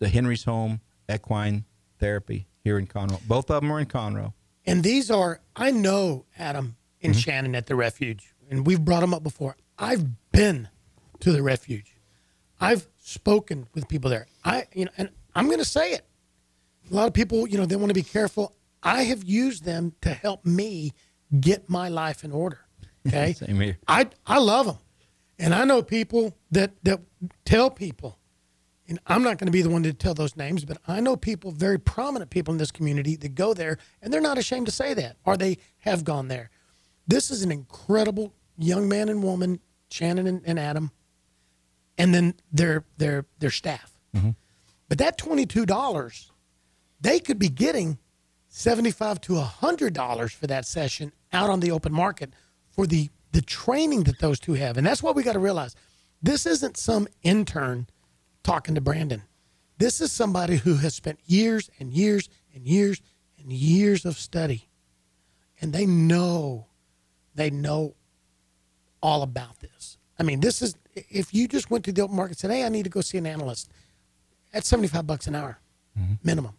the 0.00 0.08
Henry's 0.08 0.42
Home 0.42 0.80
Equine 1.08 1.64
Therapy 2.00 2.48
here 2.64 2.76
in 2.76 2.88
Conroe. 2.88 3.20
Both 3.28 3.52
of 3.52 3.62
them 3.62 3.70
are 3.70 3.78
in 3.78 3.86
Conroe. 3.86 4.32
And 4.66 4.82
these 4.82 5.12
are, 5.12 5.40
I 5.54 5.70
know 5.70 6.24
Adam 6.36 6.74
and 7.00 7.14
Shannon 7.14 7.54
at 7.54 7.66
the 7.66 7.76
refuge, 7.76 8.34
and 8.50 8.66
we've 8.66 8.84
brought 8.84 9.02
them 9.02 9.14
up 9.14 9.22
before. 9.22 9.56
I've 9.78 10.04
been 10.32 10.70
to 11.20 11.30
the 11.30 11.40
refuge. 11.40 11.94
I've 12.60 12.88
spoken 13.00 13.68
with 13.74 13.86
people 13.86 14.10
there. 14.10 14.26
I, 14.44 14.66
you 14.74 14.86
know, 14.86 14.90
and 14.98 15.10
I'm 15.36 15.46
going 15.46 15.60
to 15.60 15.64
say 15.64 15.92
it. 15.92 16.04
A 16.90 16.94
lot 16.94 17.06
of 17.06 17.14
people, 17.14 17.46
you 17.46 17.58
know, 17.58 17.64
they 17.64 17.76
want 17.76 17.90
to 17.90 17.94
be 17.94 18.02
careful. 18.02 18.56
I 18.84 19.04
have 19.04 19.24
used 19.24 19.64
them 19.64 19.94
to 20.02 20.10
help 20.10 20.44
me 20.44 20.92
get 21.40 21.68
my 21.68 21.88
life 21.88 22.24
in 22.24 22.32
order. 22.32 22.60
Okay. 23.06 23.34
Same 23.34 23.60
here. 23.60 23.76
I, 23.86 24.08
I 24.26 24.38
love 24.38 24.64
them. 24.64 24.78
And 25.38 25.54
I 25.54 25.64
know 25.64 25.82
people 25.82 26.34
that, 26.52 26.72
that 26.84 27.00
tell 27.44 27.68
people, 27.68 28.18
and 28.88 28.98
I'm 29.06 29.22
not 29.22 29.36
going 29.36 29.44
to 29.44 29.52
be 29.52 29.60
the 29.60 29.68
one 29.68 29.82
to 29.82 29.92
tell 29.92 30.14
those 30.14 30.36
names, 30.36 30.64
but 30.64 30.78
I 30.88 31.00
know 31.00 31.14
people, 31.14 31.50
very 31.50 31.78
prominent 31.78 32.30
people 32.30 32.52
in 32.52 32.56
this 32.56 32.70
community 32.70 33.14
that 33.16 33.34
go 33.34 33.52
there 33.52 33.76
and 34.00 34.10
they're 34.10 34.22
not 34.22 34.38
ashamed 34.38 34.64
to 34.68 34.72
say 34.72 34.94
that, 34.94 35.18
or 35.26 35.36
they 35.36 35.58
have 35.80 36.02
gone 36.02 36.28
there. 36.28 36.48
This 37.06 37.30
is 37.30 37.42
an 37.42 37.52
incredible 37.52 38.32
young 38.56 38.88
man 38.88 39.10
and 39.10 39.22
woman, 39.22 39.60
Shannon 39.90 40.26
and, 40.26 40.40
and 40.46 40.58
Adam, 40.58 40.90
and 41.98 42.14
then 42.14 42.34
their 42.50 42.84
their 42.96 43.26
their 43.38 43.50
staff. 43.50 43.92
Mm-hmm. 44.16 44.30
But 44.88 44.98
that 44.98 45.18
twenty 45.18 45.46
two 45.46 45.66
dollars, 45.66 46.32
they 47.00 47.20
could 47.20 47.38
be 47.38 47.48
getting 47.48 47.98
seventy 48.56 48.92
five 48.92 49.20
to 49.20 49.34
hundred 49.40 49.92
dollars 49.92 50.32
for 50.32 50.46
that 50.46 50.64
session 50.64 51.10
out 51.32 51.50
on 51.50 51.58
the 51.58 51.72
open 51.72 51.92
market 51.92 52.32
for 52.70 52.86
the 52.86 53.10
the 53.32 53.42
training 53.42 54.04
that 54.04 54.20
those 54.20 54.38
two 54.38 54.54
have, 54.54 54.76
and 54.76 54.86
that's 54.86 55.02
what 55.02 55.16
we 55.16 55.24
got 55.24 55.32
to 55.32 55.40
realize. 55.40 55.74
This 56.22 56.46
isn't 56.46 56.76
some 56.76 57.08
intern 57.24 57.88
talking 58.44 58.76
to 58.76 58.80
Brandon. 58.80 59.22
This 59.78 60.00
is 60.00 60.12
somebody 60.12 60.56
who 60.56 60.76
has 60.76 60.94
spent 60.94 61.18
years 61.26 61.68
and 61.80 61.92
years 61.92 62.28
and 62.54 62.64
years 62.64 63.02
and 63.40 63.52
years 63.52 64.04
of 64.04 64.16
study, 64.16 64.68
and 65.60 65.72
they 65.72 65.84
know, 65.84 66.66
they 67.34 67.50
know 67.50 67.96
all 69.02 69.22
about 69.22 69.58
this. 69.58 69.98
I 70.16 70.22
mean, 70.22 70.38
this 70.38 70.62
is 70.62 70.76
if 70.94 71.34
you 71.34 71.48
just 71.48 71.72
went 71.72 71.84
to 71.86 71.92
the 71.92 72.02
open 72.02 72.14
market 72.14 72.32
and 72.32 72.38
said, 72.38 72.50
"Hey, 72.52 72.64
I 72.64 72.68
need 72.68 72.84
to 72.84 72.90
go 72.90 73.00
see 73.00 73.18
an 73.18 73.26
analyst," 73.26 73.68
that's 74.52 74.68
seventy-five 74.68 75.08
bucks 75.08 75.26
an 75.26 75.34
hour 75.34 75.58
mm-hmm. 75.98 76.14
minimum. 76.22 76.54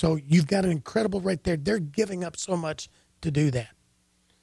So 0.00 0.18
you've 0.26 0.46
got 0.46 0.64
an 0.64 0.70
incredible 0.70 1.20
right 1.20 1.44
there. 1.44 1.58
They're 1.58 1.78
giving 1.78 2.24
up 2.24 2.38
so 2.38 2.56
much 2.56 2.88
to 3.20 3.30
do 3.30 3.50
that. 3.50 3.68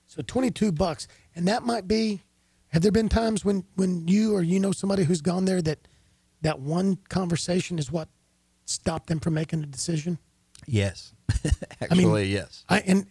So 0.05 0.21
twenty-two 0.21 0.71
bucks, 0.71 1.07
and 1.35 1.47
that 1.47 1.63
might 1.63 1.87
be. 1.87 2.21
Have 2.67 2.83
there 2.83 2.91
been 2.91 3.09
times 3.09 3.43
when 3.43 3.63
when 3.73 4.07
you 4.07 4.35
or 4.35 4.43
you 4.43 4.59
know 4.59 4.71
somebody 4.71 5.03
who's 5.03 5.19
gone 5.19 5.45
there 5.45 5.63
that 5.63 5.87
that 6.43 6.59
one 6.59 6.99
conversation 7.09 7.79
is 7.79 7.91
what 7.91 8.07
stopped 8.65 9.07
them 9.07 9.19
from 9.19 9.33
making 9.33 9.63
a 9.63 9.65
decision? 9.65 10.19
Yes. 10.67 11.13
Actually, 11.81 12.25
yes. 12.25 12.63
I 12.69 12.81
and 12.81 13.07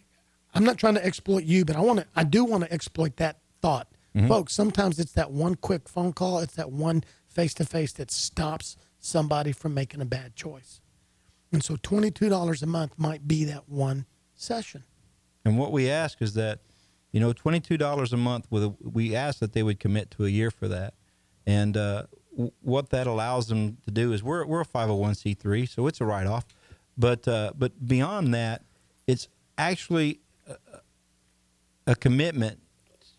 I'm 0.53 0.63
not 0.63 0.77
trying 0.77 0.95
to 0.95 1.05
exploit 1.05 1.43
you, 1.43 1.65
but 1.65 1.75
I 1.75 1.81
want 1.81 1.99
to. 1.99 2.05
I 2.15 2.23
do 2.23 2.45
want 2.45 2.63
to 2.63 2.71
exploit 2.71 3.17
that 3.17 3.39
thought, 3.61 3.89
mm-hmm. 4.15 4.29
folks. 4.29 4.53
Sometimes 4.53 4.99
it's 4.99 5.11
that 5.13 5.31
one 5.31 5.55
quick 5.55 5.89
phone 5.89 6.13
call. 6.13 6.39
It's 6.39 6.55
that 6.55 6.71
one 6.71 7.03
face 7.27 7.53
to 7.55 7.65
face 7.65 7.91
that 7.93 8.09
stops 8.09 8.77
somebody 9.01 9.51
from 9.51 9.73
making 9.73 9.99
a 9.99 10.05
bad 10.05 10.37
choice. 10.37 10.79
And 11.51 11.63
so, 11.63 11.77
twenty 11.81 12.11
two 12.11 12.29
dollars 12.29 12.61
a 12.61 12.65
month 12.67 12.93
might 12.97 13.27
be 13.27 13.45
that 13.45 13.69
one 13.69 14.05
session. 14.35 14.83
And 15.45 15.57
what 15.57 15.71
we 15.71 15.89
ask 15.89 16.21
is 16.21 16.33
that, 16.33 16.59
you 17.11 17.19
know, 17.19 17.31
twenty 17.31 17.59
two 17.59 17.77
dollars 17.77 18.11
a 18.11 18.17
month. 18.17 18.47
With 18.49 18.63
a, 18.63 18.75
we 18.81 19.15
ask 19.15 19.39
that 19.39 19.53
they 19.53 19.63
would 19.63 19.79
commit 19.79 20.11
to 20.11 20.25
a 20.25 20.29
year 20.29 20.51
for 20.51 20.67
that, 20.67 20.93
and 21.45 21.77
uh, 21.77 22.03
w- 22.31 22.51
what 22.61 22.89
that 22.89 23.07
allows 23.07 23.47
them 23.47 23.77
to 23.85 23.91
do 23.91 24.11
is 24.11 24.21
we're 24.21 24.45
we're 24.45 24.61
a 24.61 24.65
five 24.65 24.89
hundred 24.89 25.01
one 25.01 25.15
c 25.15 25.33
three, 25.33 25.65
so 25.65 25.87
it's 25.87 26.01
a 26.01 26.05
write 26.05 26.27
off. 26.27 26.45
But 26.97 27.27
uh, 27.27 27.53
but 27.57 27.87
beyond 27.87 28.33
that, 28.33 28.63
it's 29.07 29.29
actually 29.57 30.19
a, 30.47 30.57
a 31.87 31.95
commitment. 31.95 32.59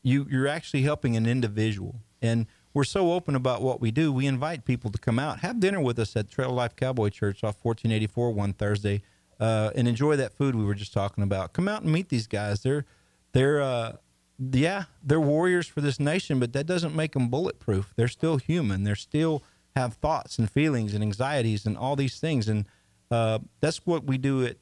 You 0.02 0.26
you're 0.30 0.48
actually 0.48 0.82
helping 0.82 1.16
an 1.16 1.26
individual, 1.26 2.02
and 2.20 2.46
we're 2.78 2.84
so 2.84 3.12
open 3.12 3.34
about 3.34 3.60
what 3.60 3.80
we 3.80 3.90
do. 3.90 4.12
We 4.12 4.24
invite 4.28 4.64
people 4.64 4.88
to 4.92 4.98
come 4.98 5.18
out, 5.18 5.40
have 5.40 5.58
dinner 5.58 5.80
with 5.80 5.98
us 5.98 6.14
at 6.14 6.30
Trail 6.30 6.52
Life 6.52 6.76
Cowboy 6.76 7.08
Church 7.08 7.42
off 7.42 7.56
1484 7.60 8.30
one 8.30 8.52
Thursday, 8.52 9.02
uh, 9.40 9.72
and 9.74 9.88
enjoy 9.88 10.14
that 10.14 10.32
food 10.32 10.54
we 10.54 10.64
were 10.64 10.76
just 10.76 10.92
talking 10.92 11.24
about. 11.24 11.52
Come 11.52 11.66
out 11.66 11.82
and 11.82 11.90
meet 11.90 12.08
these 12.08 12.28
guys. 12.28 12.62
They're 12.62 12.84
they're 13.32 13.60
uh, 13.60 13.96
yeah 14.38 14.84
they're 15.02 15.20
warriors 15.20 15.66
for 15.66 15.80
this 15.80 15.98
nation, 15.98 16.38
but 16.38 16.52
that 16.52 16.66
doesn't 16.66 16.94
make 16.94 17.14
them 17.14 17.28
bulletproof. 17.28 17.94
They're 17.96 18.06
still 18.06 18.36
human. 18.36 18.84
They're 18.84 18.94
still 18.94 19.42
have 19.74 19.94
thoughts 19.94 20.38
and 20.38 20.48
feelings 20.48 20.94
and 20.94 21.02
anxieties 21.02 21.66
and 21.66 21.76
all 21.76 21.96
these 21.96 22.20
things, 22.20 22.48
and 22.48 22.64
uh, 23.10 23.40
that's 23.60 23.78
what 23.86 24.04
we 24.04 24.18
do 24.18 24.46
at 24.46 24.56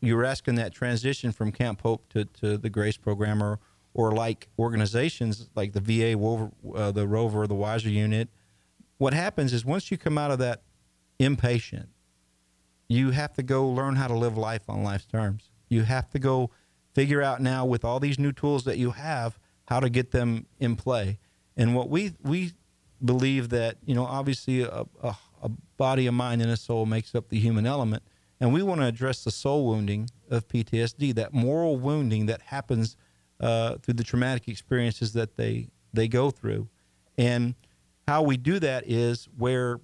you 0.00 0.16
were 0.16 0.24
asking 0.24 0.56
that 0.56 0.74
transition 0.74 1.30
from 1.30 1.52
Camp 1.52 1.82
Hope 1.82 2.08
to, 2.08 2.24
to 2.24 2.58
the 2.58 2.68
Grace 2.68 2.96
Program 2.96 3.40
or, 3.40 3.60
or 3.94 4.12
like 4.12 4.48
organizations 4.58 5.48
like 5.54 5.72
the 5.72 5.80
VA, 5.80 6.16
Rover, 6.16 6.50
uh, 6.74 6.92
the 6.92 7.06
Rover, 7.06 7.46
the 7.46 7.54
Wiser 7.54 7.88
Unit. 7.88 8.28
What 8.98 9.14
happens 9.14 9.52
is 9.52 9.64
once 9.64 9.90
you 9.90 9.98
come 9.98 10.18
out 10.18 10.30
of 10.30 10.38
that 10.38 10.62
impatient, 11.18 11.88
you 12.88 13.10
have 13.10 13.32
to 13.34 13.42
go 13.42 13.68
learn 13.68 13.96
how 13.96 14.08
to 14.08 14.14
live 14.14 14.36
life 14.36 14.62
on 14.68 14.82
life's 14.82 15.06
terms. 15.06 15.50
You 15.68 15.82
have 15.82 16.10
to 16.10 16.18
go 16.18 16.50
figure 16.94 17.22
out 17.22 17.40
now 17.40 17.64
with 17.64 17.84
all 17.84 18.00
these 18.00 18.18
new 18.18 18.32
tools 18.32 18.64
that 18.64 18.78
you 18.78 18.90
have 18.90 19.38
how 19.66 19.78
to 19.80 19.88
get 19.88 20.10
them 20.10 20.46
in 20.58 20.74
play. 20.74 21.18
And 21.56 21.74
what 21.74 21.88
we 21.88 22.14
we 22.22 22.52
believe 23.04 23.50
that 23.50 23.76
you 23.84 23.94
know 23.94 24.04
obviously 24.04 24.62
a, 24.62 24.84
a, 25.02 25.16
a 25.42 25.48
body, 25.76 26.06
a 26.06 26.12
mind, 26.12 26.42
and 26.42 26.50
a 26.50 26.56
soul 26.56 26.86
makes 26.86 27.14
up 27.14 27.28
the 27.28 27.38
human 27.38 27.66
element, 27.66 28.02
and 28.40 28.52
we 28.52 28.62
want 28.62 28.80
to 28.80 28.86
address 28.86 29.22
the 29.22 29.30
soul 29.30 29.66
wounding 29.66 30.10
of 30.28 30.48
PTSD, 30.48 31.14
that 31.14 31.32
moral 31.32 31.76
wounding 31.76 32.26
that 32.26 32.42
happens 32.42 32.96
uh, 33.40 33.76
through 33.76 33.94
the 33.94 34.04
traumatic 34.04 34.48
experiences 34.48 35.12
that 35.14 35.36
they 35.36 35.68
they 35.92 36.06
go 36.08 36.30
through, 36.30 36.68
and 37.18 37.54
how 38.06 38.22
we 38.22 38.36
do 38.36 38.58
that 38.58 38.84
is 38.88 39.28
where 39.36 39.80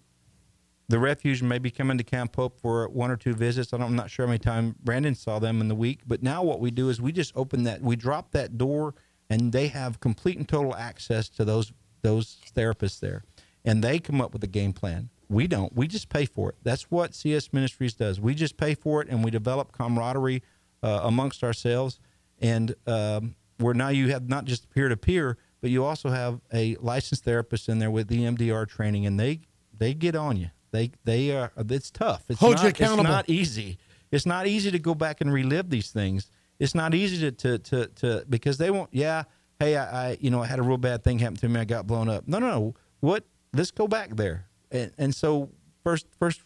the 0.89 0.99
refuge 0.99 1.43
may 1.43 1.59
be 1.59 1.71
coming 1.71 1.99
to 1.99 2.05
Camp 2.05 2.37
Hope 2.37 2.61
for 2.61 2.89
one 2.89 3.11
or 3.11 3.17
two 3.17 3.35
visits. 3.35 3.73
I 3.73 3.79
I'm 3.79 3.97
not 3.97 4.11
sure 4.11 4.27
how 4.27 4.31
many 4.31 4.39
times 4.39 4.75
Brandon 4.85 5.15
saw 5.15 5.39
them 5.39 5.61
in 5.61 5.69
the 5.69 5.75
week, 5.75 6.01
but 6.07 6.23
now 6.23 6.43
what 6.43 6.61
we 6.61 6.71
do 6.71 6.89
is 6.89 7.01
we 7.01 7.13
just 7.13 7.33
open 7.35 7.65
that, 7.65 7.81
we 7.81 7.97
drop 7.97 8.31
that 8.33 8.57
door, 8.57 8.95
and 9.29 9.53
they 9.53 9.69
have 9.69 9.99
complete 10.01 10.39
and 10.39 10.49
total 10.49 10.75
access 10.77 11.29
to 11.31 11.45
those 11.45 11.73
those 12.03 12.39
therapists 12.55 13.01
there. 13.01 13.25
and 13.65 13.83
they 13.83 13.99
come 13.99 14.21
up 14.21 14.33
with 14.33 14.45
a 14.45 14.47
game 14.47 14.73
plan. 14.73 15.11
We 15.29 15.49
don't. 15.49 15.75
We 15.75 15.89
just 15.89 16.09
pay 16.09 16.25
for 16.25 16.51
it. 16.51 16.57
That's 16.63 16.85
what 16.85 17.15
CS 17.15 17.53
Ministries 17.53 17.95
does. 17.95 18.21
We 18.21 18.35
just 18.37 18.57
pay 18.57 18.75
for 18.75 19.03
it, 19.03 19.09
and 19.09 19.25
we 19.25 19.31
develop 19.33 19.73
camaraderie 19.73 20.43
uh, 20.85 21.01
amongst 21.03 21.43
ourselves. 21.43 21.99
And 22.41 22.77
um, 22.87 23.35
where 23.59 23.75
now 23.75 23.89
you 23.89 24.09
have 24.09 24.29
not 24.29 24.45
just 24.45 24.71
peer 24.71 24.89
to 24.89 24.97
peer, 24.97 25.39
but 25.61 25.71
you 25.71 25.85
also 25.85 26.11
have 26.11 26.41
a 26.53 26.77
licensed 26.77 27.25
therapist 27.25 27.69
in 27.69 27.79
there 27.79 27.91
with 27.91 28.09
EMDR 28.09 28.69
training, 28.69 29.07
and 29.07 29.19
they 29.19 29.41
they 29.77 29.95
get 29.95 30.15
on 30.15 30.37
you. 30.37 30.51
They 30.71 30.93
they 31.05 31.35
are. 31.35 31.53
It's 31.57 31.91
tough. 31.91 32.25
It's 32.29 32.41
Hold 32.41 32.57
not, 32.57 32.63
you 32.63 32.69
accountable. 32.69 33.05
It's 33.05 33.11
not 33.11 33.31
easy. 33.31 33.79
It's 34.11 34.27
not 34.27 34.47
easy 34.47 34.71
to 34.71 34.79
go 34.79 34.95
back 34.95 35.21
and 35.21 35.33
relive 35.33 35.71
these 35.71 35.91
things. 35.91 36.31
It's 36.59 36.75
not 36.75 36.95
easy 36.95 37.19
to 37.19 37.33
to 37.33 37.59
to, 37.59 37.87
to 37.87 38.25
because 38.29 38.59
they 38.59 38.71
won't. 38.71 38.91
Yeah, 38.93 39.25
hey, 39.59 39.77
I, 39.77 40.11
I 40.11 40.19
you 40.21 40.31
know 40.31 40.43
I 40.43 40.47
had 40.47 40.59
a 40.59 40.63
real 40.63 40.77
bad 40.79 41.03
thing 41.05 41.19
happen 41.19 41.37
to 41.37 41.49
me. 41.49 41.61
I 41.61 41.65
got 41.65 41.87
blown 41.87 42.09
up. 42.09 42.27
No, 42.27 42.39
no, 42.39 42.49
no. 42.49 42.75
What? 43.01 43.25
Let's 43.53 43.71
go 43.71 43.89
back 43.89 44.17
there. 44.17 44.47
And 44.71 44.93
and 44.99 45.15
so 45.15 45.51
first 45.83 46.07
first 46.19 46.43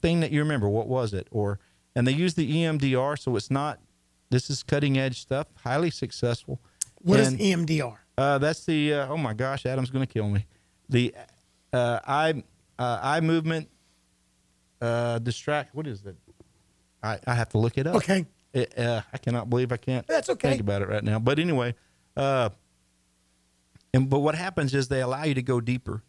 thing 0.00 0.20
that 0.20 0.30
you 0.30 0.40
remember, 0.40 0.68
what 0.68 0.88
was 0.88 1.12
it? 1.12 1.28
Or 1.30 1.58
and 1.94 2.06
they 2.06 2.12
use 2.12 2.34
the 2.34 2.50
EMDR, 2.50 3.18
so 3.18 3.36
it's 3.36 3.50
not. 3.50 3.80
This 4.30 4.50
is 4.50 4.62
cutting 4.62 4.98
edge 4.98 5.20
stuff, 5.20 5.46
highly 5.62 5.90
successful. 5.90 6.60
What 7.00 7.20
is 7.20 7.28
And- 7.28 7.38
EMDR? 7.40 7.96
uh, 8.18 8.38
that's 8.38 8.64
the 8.64 8.92
uh, 8.94 9.06
oh 9.08 9.16
my 9.16 9.32
gosh, 9.34 9.64
Adam's 9.66 9.90
going 9.90 10.06
to 10.06 10.12
kill 10.12 10.28
me. 10.28 10.44
The 10.88 11.14
uh, 11.72 12.00
eye 12.06 12.42
uh, 12.78 12.98
eye 13.02 13.20
movement 13.20 13.68
uh, 14.80 15.18
distract. 15.20 15.74
What 15.74 15.86
is 15.86 16.02
that? 16.02 16.16
I, 17.02 17.18
I 17.26 17.34
have 17.34 17.48
to 17.50 17.58
look 17.58 17.78
it 17.78 17.86
up. 17.86 17.96
Okay. 17.96 18.26
It, 18.52 18.76
uh, 18.78 19.02
I 19.12 19.18
cannot 19.18 19.48
believe 19.50 19.70
I 19.72 19.76
can't. 19.76 20.06
That's 20.06 20.28
okay. 20.30 20.48
Think 20.50 20.60
about 20.62 20.82
it 20.82 20.88
right 20.88 21.04
now. 21.04 21.18
But 21.18 21.38
anyway, 21.38 21.74
uh, 22.16 22.48
and 23.94 24.08
but 24.10 24.20
what 24.20 24.34
happens 24.34 24.74
is 24.74 24.88
they 24.88 25.00
allow 25.00 25.24
you 25.24 25.34
to 25.34 25.42
go 25.42 25.60
deeper, 25.60 26.02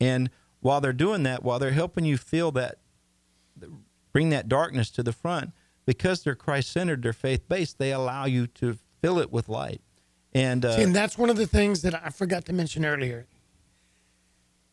and 0.00 0.30
while 0.60 0.80
they're 0.80 0.92
doing 0.92 1.22
that, 1.24 1.42
while 1.44 1.58
they're 1.58 1.70
helping 1.72 2.04
you 2.04 2.16
feel 2.16 2.50
that, 2.52 2.76
bring 4.12 4.30
that 4.30 4.48
darkness 4.48 4.90
to 4.92 5.02
the 5.02 5.12
front, 5.12 5.52
because 5.86 6.22
they're 6.22 6.34
Christ 6.34 6.72
centered, 6.72 7.02
they're 7.02 7.12
faith 7.12 7.48
based, 7.48 7.78
they 7.78 7.92
allow 7.92 8.26
you 8.26 8.46
to 8.48 8.76
fill 9.00 9.18
it 9.18 9.32
with 9.32 9.48
light. 9.48 9.80
And, 10.34 10.64
uh, 10.64 10.76
See, 10.76 10.82
and 10.82 10.94
that's 10.94 11.16
one 11.16 11.30
of 11.30 11.36
the 11.36 11.46
things 11.46 11.82
that 11.82 11.94
I 11.94 12.10
forgot 12.10 12.44
to 12.46 12.52
mention 12.52 12.84
earlier. 12.84 13.26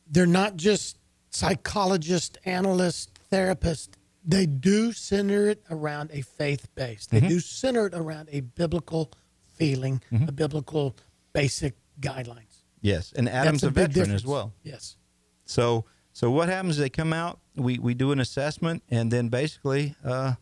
They're 0.09 0.25
not 0.25 0.57
just 0.57 0.97
psychologists, 1.29 2.37
analysts, 2.43 3.07
therapists. 3.31 3.89
They 4.25 4.45
do 4.45 4.91
center 4.91 5.47
it 5.49 5.63
around 5.69 6.09
a 6.11 6.21
faith 6.21 6.67
base. 6.75 7.07
Mm-hmm. 7.07 7.19
They 7.19 7.27
do 7.29 7.39
center 7.39 7.87
it 7.87 7.93
around 7.93 8.29
a 8.31 8.41
biblical 8.41 9.11
feeling, 9.53 10.01
a 10.27 10.31
biblical 10.31 10.95
basic 11.31 11.75
guidelines. 11.99 12.63
yes, 12.81 13.13
and 13.15 13.29
Adam's 13.29 13.61
That's 13.61 13.71
a, 13.71 13.73
big 13.73 13.91
veteran 13.91 14.15
as 14.15 14.25
well. 14.25 14.53
Yes. 14.63 14.97
So 15.45 15.85
so 16.13 16.29
what 16.29 16.47
happens 16.47 16.75
is 16.75 16.77
they 16.77 16.89
come 16.89 17.11
out, 17.11 17.39
we, 17.55 17.79
we 17.79 17.95
do 17.95 18.11
an 18.11 18.19
assessment, 18.19 18.83
and 18.89 19.11
then 19.11 19.29
basically 19.29 19.95
uh, 20.05 20.33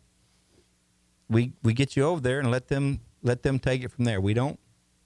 we 1.32 1.54
we 1.64 1.74
get 1.74 1.96
you 1.96 2.04
over 2.04 2.22
there 2.22 2.40
and 2.40 2.52
let 2.52 2.68
them 2.68 3.00
let 3.24 3.42
them 3.42 3.58
take 3.58 3.84
it 3.84 3.92
from 3.92 4.06
there. 4.06 4.22
We 4.22 4.34
don't 4.34 4.60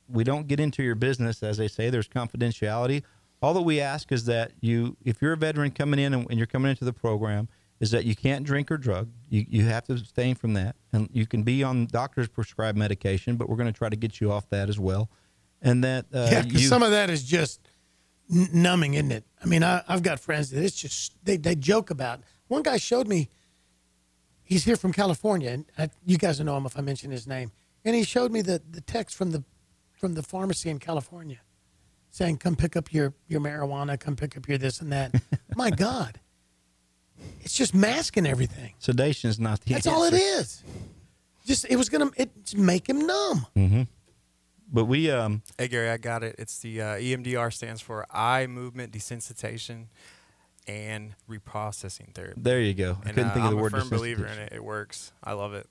we 0.09 0.23
don't 0.23 0.47
get 0.47 0.59
into 0.59 0.83
your 0.83 0.95
business 0.95 1.41
as 1.43 1.57
they 1.57 1.67
say. 1.67 1.89
There's 1.89 2.07
confidentiality. 2.07 3.03
All 3.41 3.53
that 3.53 3.61
we 3.61 3.79
ask 3.79 4.11
is 4.11 4.25
that 4.25 4.51
you, 4.61 4.97
if 5.03 5.21
you're 5.21 5.33
a 5.33 5.37
veteran 5.37 5.71
coming 5.71 5.99
in 5.99 6.13
and, 6.13 6.27
and 6.29 6.37
you're 6.37 6.47
coming 6.47 6.69
into 6.69 6.85
the 6.85 6.93
program, 6.93 7.47
is 7.79 7.91
that 7.91 8.05
you 8.05 8.15
can't 8.15 8.45
drink 8.45 8.71
or 8.71 8.77
drug. 8.77 9.09
You 9.29 9.45
you 9.47 9.65
have 9.65 9.83
to 9.85 9.93
abstain 9.93 10.35
from 10.35 10.53
that, 10.53 10.75
and 10.91 11.09
you 11.11 11.27
can 11.27 11.43
be 11.43 11.63
on 11.63 11.85
doctor's 11.87 12.27
prescribed 12.27 12.77
medication, 12.77 13.35
but 13.35 13.49
we're 13.49 13.57
going 13.57 13.71
to 13.71 13.77
try 13.77 13.89
to 13.89 13.95
get 13.95 14.19
you 14.19 14.31
off 14.31 14.49
that 14.49 14.69
as 14.69 14.79
well. 14.79 15.09
And 15.61 15.83
that 15.83 16.05
uh, 16.13 16.29
Yeah, 16.31 16.41
because 16.41 16.67
some 16.67 16.83
of 16.83 16.91
that 16.91 17.09
is 17.09 17.23
just 17.23 17.59
n- 18.33 18.49
numbing, 18.53 18.95
isn't 18.95 19.11
it? 19.11 19.25
I 19.43 19.45
mean, 19.45 19.63
I, 19.63 19.83
I've 19.87 20.03
got 20.03 20.19
friends 20.19 20.49
that 20.51 20.63
it's 20.63 20.75
just 20.75 21.13
they, 21.23 21.37
they 21.37 21.55
joke 21.55 21.89
about. 21.89 22.21
One 22.47 22.63
guy 22.63 22.77
showed 22.77 23.07
me. 23.07 23.29
He's 24.45 24.63
here 24.63 24.75
from 24.75 24.93
California, 24.93 25.49
and 25.49 25.65
I, 25.77 25.89
you 26.05 26.17
guys 26.17 26.37
will 26.39 26.45
know 26.45 26.55
him 26.55 26.65
if 26.65 26.77
I 26.77 26.81
mention 26.81 27.11
his 27.11 27.25
name. 27.27 27.51
And 27.83 27.95
he 27.95 28.03
showed 28.03 28.31
me 28.31 28.41
the, 28.41 28.61
the 28.71 28.81
text 28.81 29.15
from 29.17 29.31
the 29.31 29.43
from 29.93 30.13
the 30.13 30.23
pharmacy 30.23 30.69
in 30.69 30.79
California, 30.79 31.39
saying, 32.11 32.37
"Come 32.37 32.55
pick 32.55 32.75
up 32.75 32.93
your 32.93 33.13
your 33.27 33.41
marijuana. 33.41 33.99
Come 33.99 34.15
pick 34.15 34.37
up 34.37 34.47
your 34.47 34.57
this 34.57 34.81
and 34.81 34.91
that." 34.91 35.13
My 35.55 35.69
God, 35.71 36.19
it's 37.41 37.53
just 37.55 37.73
masking 37.73 38.25
everything. 38.27 38.73
sedation 38.79 39.29
is 39.29 39.39
not 39.39 39.61
the 39.61 39.73
That's 39.73 39.87
answer. 39.87 39.97
all 39.97 40.03
it 40.05 40.13
is. 40.13 40.63
Just 41.45 41.65
it 41.69 41.75
was 41.75 41.89
gonna 41.89 42.11
it 42.17 42.29
make 42.55 42.87
him 42.87 43.05
numb. 43.05 43.87
But 44.71 44.85
we 44.85 45.11
um 45.11 45.41
Hey 45.57 45.67
Gary, 45.67 45.89
I 45.89 45.97
got 45.97 46.23
it. 46.23 46.35
It's 46.39 46.59
the 46.59 46.81
uh, 46.81 46.85
EMDR 46.95 47.53
stands 47.53 47.81
for 47.81 48.05
eye 48.11 48.47
movement 48.47 48.91
desensitization 48.91 49.85
and 50.67 51.15
reprocessing 51.29 52.13
therapy. 52.13 52.41
there 52.41 52.59
you 52.61 52.73
go. 52.73 52.97
I 53.03 53.09
And 53.09 53.15
couldn't 53.15 53.29
uh, 53.31 53.33
think 53.33 53.45
of 53.45 53.51
I'm 53.51 53.55
the 53.57 53.61
word 53.61 53.73
a 53.73 53.79
firm 53.79 53.89
believer 53.89 54.25
in 54.25 54.39
it. 54.39 54.53
It 54.53 54.63
works. 54.63 55.11
I 55.23 55.33
love 55.33 55.53
it. 55.53 55.67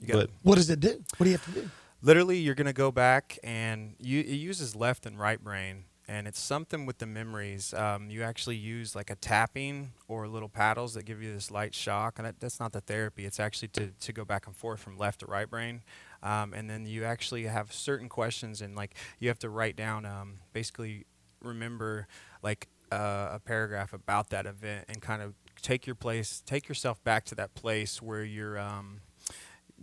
You 0.00 0.08
got 0.08 0.14
But 0.14 0.30
What 0.42 0.56
does 0.56 0.70
it 0.70 0.80
do? 0.80 1.02
What 1.16 1.24
do 1.24 1.30
you 1.30 1.36
have 1.36 1.44
to 1.46 1.60
do? 1.60 1.70
literally 2.02 2.38
you're 2.38 2.54
going 2.56 2.66
to 2.66 2.72
go 2.72 2.90
back 2.90 3.38
and 3.44 3.94
you 4.00 4.20
it 4.20 4.26
uses 4.26 4.74
left 4.74 5.06
and 5.06 5.18
right 5.20 5.42
brain 5.42 5.84
and 6.08 6.26
it's 6.26 6.40
something 6.40 6.84
with 6.84 6.98
the 6.98 7.06
memories 7.06 7.72
um, 7.74 8.10
you 8.10 8.24
actually 8.24 8.56
use 8.56 8.96
like 8.96 9.08
a 9.08 9.14
tapping 9.14 9.92
or 10.08 10.26
little 10.26 10.48
paddles 10.48 10.94
that 10.94 11.04
give 11.04 11.22
you 11.22 11.32
this 11.32 11.48
light 11.52 11.74
shock 11.74 12.18
and 12.18 12.26
that, 12.26 12.40
that's 12.40 12.58
not 12.58 12.72
the 12.72 12.80
therapy 12.80 13.24
it's 13.24 13.38
actually 13.38 13.68
to, 13.68 13.90
to 14.00 14.12
go 14.12 14.24
back 14.24 14.48
and 14.48 14.56
forth 14.56 14.80
from 14.80 14.98
left 14.98 15.20
to 15.20 15.26
right 15.26 15.48
brain 15.48 15.82
um, 16.24 16.52
and 16.52 16.68
then 16.68 16.86
you 16.86 17.04
actually 17.04 17.44
have 17.44 17.72
certain 17.72 18.08
questions 18.08 18.60
and 18.60 18.74
like 18.74 18.96
you 19.20 19.28
have 19.28 19.38
to 19.38 19.48
write 19.48 19.76
down 19.76 20.04
um, 20.04 20.38
basically 20.52 21.06
remember 21.40 22.08
like 22.42 22.66
uh, 22.92 23.30
a 23.34 23.40
paragraph 23.40 23.92
about 23.92 24.30
that 24.30 24.46
event 24.46 24.84
and 24.88 25.00
kind 25.00 25.22
of 25.22 25.34
take 25.62 25.86
your 25.86 25.94
place 25.94 26.42
take 26.44 26.68
yourself 26.68 27.02
back 27.04 27.24
to 27.24 27.34
that 27.34 27.54
place 27.54 28.02
where 28.02 28.24
you're 28.24 28.58
um, 28.58 29.00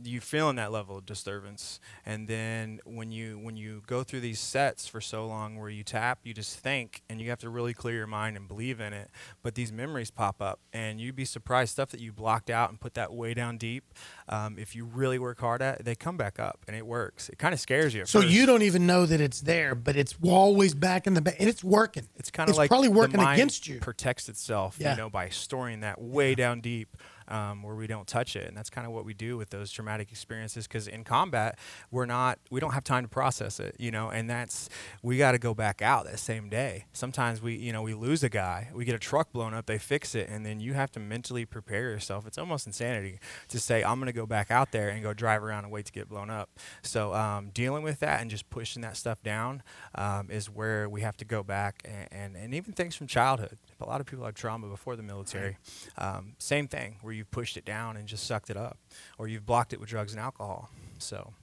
you 0.04 0.22
feeling 0.22 0.56
that 0.56 0.72
level 0.72 0.98
of 0.98 1.06
disturbance 1.06 1.80
and 2.06 2.28
then 2.28 2.80
when 2.86 3.12
you 3.12 3.38
when 3.40 3.56
you 3.58 3.82
go 3.88 4.04
through 4.04 4.20
these 4.20 4.40
sets 4.40 4.88
for 4.88 5.02
so 5.02 5.26
long 5.28 5.58
where 5.58 5.70
you 5.70 5.84
tap 5.84 6.20
you 6.24 6.34
just 6.34 6.58
think 6.60 7.02
and 7.10 7.20
you 7.22 7.30
have 7.30 7.40
to 7.40 7.50
really 7.50 7.74
clear 7.74 7.96
your 7.96 8.08
mind 8.08 8.38
and 8.38 8.48
believe 8.48 8.80
in 8.80 8.94
it 8.94 9.10
but 9.42 9.56
these 9.56 9.72
memories 9.72 10.12
pop 10.12 10.42
up 10.42 10.60
and 10.74 11.00
you'd 11.02 11.16
be 11.16 11.26
surprised 11.26 11.72
stuff 11.72 11.90
that 11.90 12.00
you 12.00 12.12
blocked 12.12 12.50
out 12.50 12.70
and 12.70 12.80
put 12.80 12.94
that 12.94 13.14
way 13.14 13.34
down 13.34 13.58
deep 13.58 13.84
um, 14.30 14.58
if 14.58 14.76
you 14.76 14.86
really 14.86 15.20
work 15.20 15.40
hard 15.40 15.62
at 15.62 15.80
it 15.80 15.86
they 15.86 15.96
come 15.96 16.18
back 16.18 16.40
up 16.40 16.60
and 16.68 16.76
it 16.76 16.86
works 16.86 17.30
it 17.30 17.38
kind 17.38 17.54
of 17.54 17.60
scares 17.60 17.94
you 17.94 18.06
So 18.06 18.22
first. 18.22 18.32
you 18.34 18.46
don't 18.46 18.62
even 18.64 18.86
know 18.88 19.06
that 19.06 19.20
it's 19.22 19.42
there, 19.42 19.76
but 19.76 19.96
it's 19.96 20.16
always 20.24 20.74
back 20.74 21.08
in 21.08 21.14
the 21.14 21.22
back, 21.22 21.36
and 21.40 21.50
it's 21.50 21.64
working. 21.64 22.08
it's 22.16 22.32
kind 22.32 22.50
of 22.50 22.56
like 22.58 22.70
probably 22.70 22.88
working 22.90 23.20
against 23.20 23.68
you. 23.68 23.80
protects 23.80 24.30
itself 24.30 24.78
Yeah. 24.80 24.92
you 24.92 24.98
know 24.98 25.10
by 25.10 25.30
storing 25.30 25.82
that 25.82 26.02
way 26.02 26.36
down 26.36 26.62
deep 26.62 26.96
um, 27.30 27.64
where 27.64 27.76
we 27.76 27.88
don't 27.88 28.08
touch 28.08 28.36
it. 28.36 28.48
And 28.48 28.58
that's 28.58 28.70
kind 28.70 28.86
of 28.86 28.94
what 28.94 29.06
we 29.06 29.14
do 29.14 29.38
with 29.38 29.50
those 29.50 29.72
traumatic 29.72 30.12
experiences 30.12 30.68
because 30.68 30.88
in 30.88 31.04
combat 31.04 31.58
we're 31.92 32.06
not 32.06 32.40
we 32.50 32.60
don't 32.60 32.74
have 32.74 32.84
time 32.84 33.04
to 33.04 33.10
process 33.10 33.60
it 33.60 33.76
you 33.80 33.92
know? 33.92 34.10
And 34.10 34.30
that's 34.30 34.70
we 35.02 35.18
got 35.18 35.32
to 35.34 35.40
go 35.40 35.54
back 35.54 35.82
out 35.82 36.06
that 36.06 36.20
same 36.20 36.50
day. 36.50 36.86
Sometimes 36.94 37.42
we 37.42 37.56
you 37.56 37.72
know 37.72 37.82
we 37.82 37.94
lose 37.94 38.24
a 38.24 38.30
guy 38.30 38.70
we 38.74 38.86
get 38.86 38.96
a 38.96 39.00
truck 39.00 39.32
blown 39.32 39.54
up 39.54 39.66
they 39.66 39.78
fix 39.78 40.16
it 40.16 40.28
and 40.30 40.46
then 40.46 40.60
you 40.60 40.74
have 40.74 40.92
to 40.92 41.00
mentally 41.00 41.46
prepare 41.46 41.92
yourself. 41.92 42.26
It's 42.28 42.38
almost 42.38 42.68
insanity 42.68 43.20
to 43.50 43.60
say 43.60 43.84
i'm 43.84 44.00
going 44.00 44.08
to 44.08 44.14
go 44.14 44.26
back 44.26 44.52
out 44.52 44.72
there 44.72 44.90
and 44.90 45.04
go 45.04 45.14
drive 45.14 45.44
around 45.44 45.64
and 45.64 45.72
wait 45.72 45.86
to 45.86 45.92
get 45.92 46.10
blown 46.10 46.30
up. 46.30 46.50
So 46.82 47.14
um, 47.14 47.50
dealing 47.50 47.84
with 47.84 48.00
that 48.00 48.22
and 48.22 48.30
just 48.30 48.50
pushing 48.50 48.82
that 48.82 48.98
stuff 48.98 49.22
down 49.24 49.64
um, 49.96 50.30
is 50.30 50.50
where 50.50 50.90
we 50.90 51.02
have 51.02 51.18
to 51.18 51.26
go 51.26 51.44
back 51.44 51.84
and, 51.86 52.08
and, 52.12 52.36
and 52.36 52.54
even 52.54 52.74
things 52.74 52.96
from 52.96 53.08
childhood 53.08 53.58
a 53.82 53.86
lot 53.86 54.02
of 54.02 54.08
people 54.08 54.26
have 54.26 54.36
trauma 54.36 54.68
before 54.68 54.96
the 54.96 55.04
military 55.04 55.58
um, 55.98 56.34
same 56.38 56.68
thing 56.68 56.98
where 57.02 57.14
you've 57.14 57.32
pushed 57.32 57.58
it 57.58 57.66
down 57.66 57.98
and 57.98 58.08
just 58.08 58.26
sucked 58.26 58.50
it 58.50 58.58
up 58.58 58.78
or 59.18 59.28
you've 59.28 59.46
blocked 59.46 59.74
it 59.74 59.80
with 59.80 59.90
drugs 59.90 60.12
and 60.12 60.20
alcohol 60.22 60.70
so 60.98 61.34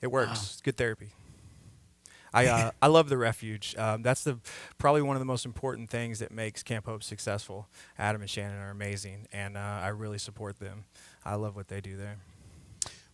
it 0.00 0.10
works 0.10 0.42
it's 0.42 0.60
good 0.60 0.76
therapy 0.76 1.12
I, 2.34 2.46
uh, 2.46 2.70
I 2.82 2.86
love 2.86 3.08
the 3.08 3.16
refuge. 3.16 3.76
Um, 3.76 4.02
that's 4.02 4.24
the 4.24 4.38
probably 4.78 5.02
one 5.02 5.16
of 5.16 5.20
the 5.20 5.26
most 5.26 5.44
important 5.44 5.90
things 5.90 6.18
that 6.20 6.32
makes 6.32 6.62
Camp 6.62 6.86
Hope 6.86 7.02
successful. 7.02 7.68
Adam 7.98 8.22
and 8.22 8.30
Shannon 8.30 8.58
are 8.58 8.70
amazing, 8.70 9.26
and 9.32 9.56
uh, 9.56 9.60
I 9.60 9.88
really 9.88 10.18
support 10.18 10.58
them. 10.58 10.84
I 11.24 11.34
love 11.34 11.56
what 11.56 11.68
they 11.68 11.80
do 11.80 11.96
there. 11.96 12.16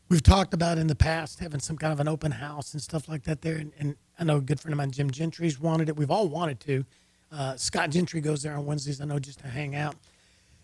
We've 0.09 0.23
talked 0.23 0.55
about 0.55 0.79
in 0.79 0.87
the 0.87 0.95
past 0.95 1.41
having 1.41 1.61
some 1.61 1.77
kind 1.77 1.93
of 1.93 2.01
an 2.01 2.09
open 2.09 2.33
house 2.33 2.73
and 2.73 2.81
stuff 2.81 3.09
like 3.09 3.25
that 3.25 3.43
there, 3.43 3.57
and, 3.57 3.73
and 3.79 3.97
I 4.19 4.25
know 4.25 4.37
a 4.39 4.41
good 4.41 4.61
friend 4.61 4.73
of 4.73 4.79
mine, 4.79 4.91
Jim 4.91 5.11
Gentry's 5.11 5.61
wanted 5.61 5.89
it. 5.89 5.97
We've 5.97 6.11
all 6.11 6.29
wanted 6.29 6.61
to. 6.61 6.85
Uh, 7.31 7.57
Scott 7.57 7.91
Gentry 7.91 8.21
goes 8.21 8.43
there 8.43 8.55
on 8.55 8.65
Wednesdays. 8.67 9.01
I 9.01 9.05
know 9.05 9.19
just 9.19 9.41
to 9.41 9.49
hang 9.49 9.75
out, 9.75 9.97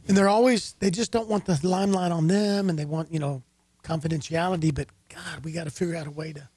and 0.09 0.17
they're 0.17 0.29
always 0.29 0.75
they 0.79 0.91
just 0.91 1.13
don't 1.13 1.29
want 1.29 1.45
the 1.45 1.59
limelight 1.63 2.13
on 2.13 2.27
them, 2.27 2.71
and 2.71 2.79
they 2.79 2.85
want 2.85 3.13
you 3.13 3.19
know 3.19 3.43
confidentiality. 3.83 4.75
But 4.75 4.89
God, 5.09 5.45
we 5.45 5.53
got 5.53 5.65
to 5.65 5.71
figure 5.71 5.97
out 5.97 6.07
a 6.07 6.11
way 6.11 6.33
to 6.33 6.49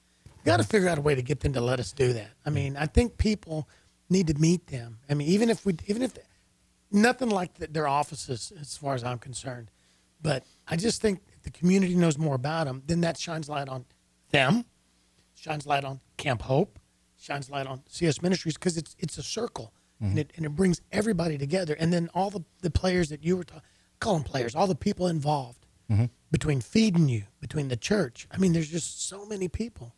got 0.46 0.58
to 0.58 0.64
figure 0.64 0.88
out 0.88 0.98
a 0.98 1.02
way 1.02 1.14
to 1.14 1.22
get 1.22 1.42
them 1.42 1.54
to 1.54 1.62
let 1.62 1.80
us 1.80 1.92
do 1.92 2.14
that. 2.14 2.30
I 2.46 2.50
mean, 2.50 2.78
I 2.78 2.86
think 2.86 3.18
people 3.18 3.68
need 4.10 4.28
to 4.28 4.34
meet 4.36 4.68
them. 4.68 5.00
I 5.10 5.14
mean, 5.14 5.28
even 5.28 5.50
if 5.50 5.66
we 5.66 5.76
even 5.88 6.02
if 6.02 6.18
nothing 6.92 7.30
like 7.30 7.56
the, 7.56 7.68
their 7.68 7.88
offices 7.88 8.52
as 8.60 8.78
far 8.78 8.94
as 8.96 9.04
I'm 9.04 9.20
concerned. 9.20 9.72
But 10.22 10.46
I 10.68 10.76
just 10.78 11.02
think 11.02 11.20
the 11.44 11.52
community 11.52 11.96
knows 11.96 12.18
more 12.18 12.36
about 12.36 12.66
them, 12.66 12.82
then 12.88 13.02
that 13.02 13.18
shines 13.18 13.48
light 13.48 13.70
on 13.70 13.86
them, 14.32 14.66
shines 15.36 15.68
light 15.68 15.84
on 15.84 16.00
Camp 16.18 16.42
Hope, 16.42 16.80
shines 17.20 17.50
light 17.50 17.68
on 17.68 17.84
CS 17.88 18.22
Ministries 18.22 18.56
because 18.56 18.78
it's 18.78 18.96
it's 19.00 19.18
a 19.18 19.24
circle. 19.24 19.74
And, 20.00 20.20
it, 20.20 20.32
and 20.36 20.46
it 20.46 20.50
brings 20.50 20.82
everybody 20.92 21.38
together. 21.38 21.76
And 21.80 21.92
then 21.92 22.10
all 22.14 22.30
the, 22.30 22.44
the 22.62 22.70
players 22.70 23.10
that 23.10 23.24
you 23.24 23.38
were 23.38 23.44
talking, 23.44 23.64
call 24.00 24.14
them 24.16 24.24
players, 24.24 24.56
all 24.56 24.68
the 24.68 24.76
people 24.76 25.08
involved 25.08 25.66
between 26.32 26.62
feeding 26.62 27.08
you, 27.10 27.24
between 27.40 27.70
the 27.70 27.78
church. 27.78 28.28
I 28.32 28.38
mean, 28.38 28.54
there's 28.54 28.70
just 28.70 29.08
so 29.08 29.26
many 29.26 29.48
people, 29.48 29.96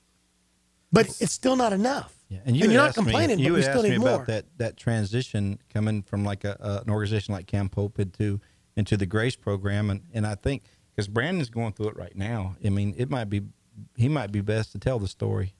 but 0.92 1.08
it's 1.20 1.34
still 1.34 1.56
not 1.56 1.74
enough. 1.74 2.16
Yeah, 2.30 2.40
and, 2.46 2.56
you 2.56 2.66
you're 2.66 2.74
not 2.74 2.90
asked 2.90 2.98
me- 3.00 3.04
complaining, 3.06 3.40
you 3.40 3.52
but 3.52 3.56
we 3.56 3.62
still 3.64 3.74
asked 3.76 3.84
need 3.84 3.90
me 3.92 3.98
more. 3.98 4.10
about 4.10 4.28
that 4.28 4.46
that 4.58 4.78
transition 4.78 5.60
coming 5.74 6.04
from 6.04 6.24
like 6.24 6.44
a, 6.44 6.56
a, 6.60 6.84
an 6.84 6.92
organization 6.92 7.34
like 7.34 7.48
Camp 7.48 7.74
Hope 7.74 8.00
into 8.00 8.40
into 8.76 8.96
the 8.98 9.08
Grace 9.08 9.36
program, 9.36 9.90
and 9.90 10.02
and 10.14 10.28
I 10.28 10.36
think 10.36 10.62
because 10.96 11.08
Brandon's 11.08 11.50
going 11.50 11.74
through 11.74 11.88
it 11.90 11.98
right 11.98 12.16
now. 12.16 12.56
I 12.64 12.70
mean, 12.70 12.94
it 12.98 13.10
might 13.10 13.30
be 13.30 13.42
he 13.96 14.10
might 14.10 14.32
be 14.32 14.42
best 14.42 14.72
to 14.74 14.78
tell 14.78 15.00
the 15.00 15.08
story. 15.08 15.56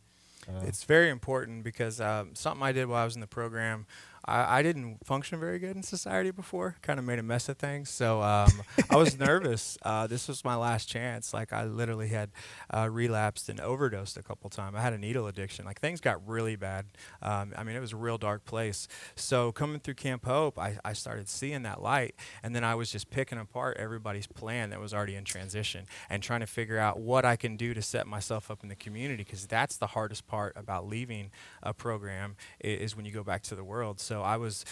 It's 0.64 0.84
very 0.84 1.10
important 1.10 1.64
because 1.64 2.02
um, 2.02 2.32
something 2.34 2.64
I 2.64 2.72
did 2.72 2.88
while 2.88 3.02
I 3.02 3.06
was 3.06 3.14
in 3.14 3.22
the 3.22 3.28
program, 3.28 3.86
I, 4.30 4.60
I 4.60 4.62
didn't 4.64 5.00
function 5.06 5.40
very 5.40 5.60
good 5.60 5.76
in 5.76 5.84
society 5.84 6.32
before. 6.32 6.76
Kind 6.82 7.00
of 7.00 7.06
made 7.06 7.20
a 7.20 7.24
mess 7.24 7.50
of 7.50 7.58
things, 7.58 7.90
so 7.90 8.22
um, 8.22 8.52
I 8.90 8.96
was 8.96 9.18
nervous. 9.20 9.78
Uh, 9.84 10.08
this 10.08 10.28
was 10.28 10.44
my 10.46 10.56
last 10.56 10.88
chance. 10.88 11.34
Like 11.34 11.52
I 11.52 11.64
literally 11.66 12.10
had 12.10 12.30
uh, 12.74 12.90
relapsed 12.90 13.50
and 13.50 13.60
overdosed 13.60 14.18
a 14.18 14.24
couple 14.24 14.50
times. 14.50 14.76
I 14.78 14.82
had 14.82 14.94
a 14.94 14.98
needle 14.98 15.28
addiction. 15.28 15.66
Like 15.66 15.80
things 15.80 16.00
got 16.00 16.26
really 16.28 16.56
bad. 16.56 16.86
Um, 17.22 17.54
I 17.58 17.64
mean, 17.64 17.76
it 17.76 17.80
was 17.80 17.94
a 17.94 17.98
real 17.98 18.18
dark 18.18 18.46
place. 18.46 18.88
So 19.16 19.52
coming 19.52 19.80
through 19.80 19.96
Camp 19.96 20.26
Hope, 20.26 20.60
I, 20.60 20.78
I 20.86 20.94
started 20.94 21.28
seeing 21.28 21.64
that 21.64 21.82
light, 21.82 22.16
and 22.44 22.56
then 22.56 22.64
I 22.64 22.76
was 22.76 22.92
just 22.92 23.10
picking 23.10 23.38
apart 23.40 23.78
everybody's 23.78 24.28
plan 24.28 24.70
that 24.70 24.80
was 24.80 24.94
already 24.94 25.16
in 25.16 25.24
transition 25.24 25.86
and 26.10 26.22
trying 26.22 26.42
to 26.42 26.48
figure 26.48 26.78
out 26.78 27.00
what 27.00 27.26
I 27.26 27.36
can 27.36 27.58
do 27.58 27.74
to 27.74 27.82
set 27.82 28.06
myself 28.08 28.52
up 28.52 28.64
in 28.64 28.70
the 28.70 28.76
community 28.76 29.24
because 29.24 29.48
that's 29.48 29.78
the 29.78 29.88
hardest 29.88 30.28
part 30.28 30.54
about 30.56 30.88
leaving 30.88 31.32
a 31.64 31.74
program 31.74 32.36
i- 32.64 32.68
is 32.68 32.96
when 32.96 33.06
you 33.06 33.12
go 33.12 33.24
back 33.24 33.42
to 33.44 33.56
the 33.56 33.64
world. 33.64 34.00
So 34.00 34.19
I 34.22 34.38
was 34.38 34.66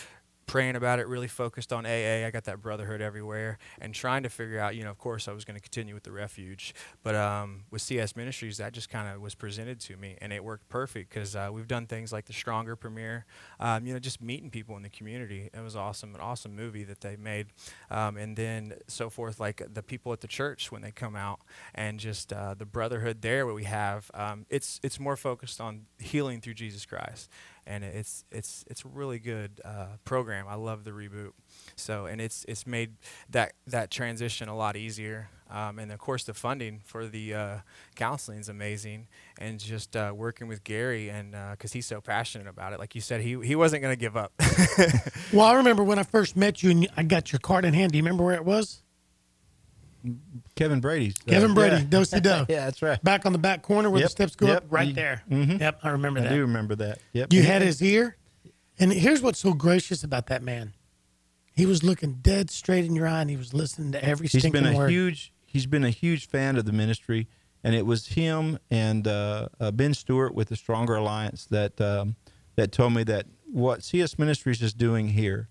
praying 0.47 0.77
about 0.77 0.97
it, 0.97 1.07
really 1.07 1.27
focused 1.27 1.73
on 1.73 1.85
AA. 1.85 2.25
I 2.25 2.31
got 2.31 2.45
that 2.45 2.61
brotherhood 2.61 3.01
everywhere, 3.01 3.57
and 3.79 3.93
trying 3.93 4.23
to 4.23 4.29
figure 4.29 4.59
out, 4.59 4.75
you 4.75 4.83
know, 4.83 4.89
of 4.89 4.97
course, 4.97 5.27
I 5.27 5.33
was 5.33 5.43
going 5.43 5.55
to 5.55 5.61
continue 5.61 5.93
with 5.93 6.03
the 6.03 6.11
refuge, 6.13 6.73
but 7.03 7.15
um, 7.15 7.65
with 7.69 7.81
CS 7.81 8.15
Ministries, 8.15 8.57
that 8.57 8.71
just 8.71 8.89
kind 8.89 9.13
of 9.13 9.21
was 9.21 9.35
presented 9.35 9.79
to 9.81 9.97
me, 9.97 10.17
and 10.21 10.31
it 10.31 10.43
worked 10.43 10.69
perfect 10.69 11.09
because 11.09 11.35
uh, 11.35 11.49
we've 11.51 11.67
done 11.67 11.85
things 11.85 12.13
like 12.13 12.25
the 12.25 12.33
Stronger 12.33 12.77
premiere, 12.77 13.25
um, 13.59 13.85
you 13.85 13.93
know, 13.93 13.99
just 13.99 14.21
meeting 14.21 14.49
people 14.49 14.77
in 14.77 14.83
the 14.83 14.89
community. 14.89 15.49
It 15.53 15.61
was 15.61 15.75
awesome, 15.75 16.15
an 16.15 16.21
awesome 16.21 16.55
movie 16.55 16.85
that 16.85 17.01
they 17.01 17.17
made, 17.17 17.47
um, 17.91 18.15
and 18.15 18.37
then 18.37 18.75
so 18.87 19.09
forth, 19.09 19.39
like 19.41 19.61
the 19.73 19.83
people 19.83 20.13
at 20.13 20.21
the 20.21 20.27
church 20.27 20.71
when 20.71 20.81
they 20.81 20.91
come 20.91 21.15
out, 21.15 21.41
and 21.75 21.99
just 21.99 22.31
uh, 22.31 22.53
the 22.53 22.65
brotherhood 22.65 23.21
there, 23.21 23.45
what 23.45 23.55
we 23.55 23.65
have. 23.65 24.09
Um, 24.13 24.45
it's 24.49 24.79
it's 24.81 24.97
more 24.99 25.17
focused 25.17 25.59
on 25.59 25.87
healing 25.99 26.39
through 26.39 26.53
Jesus 26.53 26.85
Christ 26.85 27.29
and 27.67 27.83
it's 27.83 28.25
it's 28.31 28.63
it's 28.67 28.85
a 28.85 28.87
really 28.87 29.19
good 29.19 29.61
uh, 29.63 29.97
program. 30.05 30.45
I 30.47 30.55
love 30.55 30.83
the 30.83 30.91
reboot. 30.91 31.31
So 31.75 32.05
and 32.05 32.21
it's 32.21 32.45
it's 32.47 32.65
made 32.65 32.93
that 33.29 33.53
that 33.67 33.91
transition 33.91 34.49
a 34.49 34.55
lot 34.55 34.75
easier. 34.75 35.29
Um, 35.49 35.79
and 35.79 35.91
of 35.93 35.99
course, 35.99 36.25
the 36.25 36.33
funding 36.33 36.81
for 36.83 37.07
the 37.07 37.33
uh, 37.33 37.57
counseling 37.95 38.39
is 38.39 38.49
amazing, 38.49 39.07
and 39.39 39.59
just 39.59 39.95
uh, 39.95 40.11
working 40.15 40.47
with 40.47 40.63
Gary 40.63 41.09
and 41.09 41.35
because 41.51 41.71
he's 41.73 41.85
so 41.85 42.01
passionate 42.01 42.47
about 42.47 42.73
it. 42.73 42.79
Like 42.79 42.95
you 42.95 43.01
said, 43.01 43.21
he 43.21 43.39
he 43.45 43.55
wasn't 43.55 43.81
going 43.81 43.93
to 43.93 43.99
give 43.99 44.17
up. 44.17 44.33
Well, 45.33 45.45
I 45.45 45.55
remember 45.55 45.83
when 45.83 45.99
I 45.99 46.03
first 46.03 46.37
met 46.37 46.63
you 46.63 46.71
and 46.71 46.87
I 46.95 47.03
got 47.03 47.33
your 47.33 47.39
card 47.39 47.65
in 47.65 47.73
hand. 47.73 47.91
Do 47.91 47.97
you 47.97 48.03
remember 48.03 48.23
where 48.23 48.35
it 48.35 48.45
was? 48.45 48.81
Kevin 50.55 50.79
Brady's 50.79 51.15
uh, 51.27 51.31
Kevin 51.31 51.53
Brady, 51.53 51.87
yeah. 51.91 52.19
do 52.19 52.29
yeah, 52.49 52.65
that's 52.65 52.81
right. 52.81 53.03
Back 53.03 53.25
on 53.25 53.33
the 53.33 53.37
back 53.39 53.61
corner 53.61 53.89
where 53.89 54.01
the 54.01 54.09
steps 54.09 54.35
go 54.35 54.47
yep, 54.47 54.57
up, 54.57 54.63
right 54.69 54.87
you- 54.87 54.93
there. 54.93 55.23
mhm. 55.29 55.59
Yep, 55.59 55.79
I 55.83 55.89
remember 55.89 56.19
I 56.19 56.23
that. 56.23 56.31
I 56.31 56.35
do 56.35 56.41
remember 56.41 56.75
that. 56.75 56.99
Yep. 57.13 57.33
You 57.33 57.43
had 57.43 57.61
his 57.61 57.81
ear, 57.81 58.17
and 58.79 58.91
here's 58.91 59.21
what's 59.21 59.39
so 59.39 59.53
gracious 59.53 60.03
about 60.03 60.27
that 60.27 60.43
man. 60.43 60.73
He 61.53 61.65
was 61.65 61.83
looking 61.83 62.19
dead 62.21 62.51
straight 62.51 62.85
in 62.85 62.95
your 62.95 63.07
eye, 63.07 63.21
and 63.21 63.29
he 63.29 63.37
was 63.37 63.53
listening 63.53 63.91
to 63.93 64.03
every 64.03 64.27
He's 64.27 64.41
stinking 64.41 64.63
been 64.63 64.73
a 64.73 64.77
word. 64.77 64.91
huge 64.91 65.33
he's 65.47 65.65
been 65.65 65.83
a 65.83 65.89
huge 65.89 66.27
fan 66.27 66.55
of 66.55 66.65
the 66.65 66.71
ministry, 66.71 67.27
and 67.63 67.73
it 67.73 67.85
was 67.85 68.07
him 68.09 68.59
and 68.69 69.07
uh, 69.07 69.47
uh, 69.59 69.71
Ben 69.71 69.93
Stewart 69.93 70.35
with 70.35 70.49
the 70.49 70.55
Stronger 70.55 70.95
Alliance 70.95 71.45
that 71.45 71.79
um, 71.81 72.15
that 72.55 72.71
told 72.71 72.93
me 72.93 73.03
that 73.05 73.25
what 73.51 73.83
CS 73.83 74.19
Ministries 74.19 74.61
is 74.61 74.73
doing 74.73 75.09
here, 75.09 75.49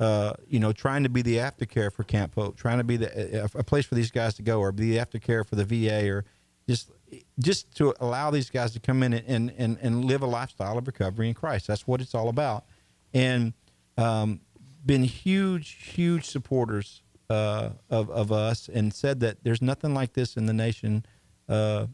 uh, 0.00 0.32
you 0.48 0.58
know, 0.58 0.72
trying 0.72 1.04
to 1.04 1.08
be 1.08 1.22
the 1.22 1.36
aftercare 1.36 1.92
for 1.92 2.02
Camp 2.02 2.34
Hope, 2.34 2.56
trying 2.56 2.78
to 2.78 2.84
be 2.84 2.96
the 2.96 3.44
a, 3.44 3.58
a 3.60 3.64
place 3.64 3.86
for 3.86 3.94
these 3.94 4.10
guys 4.10 4.34
to 4.34 4.42
go, 4.42 4.60
or 4.60 4.72
be 4.72 4.90
the 4.90 4.98
aftercare 4.98 5.46
for 5.46 5.56
the 5.56 5.64
VA, 5.64 6.10
or 6.10 6.24
just 6.68 6.90
just 7.38 7.74
to 7.76 7.94
allow 8.00 8.30
these 8.30 8.50
guys 8.50 8.72
to 8.72 8.80
come 8.80 9.02
in 9.02 9.14
and 9.14 9.52
and, 9.56 9.78
and 9.80 10.04
live 10.04 10.22
a 10.22 10.26
lifestyle 10.26 10.76
of 10.78 10.86
recovery 10.86 11.28
in 11.28 11.34
Christ. 11.34 11.66
That's 11.66 11.86
what 11.86 12.00
it's 12.00 12.14
all 12.14 12.28
about, 12.28 12.64
and 13.12 13.52
um, 13.96 14.40
been 14.84 15.04
huge, 15.04 15.70
huge 15.70 16.24
supporters 16.24 17.02
uh, 17.30 17.70
of 17.88 18.10
of 18.10 18.32
us, 18.32 18.68
and 18.68 18.92
said 18.92 19.20
that 19.20 19.44
there's 19.44 19.62
nothing 19.62 19.94
like 19.94 20.14
this 20.14 20.36
in 20.36 20.46
the 20.46 20.54
nation. 20.54 21.06
Uh, 21.48 21.86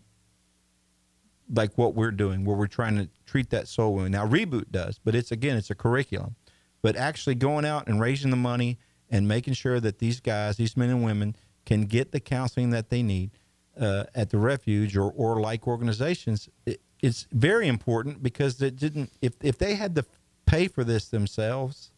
like 1.53 1.76
what 1.76 1.96
we're 1.96 2.12
doing, 2.12 2.44
where 2.44 2.57
we're 2.57 2.68
trying 2.68 2.96
to 2.96 3.09
treat 3.26 3.51
that 3.51 3.66
soul 3.66 3.94
wound. 3.94 4.12
Now, 4.12 4.24
Reboot 4.24 4.70
does, 4.70 5.01
but 5.03 5.16
it's 5.16 5.32
again, 5.32 5.57
it's 5.57 5.68
a 5.68 5.74
curriculum. 5.74 6.36
But 6.83 6.97
actually 6.97 7.35
going 7.35 7.64
out 7.64 7.89
and 7.89 8.01
raising 8.01 8.31
the 8.31 8.37
money 8.37 8.78
and 9.11 9.28
making 9.28 9.55
sure 9.55 9.81
that 9.81 9.99
these 9.99 10.20
guys, 10.20 10.57
these 10.57 10.76
men 10.76 10.91
and 10.91 11.05
women, 11.05 11.37
can 11.66 11.83
get 11.83 12.12
the 12.12 12.20
counseling 12.20 12.70
that 12.70 12.89
they 12.89 13.03
need 13.03 13.31
uh, 13.78 14.05
at 14.14 14.31
the 14.31 14.39
refuge 14.39 14.97
or, 14.97 15.11
or 15.11 15.41
like 15.41 15.66
organizations, 15.66 16.49
it, 16.66 16.81
it's 17.03 17.26
very 17.33 17.66
important 17.68 18.22
because 18.22 18.61
it 18.61 18.76
didn't. 18.76 19.11
If 19.22 19.35
if 19.43 19.59
they 19.59 19.74
had 19.74 19.95
to 19.97 20.05
pay 20.47 20.68
for 20.68 20.85
this 20.85 21.09
themselves, 21.09 21.93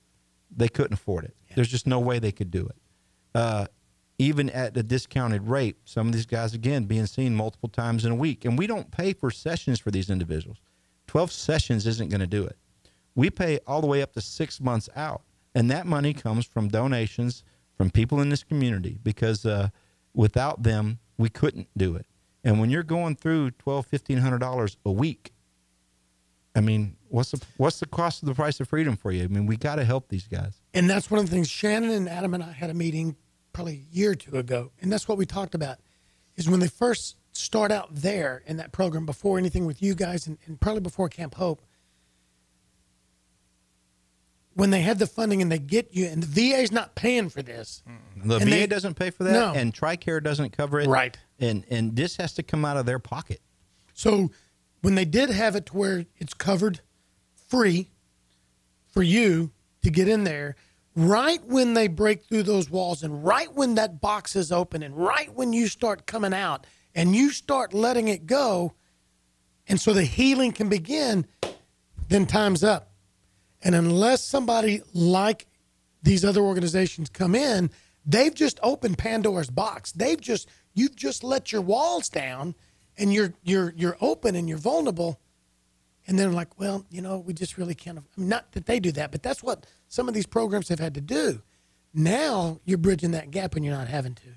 they 0.55 0.69
couldn't 0.69 0.95
afford 0.95 1.25
it. 1.25 1.37
There's 1.55 1.69
just 1.69 1.87
no 1.87 1.99
way 1.99 2.19
they 2.19 2.33
could 2.33 2.51
do 2.51 2.67
it. 2.67 2.77
Uh, 3.35 3.67
even 4.19 4.51
at 4.51 4.77
a 4.77 4.83
discounted 4.83 5.49
rate, 5.49 5.77
some 5.85 6.07
of 6.07 6.13
these 6.13 6.27
guys 6.27 6.55
again 6.55 6.85
being 6.85 7.07
seen 7.07 7.35
multiple 7.35 7.69
times 7.69 8.05
in 8.05 8.13
a 8.13 8.15
week, 8.15 8.45
and 8.45 8.59
we 8.59 8.67
don't 8.67 8.91
pay 8.91 9.13
for 9.13 9.31
sessions 9.31 9.81
for 9.81 9.91
these 9.91 10.11
individuals. 10.11 10.59
Twelve 11.07 11.33
sessions 11.33 11.87
isn't 11.87 12.11
going 12.11 12.21
to 12.21 12.27
do 12.27 12.45
it. 12.45 12.57
We 13.15 13.31
pay 13.31 13.59
all 13.67 13.81
the 13.81 13.87
way 13.87 14.03
up 14.03 14.13
to 14.15 14.21
six 14.21 14.61
months 14.61 14.89
out, 14.97 15.23
and 15.55 15.71
that 15.71 15.87
money 15.87 16.15
comes 16.15 16.47
from 16.47 16.69
donations 16.69 17.45
from 17.77 17.91
people 17.91 18.21
in 18.21 18.29
this 18.29 18.45
community 18.45 18.99
because 19.03 19.45
uh, 19.45 19.69
without 20.15 20.63
them, 20.63 20.99
we 21.19 21.29
couldn't 21.29 21.69
do 21.77 21.97
it. 21.97 22.07
And 22.45 22.59
when 22.59 22.71
you're 22.71 22.83
going 22.83 23.17
through 23.17 23.53
twelve, 23.53 23.87
fifteen 23.87 24.19
hundred 24.19 24.39
dollars 24.39 24.77
a 24.85 24.93
week, 24.93 25.33
I 26.55 26.61
mean, 26.61 26.97
what's 27.09 27.31
the 27.31 27.41
what's 27.57 27.81
the 27.81 27.87
cost 27.87 28.23
of 28.23 28.29
the 28.29 28.35
price 28.35 28.61
of 28.61 28.69
freedom 28.69 28.97
for 28.97 29.13
you? 29.13 29.25
I 29.25 29.29
mean, 29.29 29.47
we 29.47 29.57
got 29.57 29.77
to 29.77 29.85
help 29.85 30.09
these 30.09 30.27
guys. 30.27 30.61
And 30.75 30.89
that's 30.89 31.11
one 31.11 31.21
of 31.21 31.27
the 31.27 31.33
things 31.33 31.49
Shannon 31.49 31.91
and 31.91 32.09
Adam 32.09 32.35
and 32.35 32.43
I 32.43 32.53
had 32.53 32.71
a 32.71 32.75
meeting 32.75 33.17
probably 33.53 33.75
a 33.75 33.97
year 33.97 34.13
or 34.13 34.15
two 34.15 34.37
ago. 34.37 34.73
And 34.81 34.91
that's 34.91 35.07
what 35.07 35.19
we 35.19 35.27
talked 35.27 35.55
about 35.55 35.79
is 36.37 36.49
when 36.49 36.61
they 36.61 36.69
first 36.69 37.17
start 37.33 37.71
out 37.71 37.95
there 37.95 38.43
in 38.47 38.57
that 38.57 38.73
program 38.73 39.07
before 39.07 39.39
anything 39.39 39.67
with 39.67 39.83
you 39.83 39.95
guys 39.95 40.27
and, 40.27 40.39
and 40.47 40.61
probably 40.61 40.81
before 40.81 41.09
Camp 41.09 41.35
Hope, 41.35 41.63
when 44.55 44.71
they 44.71 44.83
had 44.83 44.99
the 44.99 45.07
funding 45.07 45.41
and 45.43 45.51
they 45.51 45.59
get 45.59 45.89
you 45.95 46.07
and 46.07 46.23
the 46.23 46.27
VA 46.27 46.59
is 46.59 46.73
not 46.73 46.95
paying 46.95 47.29
for 47.29 47.43
this. 47.43 47.83
Mm-hmm. 47.89 48.29
The 48.29 48.37
And 48.37 48.45
VA 48.45 48.51
they- 48.51 48.67
doesn't 48.67 48.95
pay 48.95 49.11
for 49.11 49.25
that, 49.25 49.33
No. 49.33 49.53
and 49.53 49.73
TRICARE 49.75 50.23
doesn't 50.23 50.51
cover 50.57 50.81
it. 50.81 50.89
Right. 50.89 51.17
And 51.39 51.65
and 51.71 51.97
this 51.97 52.17
has 52.17 52.33
to 52.35 52.43
come 52.43 52.65
out 52.65 52.77
of 52.77 52.87
their 52.87 52.99
pocket. 52.99 53.41
So 53.95 54.31
when 54.83 54.95
they 54.95 55.05
did 55.05 55.31
have 55.31 55.57
it 55.57 55.67
to 55.67 55.77
where 55.77 56.07
it's 56.19 56.35
covered 56.35 56.81
free 57.49 57.91
for 58.89 59.03
you 59.03 59.51
to 59.83 59.91
get 59.91 60.09
in 60.09 60.25
there, 60.25 60.57
right 60.95 61.43
when 61.45 61.75
they 61.75 61.89
break 61.89 62.25
through 62.25 62.43
those 62.45 62.69
walls 62.71 63.03
and 63.03 63.25
right 63.25 63.53
when 63.55 63.75
that 63.77 64.01
box 64.01 64.37
is 64.37 64.53
open 64.53 64.83
and 64.83 64.97
right 64.97 65.33
when 65.35 65.53
you 65.53 65.67
start 65.67 66.07
coming 66.07 66.35
out 66.35 66.67
and 66.95 67.17
you 67.17 67.31
start 67.31 67.73
letting 67.73 68.09
it 68.09 68.27
go, 68.27 68.75
and 69.67 69.81
so 69.81 69.93
the 69.93 70.05
healing 70.05 70.53
can 70.53 70.69
begin, 70.69 71.27
then 72.09 72.27
time's 72.27 72.63
up. 72.63 72.92
And 73.63 73.75
unless 73.75 74.25
somebody 74.25 74.83
like 74.93 75.47
these 76.03 76.25
other 76.25 76.41
organizations 76.41 77.09
come 77.09 77.35
in, 77.35 77.71
they've 78.05 78.35
just 78.35 78.59
opened 78.63 78.99
Pandora's 78.99 79.51
box. 79.51 79.93
They've 79.93 80.21
just 80.21 80.49
you've 80.75 80.97
just 80.97 81.23
let 81.23 81.53
your 81.53 81.63
walls 81.63 82.09
down 82.09 82.55
and 82.99 83.13
you're 83.13 83.35
you're 83.43 83.73
you're 83.77 83.97
open 84.01 84.35
and 84.37 84.49
you're 84.49 84.59
vulnerable. 84.59 85.21
And 86.07 86.19
they're 86.19 86.31
like, 86.31 86.59
well, 86.59 86.85
you 86.91 87.01
know, 87.01 87.19
we 87.19 87.33
just 87.33 87.57
really 87.57 87.77
can't. 87.77 87.99
I 87.99 88.01
mean, 88.17 88.29
not 88.29 88.51
that 88.53 88.67
they 88.67 88.81
do 88.81 88.91
that, 88.93 89.13
but 89.13 89.23
that's 89.23 89.43
what 89.43 89.67
some 89.89 90.09
of 90.09 90.15
these 90.15 90.27
programs 90.27 90.69
have 90.69 90.81
had 90.81 90.95
to 90.95 91.01
do. 91.01 91.43
Now 91.95 92.59
you're 92.65 92.79
bridging 92.79 93.13
that 93.13 93.31
gap 93.31 93.55
and 93.55 93.65
you're 93.65 93.77
not 93.77 93.89
having 93.89 94.15
to. 94.17 94.29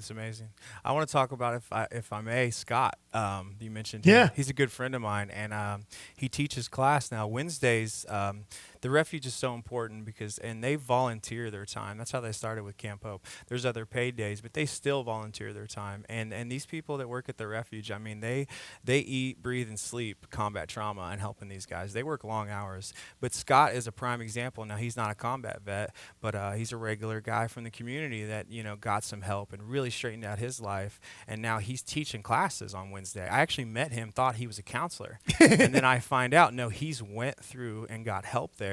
It's 0.00 0.10
amazing. 0.10 0.48
I 0.82 0.92
want 0.92 1.06
to 1.06 1.12
talk 1.12 1.30
about 1.30 1.54
if 1.54 1.70
I 1.70 1.86
if 1.90 2.10
I 2.10 2.22
may, 2.22 2.50
Scott. 2.50 2.96
Um, 3.12 3.56
you 3.60 3.70
mentioned 3.70 4.06
Yeah. 4.06 4.24
him. 4.28 4.30
he's 4.34 4.48
a 4.48 4.54
good 4.54 4.72
friend 4.72 4.94
of 4.94 5.02
mine, 5.02 5.28
and 5.30 5.52
um, 5.52 5.84
he 6.16 6.26
teaches 6.28 6.68
class 6.68 7.12
now 7.12 7.26
Wednesdays. 7.26 8.06
Um, 8.08 8.44
the 8.80 8.90
refuge 8.90 9.26
is 9.26 9.34
so 9.34 9.54
important 9.54 10.04
because 10.04 10.38
and 10.38 10.64
they 10.64 10.76
volunteer 10.76 11.50
their 11.50 11.66
time. 11.66 11.98
That's 11.98 12.10
how 12.10 12.20
they 12.20 12.32
started 12.32 12.64
with 12.64 12.76
Camp 12.76 13.02
Hope. 13.04 13.26
There's 13.48 13.66
other 13.66 13.84
paid 13.84 14.16
days, 14.16 14.40
but 14.40 14.54
they 14.54 14.66
still 14.66 15.02
volunteer 15.02 15.52
their 15.52 15.66
time. 15.66 16.04
And 16.08 16.32
and 16.32 16.50
these 16.50 16.66
people 16.66 16.96
that 16.98 17.08
work 17.08 17.28
at 17.28 17.36
the 17.36 17.46
refuge, 17.46 17.90
I 17.90 17.98
mean, 17.98 18.20
they 18.20 18.46
they 18.82 19.00
eat, 19.00 19.42
breathe, 19.42 19.68
and 19.68 19.78
sleep 19.78 20.30
combat 20.30 20.68
trauma 20.68 21.08
and 21.12 21.20
helping 21.20 21.48
these 21.48 21.66
guys. 21.66 21.92
They 21.92 22.02
work 22.02 22.24
long 22.24 22.48
hours. 22.48 22.92
But 23.20 23.34
Scott 23.34 23.74
is 23.74 23.86
a 23.86 23.92
prime 23.92 24.20
example. 24.20 24.64
Now 24.64 24.76
he's 24.76 24.96
not 24.96 25.10
a 25.10 25.14
combat 25.14 25.60
vet, 25.64 25.94
but 26.20 26.34
uh, 26.34 26.52
he's 26.52 26.72
a 26.72 26.76
regular 26.76 27.20
guy 27.20 27.48
from 27.48 27.64
the 27.64 27.70
community 27.70 28.24
that 28.24 28.50
you 28.50 28.62
know 28.62 28.76
got 28.76 29.04
some 29.04 29.22
help 29.22 29.52
and 29.52 29.62
really 29.62 29.90
straightened 29.90 30.24
out 30.24 30.38
his 30.38 30.60
life. 30.60 31.00
And 31.28 31.42
now 31.42 31.58
he's 31.58 31.82
teaching 31.82 32.22
classes 32.22 32.74
on 32.74 32.90
Wednesday. 32.90 33.28
I 33.28 33.40
actually 33.40 33.66
met 33.66 33.92
him, 33.92 34.10
thought 34.10 34.36
he 34.36 34.46
was 34.46 34.58
a 34.58 34.62
counselor, 34.62 35.18
and 35.40 35.74
then 35.74 35.84
I 35.84 35.98
find 35.98 36.32
out 36.32 36.54
no, 36.54 36.70
he's 36.70 37.02
went 37.02 37.44
through 37.44 37.86
and 37.90 38.04
got 38.04 38.24
help 38.24 38.56
there 38.56 38.69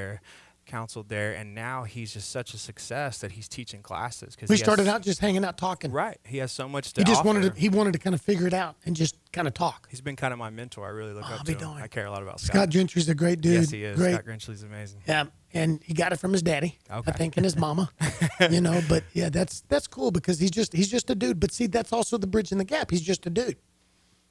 counseled 0.65 1.07
there, 1.07 1.33
and 1.33 1.55
now 1.55 1.83
he's 1.83 2.11
just 2.13 2.29
such 2.29 2.53
a 2.53 2.57
success 2.57 3.19
that 3.19 3.31
he's 3.31 3.47
teaching 3.47 3.81
classes. 3.81 4.35
Because 4.35 4.49
we 4.49 4.57
started 4.57 4.85
out 4.87 5.01
just 5.01 5.19
hanging 5.21 5.45
out 5.45 5.57
talking. 5.57 5.91
Right, 5.91 6.19
he 6.25 6.37
has 6.39 6.51
so 6.51 6.67
much 6.67 6.91
to. 6.93 6.95
Do. 6.95 7.01
He 7.01 7.05
just 7.05 7.19
offer. 7.21 7.27
wanted 7.27 7.53
to. 7.55 7.59
He 7.59 7.69
wanted 7.69 7.93
to 7.93 7.99
kind 7.99 8.13
of 8.13 8.21
figure 8.21 8.45
it 8.47 8.53
out 8.53 8.75
and 8.85 8.95
just 8.95 9.15
kind 9.31 9.47
of 9.47 9.53
talk. 9.53 9.87
He's 9.89 10.01
been 10.01 10.15
kind 10.17 10.33
of 10.33 10.39
my 10.39 10.49
mentor. 10.49 10.85
I 10.85 10.89
really 10.89 11.13
look 11.13 11.23
Oh, 11.23 11.27
up 11.27 11.31
I'll 11.33 11.37
to 11.39 11.45
be 11.45 11.53
him. 11.53 11.59
darned. 11.59 11.83
I 11.83 11.87
care 11.87 12.05
a 12.05 12.11
lot 12.11 12.21
about 12.21 12.39
Scott. 12.41 12.53
Scott 12.55 12.69
Gentry's 12.69 13.07
a 13.09 13.15
great 13.15 13.39
dude. 13.41 13.53
yes, 13.53 13.69
he 13.71 13.83
is. 13.83 13.97
Great. 13.97 14.13
Scott 14.13 14.25
Grinchley's 14.25 14.63
amazing. 14.63 15.01
Yeah, 15.07 15.25
and 15.53 15.81
he 15.83 15.93
got 15.93 16.11
it 16.11 16.17
from 16.17 16.33
his 16.33 16.41
daddy, 16.43 16.77
Okay. 16.91 17.11
I 17.11 17.15
think, 17.15 17.37
and 17.37 17.45
his 17.45 17.55
mama. 17.55 17.89
you 18.51 18.59
know, 18.61 18.81
but 18.89 19.03
yeah, 19.13 19.29
that's 19.29 19.61
that's 19.69 19.87
cool 19.87 20.11
because 20.11 20.37
he's 20.39 20.51
just 20.51 20.73
he's 20.73 20.89
just 20.91 21.09
a 21.09 21.15
dude. 21.15 21.39
But 21.39 21.51
see, 21.53 21.67
that's 21.67 21.93
also 21.93 22.17
the 22.17 22.27
bridge 22.27 22.51
in 22.51 22.57
the 22.57 22.65
gap. 22.65 22.91
He's 22.91 23.01
just 23.01 23.25
a 23.25 23.29
dude. 23.29 23.55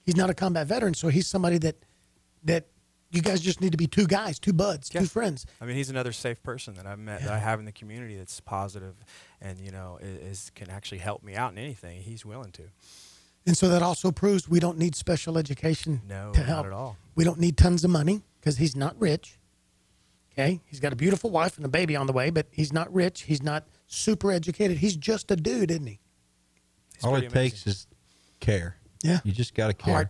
He's 0.04 0.16
not 0.16 0.28
a 0.30 0.34
combat 0.34 0.66
veteran, 0.66 0.92
so 0.94 1.08
he's 1.08 1.26
somebody 1.26 1.56
that 1.58 1.76
that 2.44 2.66
you 3.10 3.22
guys 3.22 3.40
just 3.40 3.60
need 3.60 3.70
to 3.72 3.76
be 3.78 3.86
two 3.86 4.06
guys, 4.06 4.38
two 4.38 4.52
buds, 4.52 4.90
Yeah. 4.92 5.00
two 5.00 5.06
friends. 5.06 5.46
I 5.60 5.64
mean, 5.66 5.76
he's 5.76 5.90
another 5.90 6.12
safe 6.12 6.42
person 6.42 6.74
that 6.74 6.86
I've 6.86 6.98
met, 6.98 7.22
that 7.22 7.30
I 7.30 7.38
have 7.38 7.58
in 7.60 7.64
the 7.64 7.72
community 7.72 8.16
that's 8.16 8.40
positive, 8.40 8.94
and 9.40 9.58
you 9.60 9.70
know, 9.70 9.98
is, 10.02 10.18
is 10.44 10.50
can 10.54 10.70
actually 10.70 10.98
help 10.98 11.22
me 11.22 11.34
out 11.36 11.52
in 11.52 11.58
anything. 11.58 12.02
He's 12.02 12.24
willing 12.26 12.52
to. 12.52 12.62
And 13.46 13.56
so 13.56 13.68
that 13.68 13.80
also 13.82 14.10
proves 14.10 14.48
we 14.48 14.58
don't 14.58 14.76
need 14.76 14.96
special 14.96 15.38
education 15.38 16.02
No, 16.08 16.32
to 16.32 16.40
not 16.40 16.46
help. 16.48 16.66
at 16.66 16.72
all. 16.72 16.96
We 17.14 17.22
don't 17.22 17.38
need 17.38 17.56
tons 17.56 17.84
of 17.84 17.90
money 17.90 18.22
because 18.40 18.56
he's 18.58 18.74
not 18.74 19.00
rich. 19.00 19.38
Okay, 20.32 20.60
he's 20.66 20.80
got 20.80 20.92
a 20.92 20.96
beautiful 20.96 21.30
wife 21.30 21.56
and 21.56 21.64
a 21.64 21.68
baby 21.68 21.96
on 21.96 22.06
the 22.06 22.12
way, 22.12 22.28
but 22.30 22.46
he's 22.50 22.72
not 22.72 22.92
rich. 22.92 23.22
He's 23.22 23.42
not 23.42 23.64
super 23.86 24.30
educated. 24.32 24.78
He's 24.78 24.96
just 24.96 25.30
a 25.30 25.36
dude, 25.36 25.70
isn't 25.70 25.86
he? 25.86 26.00
He's 26.94 27.04
All 27.04 27.12
pretty 27.12 27.28
it 27.28 27.32
takes 27.32 27.66
is 27.66 27.86
care. 28.40 28.76
Yeah. 29.02 29.20
You 29.24 29.32
just 29.32 29.54
got 29.54 29.68
to 29.68 29.74
care. 29.74 29.94
Heart. 29.94 30.08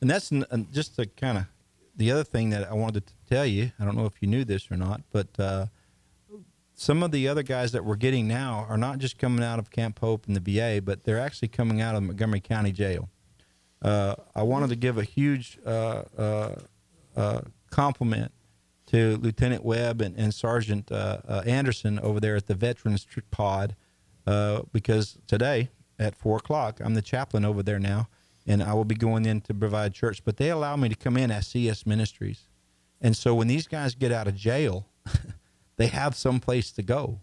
And 0.00 0.08
that's 0.08 0.30
n- 0.32 0.46
and 0.50 0.72
just 0.72 0.96
the 0.96 1.06
kind 1.06 1.38
of 1.38 1.44
the 1.96 2.10
other 2.10 2.24
thing 2.24 2.50
that 2.50 2.70
I 2.70 2.74
wanted 2.74 3.06
to 3.06 3.14
tell 3.28 3.46
you. 3.46 3.72
I 3.78 3.84
don't 3.84 3.96
know 3.96 4.06
if 4.06 4.20
you 4.20 4.28
knew 4.28 4.44
this 4.44 4.70
or 4.70 4.76
not, 4.76 5.02
but 5.12 5.28
uh, 5.38 5.66
some 6.74 7.02
of 7.02 7.10
the 7.10 7.26
other 7.26 7.42
guys 7.42 7.72
that 7.72 7.84
we're 7.84 7.96
getting 7.96 8.28
now 8.28 8.66
are 8.68 8.76
not 8.76 8.98
just 8.98 9.18
coming 9.18 9.42
out 9.42 9.58
of 9.58 9.70
Camp 9.70 9.98
Hope 9.98 10.26
and 10.26 10.36
the 10.36 10.40
VA, 10.40 10.82
but 10.82 11.04
they're 11.04 11.18
actually 11.18 11.48
coming 11.48 11.80
out 11.80 11.94
of 11.94 12.02
Montgomery 12.02 12.40
County 12.40 12.70
Jail. 12.70 13.08
Uh, 13.80 14.14
I 14.34 14.42
wanted 14.42 14.68
to 14.70 14.76
give 14.76 14.98
a 14.98 15.02
huge 15.02 15.58
uh, 15.64 16.02
uh, 16.16 16.54
uh, 17.16 17.40
compliment 17.70 18.32
to 18.86 19.16
Lieutenant 19.16 19.64
Webb 19.64 20.00
and, 20.00 20.16
and 20.16 20.34
Sergeant 20.34 20.92
uh, 20.92 21.42
Anderson 21.46 21.98
over 22.00 22.20
there 22.20 22.36
at 22.36 22.46
the 22.46 22.54
Veterans 22.54 23.06
Pod 23.30 23.74
because 24.72 25.18
today 25.26 25.70
at 25.98 26.14
four 26.14 26.36
o'clock 26.36 26.80
I'm 26.84 26.94
the 26.94 27.02
chaplain 27.02 27.44
over 27.44 27.62
there 27.62 27.78
now, 27.78 28.08
and 28.46 28.62
I 28.62 28.74
will 28.74 28.84
be 28.84 28.94
going 28.94 29.26
in 29.26 29.40
to 29.42 29.54
provide 29.54 29.94
church. 29.94 30.22
But 30.24 30.36
they 30.36 30.50
allow 30.50 30.76
me 30.76 30.88
to 30.88 30.94
come 30.94 31.16
in 31.16 31.30
as 31.30 31.48
CS 31.48 31.86
Ministries, 31.86 32.48
and 33.00 33.16
so 33.16 33.34
when 33.34 33.48
these 33.48 33.66
guys 33.66 33.94
get 33.94 34.12
out 34.12 34.28
of 34.28 34.34
jail, 34.34 34.88
they 35.76 35.88
have 35.88 36.14
some 36.14 36.40
place 36.40 36.70
to 36.72 36.82
go. 36.82 37.20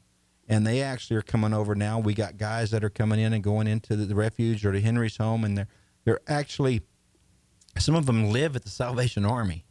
And 0.48 0.68
they 0.68 0.82
actually 0.82 1.16
are 1.16 1.22
coming 1.22 1.54
over 1.54 1.74
now. 1.74 2.00
We 2.00 2.14
got 2.14 2.38
guys 2.38 2.72
that 2.72 2.84
are 2.84 2.90
coming 2.90 3.18
in 3.18 3.32
and 3.32 3.42
going 3.42 3.66
into 3.66 3.96
the, 3.96 4.14
refuge 4.14 4.66
or 4.66 4.74
to 4.74 4.82
Henry's 4.82 5.16
home, 5.16 5.46
and 5.46 5.58
they're 5.58 5.68
they're 6.04 6.20
actually 6.28 6.82
some 7.78 7.96
of 7.96 8.06
them 8.06 8.30
live 8.30 8.56
at 8.56 8.64
the 8.64 8.70
Salvation 8.70 9.26
Army. 9.26 9.66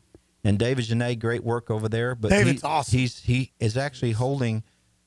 And 0.44 0.58
David 0.58 0.86
Janae, 0.86 1.18
great 1.18 1.44
work 1.44 1.70
over 1.70 1.88
there. 1.88 2.14
But 2.14 2.30
David's 2.30 2.62
he, 2.62 2.66
awesome. 2.66 2.98
He's 2.98 3.18
he 3.20 3.52
is 3.60 3.76
actually 3.76 4.12
holding 4.12 4.64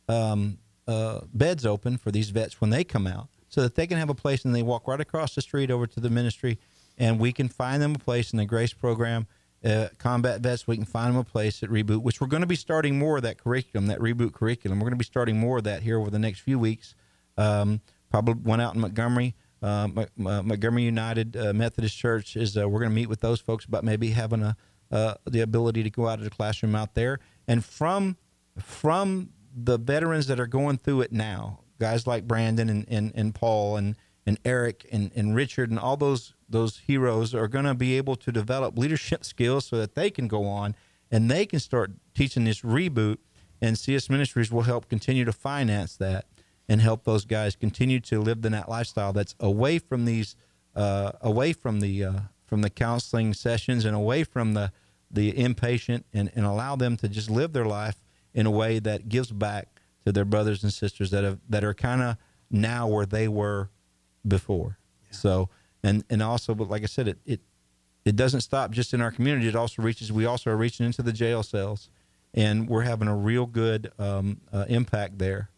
um, 0.08 0.60
uh, 0.88 1.22
beds 1.34 1.66
open 1.66 1.98
for 1.98 2.12
these 2.12 2.30
vets 2.30 2.62
when 2.62 2.70
they 2.70 2.84
come 2.84 3.08
out, 3.08 3.30
so 3.56 3.62
that 3.62 3.76
they 3.76 3.88
can 3.88 3.98
have 3.98 4.10
a 4.10 4.14
place 4.14 4.44
and 4.44 4.54
they 4.54 4.62
walk 4.62 4.86
right 4.86 5.00
across 5.00 5.34
the 5.34 5.42
street 5.42 5.72
over 5.72 5.88
to 5.88 6.02
the 6.02 6.10
ministry, 6.10 6.60
and 6.98 7.22
we 7.22 7.32
can 7.32 7.48
find 7.48 7.82
them 7.82 7.96
a 7.96 7.98
place 7.98 8.34
in 8.34 8.38
the 8.38 8.44
Grace 8.44 8.74
program. 8.74 9.28
Uh, 9.64 9.88
combat 9.98 10.42
vets, 10.42 10.68
we 10.68 10.76
can 10.76 10.84
find 10.84 11.14
them 11.14 11.22
a 11.22 11.24
place 11.24 11.64
at 11.64 11.70
Reboot, 11.70 12.02
which 12.02 12.20
we're 12.20 12.28
going 12.28 12.42
to 12.42 12.48
be 12.48 12.58
starting 12.58 13.00
more 13.00 13.16
of 13.16 13.24
that 13.24 13.42
curriculum, 13.42 13.88
that 13.88 14.00
Reboot 14.00 14.34
curriculum. 14.34 14.80
We're 14.80 14.90
going 14.90 14.98
to 14.98 14.98
be 14.98 15.06
starting 15.06 15.40
more 15.40 15.60
of 15.60 15.64
that 15.64 15.84
here 15.84 15.98
over 15.98 16.10
the 16.10 16.20
next 16.20 16.42
few 16.42 16.60
weeks. 16.60 16.96
Um, 17.38 17.80
probably 18.10 18.34
one 18.34 18.60
out 18.60 18.76
in 18.76 18.82
Montgomery. 18.82 19.36
Uh, 19.62 19.88
Mo- 19.88 20.08
Mo- 20.18 20.44
Montgomery 20.44 20.84
United 20.84 21.38
uh, 21.38 21.54
Methodist 21.54 21.98
Church 21.98 22.36
is. 22.36 22.58
Uh, 22.58 22.68
we're 22.68 22.82
going 22.82 22.92
to 22.92 22.96
meet 22.96 23.08
with 23.08 23.22
those 23.22 23.40
folks 23.40 23.64
about 23.64 23.86
maybe 23.86 24.10
having 24.10 24.44
a 24.44 24.58
uh, 24.92 25.14
the 25.26 25.40
ability 25.40 25.82
to 25.82 25.90
go 25.90 26.10
out 26.10 26.18
to 26.18 26.26
the 26.26 26.30
classroom 26.30 26.76
out 26.76 26.94
there, 26.94 27.20
and 27.48 27.64
from 27.64 28.18
from 28.60 29.30
the 29.56 29.78
veterans 29.78 30.28
that 30.28 30.42
are 30.42 30.46
going 30.46 30.78
through 30.78 31.02
it 31.02 31.14
now, 31.14 31.62
guys 31.80 32.08
like 32.08 32.28
Brandon 32.28 32.70
and, 32.70 32.86
and, 32.88 33.12
and 33.16 33.36
Paul 33.36 33.78
and, 33.78 33.96
and 34.26 34.40
Eric 34.46 34.88
and, 34.92 35.12
and 35.16 35.36
Richard 35.36 35.70
and 35.70 35.80
all 35.80 35.98
those 35.98 36.34
those 36.48 36.82
heroes 36.86 37.34
are 37.34 37.48
going 37.48 37.66
to 37.66 37.74
be 37.74 37.98
able 37.98 38.16
to 38.16 38.32
develop 38.32 38.78
leadership 38.78 39.26
skills 39.26 39.66
so 39.66 39.78
that 39.78 39.96
they 39.96 40.12
can 40.12 40.28
go 40.28 40.46
on 40.46 40.76
and 41.12 41.30
they 41.30 41.46
can 41.46 41.60
start 41.60 41.92
teaching 42.14 42.44
this 42.44 42.62
reboot. 42.62 43.18
And 43.62 43.78
CS 43.78 44.10
Ministries 44.10 44.52
will 44.52 44.64
help 44.64 44.90
continue 44.90 45.26
to 45.26 45.34
finance 45.34 45.96
that 45.98 46.26
and 46.68 46.82
help 46.82 47.04
those 47.04 47.26
guys 47.26 47.56
continue 47.56 48.00
to 48.02 48.20
live 48.20 48.44
in 48.46 48.52
that 48.52 48.70
lifestyle 48.70 49.14
that's 49.14 49.36
away 49.40 49.80
from 49.80 50.06
these, 50.06 50.36
uh, 50.76 51.14
away 51.22 51.54
from 51.54 51.80
the 51.80 52.04
uh, 52.04 52.20
from 52.46 52.62
the 52.62 52.70
counseling 52.70 53.34
sessions 53.34 53.86
and 53.86 53.96
away 53.96 54.24
from 54.24 54.54
the 54.54 54.72
the 55.10 55.32
inpatient, 55.34 56.04
and, 56.14 56.32
and 56.36 56.46
allow 56.46 56.76
them 56.76 56.98
to 56.98 57.08
just 57.08 57.30
live 57.30 57.54
their 57.54 57.66
life 57.66 58.04
in 58.34 58.46
a 58.46 58.52
way 58.52 58.80
that 58.80 59.08
gives 59.08 59.32
back 59.32 59.75
to 60.06 60.12
their 60.12 60.26
brothers 60.26 60.64
and 60.64 60.72
sisters 60.72 61.12
that 61.12 61.24
have 61.24 61.40
that 61.50 61.64
are 61.64 61.74
kind 61.74 62.02
of 62.02 62.18
now 62.50 62.88
where 62.88 63.06
they 63.06 63.28
were 63.28 63.70
before. 64.28 64.78
So 65.12 65.50
and 65.84 66.04
and 66.10 66.22
also, 66.22 66.56
but 66.56 66.70
like 66.70 66.84
I 66.84 66.88
said, 66.88 67.08
it 67.08 67.18
it 67.26 67.42
it 68.06 68.16
doesn't 68.16 68.42
stop 68.42 68.72
just 68.72 68.94
in 68.94 69.02
our 69.02 69.12
community. 69.12 69.48
It 69.48 69.56
also 69.56 69.82
reaches. 69.82 70.12
We 70.12 70.26
also 70.26 70.52
are 70.52 70.58
reaching 70.58 70.86
into 70.86 71.02
the 71.02 71.14
jail 71.14 71.44
cells, 71.44 71.90
and 72.34 72.70
we're 72.70 72.84
having 72.84 73.08
a 73.08 73.16
real 73.16 73.46
good 73.46 73.92
um, 73.98 74.42
uh, 74.54 74.66
impact 74.68 75.18
there. 75.18 75.50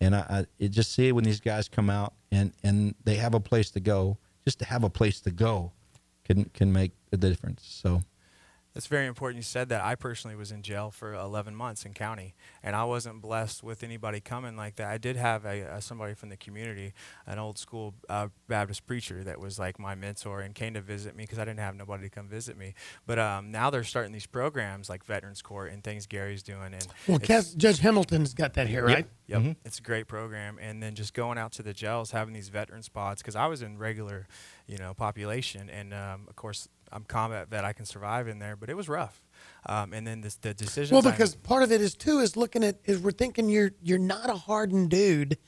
And 0.00 0.14
I, 0.14 0.26
I 0.28 0.46
it 0.58 0.68
just 0.68 0.92
see 0.92 1.08
it 1.08 1.12
when 1.12 1.24
these 1.24 1.40
guys 1.40 1.68
come 1.68 1.90
out 1.90 2.14
and 2.30 2.52
and 2.62 2.94
they 3.04 3.16
have 3.16 3.34
a 3.34 3.40
place 3.40 3.70
to 3.72 3.80
go. 3.80 4.18
Just 4.44 4.60
to 4.60 4.64
have 4.64 4.84
a 4.84 4.90
place 4.90 5.20
to 5.22 5.32
go 5.32 5.72
can 6.24 6.44
can 6.46 6.72
make 6.72 6.92
a 7.12 7.16
difference. 7.16 7.64
So 7.64 8.02
That's 8.76 8.88
very 8.88 9.06
important. 9.06 9.38
You 9.38 9.42
said 9.42 9.70
that. 9.70 9.82
I 9.82 9.94
personally 9.94 10.36
was 10.36 10.52
in 10.52 10.60
jail 10.60 10.90
for 10.90 11.14
11 11.14 11.56
months 11.56 11.86
in 11.86 11.94
county, 11.94 12.34
and 12.62 12.76
I 12.76 12.84
wasn't 12.84 13.22
blessed 13.22 13.62
with 13.62 13.82
anybody 13.82 14.20
coming 14.20 14.54
like 14.54 14.76
that. 14.76 14.88
I 14.88 14.98
did 14.98 15.16
have 15.16 15.46
a, 15.46 15.62
a 15.62 15.80
somebody 15.80 16.12
from 16.12 16.28
the 16.28 16.36
community, 16.36 16.92
an 17.26 17.38
old 17.38 17.56
school 17.56 17.94
uh, 18.10 18.28
Baptist 18.48 18.84
preacher 18.86 19.24
that 19.24 19.40
was 19.40 19.58
like 19.58 19.78
my 19.78 19.94
mentor 19.94 20.40
and 20.40 20.54
came 20.54 20.74
to 20.74 20.82
visit 20.82 21.16
me 21.16 21.24
because 21.24 21.38
I 21.38 21.46
didn't 21.46 21.60
have 21.60 21.74
nobody 21.74 22.02
to 22.02 22.10
come 22.10 22.28
visit 22.28 22.58
me. 22.58 22.74
But 23.06 23.18
um, 23.18 23.50
now 23.50 23.70
they're 23.70 23.82
starting 23.82 24.12
these 24.12 24.26
programs 24.26 24.90
like 24.90 25.06
Veterans 25.06 25.40
Court 25.40 25.72
and 25.72 25.82
things 25.82 26.06
Gary's 26.06 26.42
doing. 26.42 26.74
And 26.74 26.86
Well, 27.08 27.16
it's- 27.16 27.26
Cass, 27.28 27.54
Judge 27.54 27.78
Hamilton's 27.78 28.34
got 28.34 28.52
that 28.54 28.68
here, 28.68 28.84
right? 28.84 29.06
Yep, 29.28 29.56
it's 29.64 29.78
a 29.78 29.82
great 29.82 30.06
program, 30.06 30.58
and 30.60 30.82
then 30.82 30.94
just 30.94 31.14
going 31.14 31.38
out 31.38 31.50
to 31.52 31.62
the 31.62 31.72
jails, 31.72 32.10
having 32.10 32.34
these 32.34 32.50
veteran 32.50 32.82
spots, 32.82 33.22
because 33.22 33.36
I 33.36 33.46
was 33.46 33.62
in 33.62 33.78
regular, 33.78 34.26
you 34.66 34.76
know, 34.76 34.92
population, 34.92 35.70
and 35.70 35.94
um, 35.94 36.26
of 36.28 36.36
course 36.36 36.68
I'm 36.92 37.04
combat 37.04 37.48
vet, 37.48 37.64
I 37.64 37.72
can 37.72 37.84
survive 37.84 38.28
in 38.28 38.38
there, 38.38 38.56
but 38.56 38.70
it 38.70 38.76
was 38.76 38.88
rough. 38.88 39.22
Um, 39.66 39.92
and 39.92 40.06
then 40.06 40.20
this, 40.20 40.36
the 40.36 40.54
decision. 40.54 40.94
Well, 40.94 41.02
because 41.02 41.34
part 41.34 41.62
of 41.62 41.72
it 41.72 41.80
is 41.80 41.94
too 41.94 42.20
is 42.20 42.36
looking 42.36 42.62
at 42.64 42.76
is 42.84 43.00
we're 43.00 43.10
thinking 43.10 43.48
you're 43.48 43.72
you're 43.82 43.98
not 43.98 44.30
a 44.30 44.34
hardened 44.34 44.90
dude, 44.90 45.38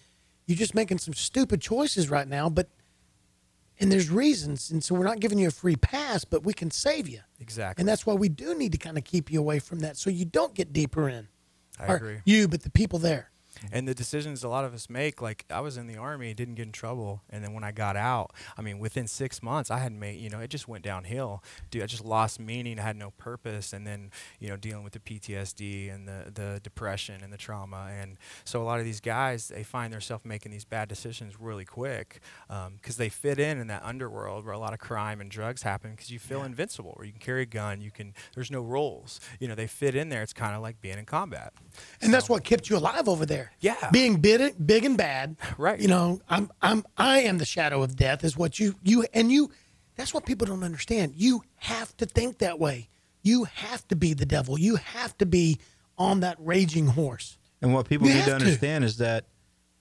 you're 0.46 0.58
just 0.58 0.74
making 0.74 0.98
some 0.98 1.14
stupid 1.14 1.60
choices 1.60 2.10
right 2.10 2.26
now, 2.26 2.48
but 2.48 2.68
and 3.80 3.92
there's 3.92 4.10
reasons, 4.10 4.70
and 4.70 4.82
so 4.82 4.94
we're 4.94 5.04
not 5.04 5.20
giving 5.20 5.38
you 5.38 5.46
a 5.48 5.52
free 5.52 5.76
pass, 5.76 6.24
but 6.24 6.44
we 6.44 6.52
can 6.52 6.70
save 6.70 7.08
you, 7.08 7.20
exactly, 7.40 7.80
and 7.80 7.88
that's 7.88 8.04
why 8.04 8.14
we 8.14 8.28
do 8.28 8.56
need 8.56 8.72
to 8.72 8.78
kind 8.78 8.98
of 8.98 9.04
keep 9.04 9.30
you 9.30 9.38
away 9.38 9.60
from 9.60 9.80
that, 9.80 9.96
so 9.96 10.10
you 10.10 10.24
don't 10.24 10.54
get 10.54 10.72
deeper 10.72 11.08
in. 11.08 11.28
I 11.78 11.94
agree. 11.94 12.18
You, 12.24 12.48
but 12.48 12.62
the 12.62 12.70
people 12.70 12.98
there. 12.98 13.30
And 13.72 13.86
the 13.86 13.94
decisions 13.94 14.44
a 14.44 14.48
lot 14.48 14.64
of 14.64 14.74
us 14.74 14.88
make, 14.88 15.20
like 15.20 15.44
I 15.50 15.60
was 15.60 15.76
in 15.76 15.86
the 15.86 15.96
army, 15.96 16.34
didn't 16.34 16.54
get 16.54 16.66
in 16.66 16.72
trouble, 16.72 17.22
and 17.30 17.42
then 17.42 17.52
when 17.52 17.64
I 17.64 17.72
got 17.72 17.96
out, 17.96 18.32
I 18.56 18.62
mean, 18.62 18.78
within 18.78 19.06
six 19.06 19.42
months, 19.42 19.70
I 19.70 19.78
had 19.78 19.92
made, 19.92 20.20
you 20.20 20.30
know, 20.30 20.40
it 20.40 20.50
just 20.50 20.68
went 20.68 20.84
downhill. 20.84 21.42
Dude, 21.70 21.82
I 21.82 21.86
just 21.86 22.04
lost 22.04 22.40
meaning. 22.40 22.78
I 22.78 22.82
had 22.82 22.96
no 22.96 23.10
purpose, 23.12 23.72
and 23.72 23.86
then, 23.86 24.10
you 24.38 24.48
know, 24.48 24.56
dealing 24.56 24.84
with 24.84 24.92
the 24.92 25.00
PTSD 25.00 25.92
and 25.92 26.06
the 26.06 26.30
the 26.32 26.60
depression 26.62 27.22
and 27.22 27.32
the 27.32 27.36
trauma, 27.36 27.88
and 27.90 28.16
so 28.44 28.62
a 28.62 28.64
lot 28.64 28.78
of 28.78 28.84
these 28.84 29.00
guys, 29.00 29.48
they 29.48 29.62
find 29.62 29.92
themselves 29.92 30.24
making 30.24 30.52
these 30.52 30.64
bad 30.64 30.88
decisions 30.88 31.40
really 31.40 31.64
quick 31.64 32.20
because 32.48 32.66
um, 32.66 32.98
they 32.98 33.08
fit 33.08 33.38
in 33.38 33.58
in 33.58 33.66
that 33.68 33.82
underworld 33.84 34.44
where 34.44 34.54
a 34.54 34.58
lot 34.58 34.72
of 34.72 34.78
crime 34.78 35.20
and 35.20 35.30
drugs 35.30 35.62
happen 35.62 35.92
because 35.92 36.10
you 36.10 36.18
feel 36.18 36.40
yeah. 36.40 36.46
invincible, 36.46 36.92
where 36.96 37.06
you 37.06 37.12
can 37.12 37.20
carry 37.20 37.42
a 37.42 37.46
gun, 37.46 37.80
you 37.80 37.90
can. 37.90 38.14
There's 38.34 38.50
no 38.50 38.60
roles. 38.60 39.20
You 39.40 39.48
know, 39.48 39.54
they 39.54 39.66
fit 39.66 39.94
in 39.94 40.08
there. 40.08 40.22
It's 40.22 40.32
kind 40.32 40.54
of 40.54 40.62
like 40.62 40.80
being 40.80 40.98
in 40.98 41.04
combat. 41.04 41.52
And 42.00 42.10
so. 42.10 42.12
that's 42.12 42.28
what 42.28 42.44
kept 42.44 42.68
you 42.70 42.76
alive 42.76 43.08
over 43.08 43.26
there. 43.26 43.47
Yeah. 43.60 43.90
Being 43.92 44.16
big, 44.16 44.54
big 44.64 44.84
and 44.84 44.96
bad. 44.96 45.36
Right. 45.56 45.80
You 45.80 45.88
know, 45.88 46.20
I'm, 46.28 46.50
I'm, 46.62 46.84
I 46.96 47.20
am 47.20 47.38
the 47.38 47.44
shadow 47.44 47.82
of 47.82 47.96
death. 47.96 48.24
Is 48.24 48.36
what 48.36 48.58
you, 48.58 48.74
you, 48.82 49.06
and 49.12 49.30
you. 49.30 49.50
That's 49.96 50.14
what 50.14 50.26
people 50.26 50.46
don't 50.46 50.62
understand. 50.62 51.14
You 51.16 51.42
have 51.56 51.96
to 51.96 52.06
think 52.06 52.38
that 52.38 52.58
way. 52.58 52.88
You 53.22 53.44
have 53.44 53.86
to 53.88 53.96
be 53.96 54.14
the 54.14 54.26
devil. 54.26 54.58
You 54.58 54.76
have 54.76 55.16
to 55.18 55.26
be 55.26 55.58
on 55.98 56.20
that 56.20 56.36
raging 56.38 56.86
horse. 56.86 57.36
And 57.60 57.74
what 57.74 57.88
people 57.88 58.06
you 58.06 58.14
need 58.14 58.24
to 58.24 58.34
understand 58.34 58.82
to. 58.82 58.86
is 58.86 58.98
that 58.98 59.24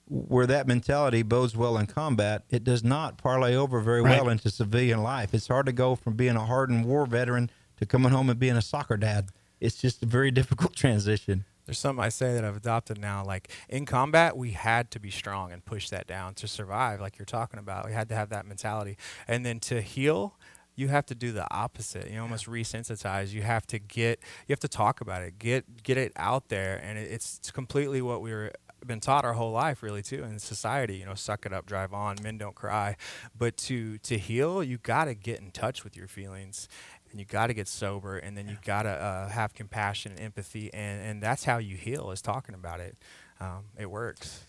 where 0.10 0.48
that 0.48 0.68
mentality 0.68 1.22
bodes 1.22 1.56
well 1.56 1.78
in 1.78 1.86
combat, 1.86 2.44
it 2.50 2.64
does 2.64 2.84
not 2.84 3.18
parlay 3.18 3.56
over 3.56 3.80
very 3.82 4.02
right. 4.02 4.22
well 4.22 4.30
into 4.30 4.50
civilian 4.50 5.04
life. 5.04 5.34
It's 5.34 5.48
hard 5.48 5.66
to 5.66 5.72
go 5.72 5.96
from 5.96 6.16
being 6.16 6.36
a 6.36 6.46
hardened 6.46 6.86
war 6.86 7.06
veteran 7.06 7.52
to 7.78 7.86
coming 7.86 8.12
home 8.12 8.30
and 8.30 8.40
being 8.40 8.56
a 8.56 8.62
soccer 8.62 8.98
dad. 8.98 9.30
It's 9.60 9.76
just 9.76 10.02
a 10.02 10.06
very 10.06 10.32
difficult 10.40 10.76
transition. 10.76 11.46
There's 11.68 11.78
something 11.78 12.04
I 12.04 12.10
say 12.10 12.34
that 12.34 12.46
I've 12.46 12.56
adopted 12.56 12.98
now. 12.98 13.24
Like 13.26 13.52
in 13.68 13.86
combat, 13.86 14.38
we 14.38 14.52
had 14.52 14.90
to 14.92 15.00
be 15.00 15.12
strong 15.12 15.52
and 15.52 15.64
push 15.64 15.90
that 15.90 16.08
down 16.08 16.34
to 16.36 16.48
survive, 16.48 17.02
like 17.02 17.20
you're 17.20 17.26
talking 17.26 17.60
about. 17.60 17.86
We 17.86 17.92
had 17.92 18.08
to 18.10 18.16
have 18.16 18.30
that 18.30 18.48
mentality. 18.48 18.98
And 19.28 19.46
then 19.46 19.60
to 19.62 19.82
heal, 19.82 20.40
you 20.76 20.88
have 20.88 21.06
to 21.08 21.16
do 21.16 21.34
the 21.34 21.46
opposite. 21.54 22.10
You 22.10 22.22
almost 22.22 22.46
resensitize. 22.46 23.34
You 23.34 23.42
have 23.42 23.68
to 23.68 23.80
get, 23.80 24.20
you 24.48 24.54
have 24.54 24.62
to 24.62 24.70
talk 24.70 25.02
about 25.02 25.24
it, 25.24 25.38
get 25.40 25.84
get 25.84 25.98
it 25.98 26.14
out 26.16 26.48
there, 26.48 26.80
and 26.82 26.98
it, 26.98 27.12
it's, 27.12 27.40
it's 27.40 27.52
completely 27.52 28.02
what 28.02 28.22
we 28.22 28.32
were 28.32 28.54
been 28.86 29.00
taught 29.00 29.26
our 29.26 29.34
whole 29.34 29.52
life 29.52 29.82
really 29.82 30.04
too 30.04 30.24
in 30.24 30.38
society 30.38 30.98
you 30.98 31.06
know 31.06 31.16
suck 31.16 31.46
it 31.46 31.52
up 31.52 31.66
drive 31.66 31.94
on 31.94 32.16
men 32.22 32.38
don't 32.38 32.56
cry 32.56 32.96
but 33.38 33.58
to 33.58 33.98
to 34.00 34.18
heal 34.18 34.64
you 34.64 34.78
got 34.78 35.06
to 35.06 35.16
get 35.16 35.40
in 35.40 35.50
touch 35.50 35.84
with 35.84 35.98
your 35.98 36.08
feelings 36.08 36.70
and 37.12 37.20
you 37.20 37.26
got 37.26 37.48
to 37.48 37.54
get 37.54 37.68
sober 37.68 38.18
and 38.18 38.38
then 38.38 38.48
you 38.48 38.58
got 38.66 38.84
to 38.84 38.90
uh, 38.90 39.30
have 39.30 39.54
compassion 39.54 40.12
and 40.14 40.22
empathy 40.22 40.74
and, 40.74 41.02
and 41.02 41.24
that's 41.24 41.44
how 41.44 41.58
you 41.58 41.76
heal 41.76 42.12
is 42.12 42.22
talking 42.22 42.56
about 42.56 42.80
it 42.80 42.96
um, 43.40 43.66
it 43.78 43.90
works 43.90 44.46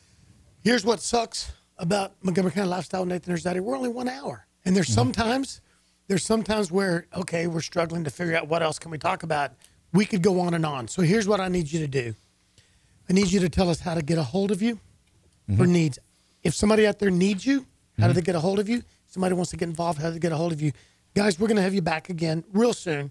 here's 0.63 0.85
what 0.85 1.01
sucks 1.01 1.53
about 1.79 2.13
montgomery 2.23 2.53
county 2.53 2.69
lifestyle 2.69 3.05
nathan 3.05 3.35
Arizati. 3.35 3.61
we're 3.61 3.77
only 3.77 3.89
one 3.89 4.09
hour 4.09 4.47
and 4.65 4.75
there's 4.75 4.87
mm-hmm. 4.87 4.95
sometimes 4.95 5.61
there's 6.09 6.25
sometimes 6.25 6.71
where 6.71 7.07
okay 7.15 7.47
we're 7.47 7.61
struggling 7.61 8.05
to 8.05 8.11
figure 8.11 8.37
out 8.37 8.49
what 8.49 8.63
else 8.63 8.79
can 8.79 8.91
we 8.91 8.99
talk 8.99 9.23
about 9.23 9.53
we 9.93 10.05
could 10.05 10.23
go 10.23 10.41
on 10.41 10.55
and 10.55 10.67
on 10.67 10.89
so 10.89 11.03
here's 11.03 11.29
what 11.29 11.41
i 11.41 11.49
need 11.49 11.71
you 11.71 11.81
to 11.81 11.89
do 11.89 12.15
i 13.09 13.13
need 13.13 13.31
you 13.31 13.41
to 13.41 13.49
tell 13.49 13.71
us 13.71 13.81
how 13.81 13.95
to 13.95 14.03
get 14.03 14.19
a 14.19 14.23
hold 14.23 14.51
of 14.51 14.61
you 14.61 14.75
mm-hmm. 14.75 15.57
for 15.57 15.67
needs 15.67 15.99
if 16.43 16.55
somebody 16.55 16.87
out 16.87 16.99
there 16.99 17.11
needs 17.11 17.47
you 17.47 17.61
how 17.99 18.05
mm-hmm. 18.05 18.09
do 18.09 18.13
they 18.15 18.23
get 18.23 18.35
a 18.35 18.41
hold 18.41 18.59
of 18.59 18.69
you 18.69 18.83
somebody 19.07 19.35
wants 19.35 19.51
to 19.51 19.57
get 19.57 19.69
involved 19.69 20.01
how 20.01 20.09
do 20.09 20.15
they 20.15 20.19
get 20.19 20.33
a 20.33 20.37
hold 20.37 20.53
of 20.53 20.61
you 20.61 20.73
guys, 21.15 21.39
we're 21.39 21.49
going 21.49 21.57
to 21.57 21.63
have 21.63 21.75
you 21.75 21.83
back 21.83 22.09
again 22.09 22.45
real 22.53 22.73
soon 22.73 23.11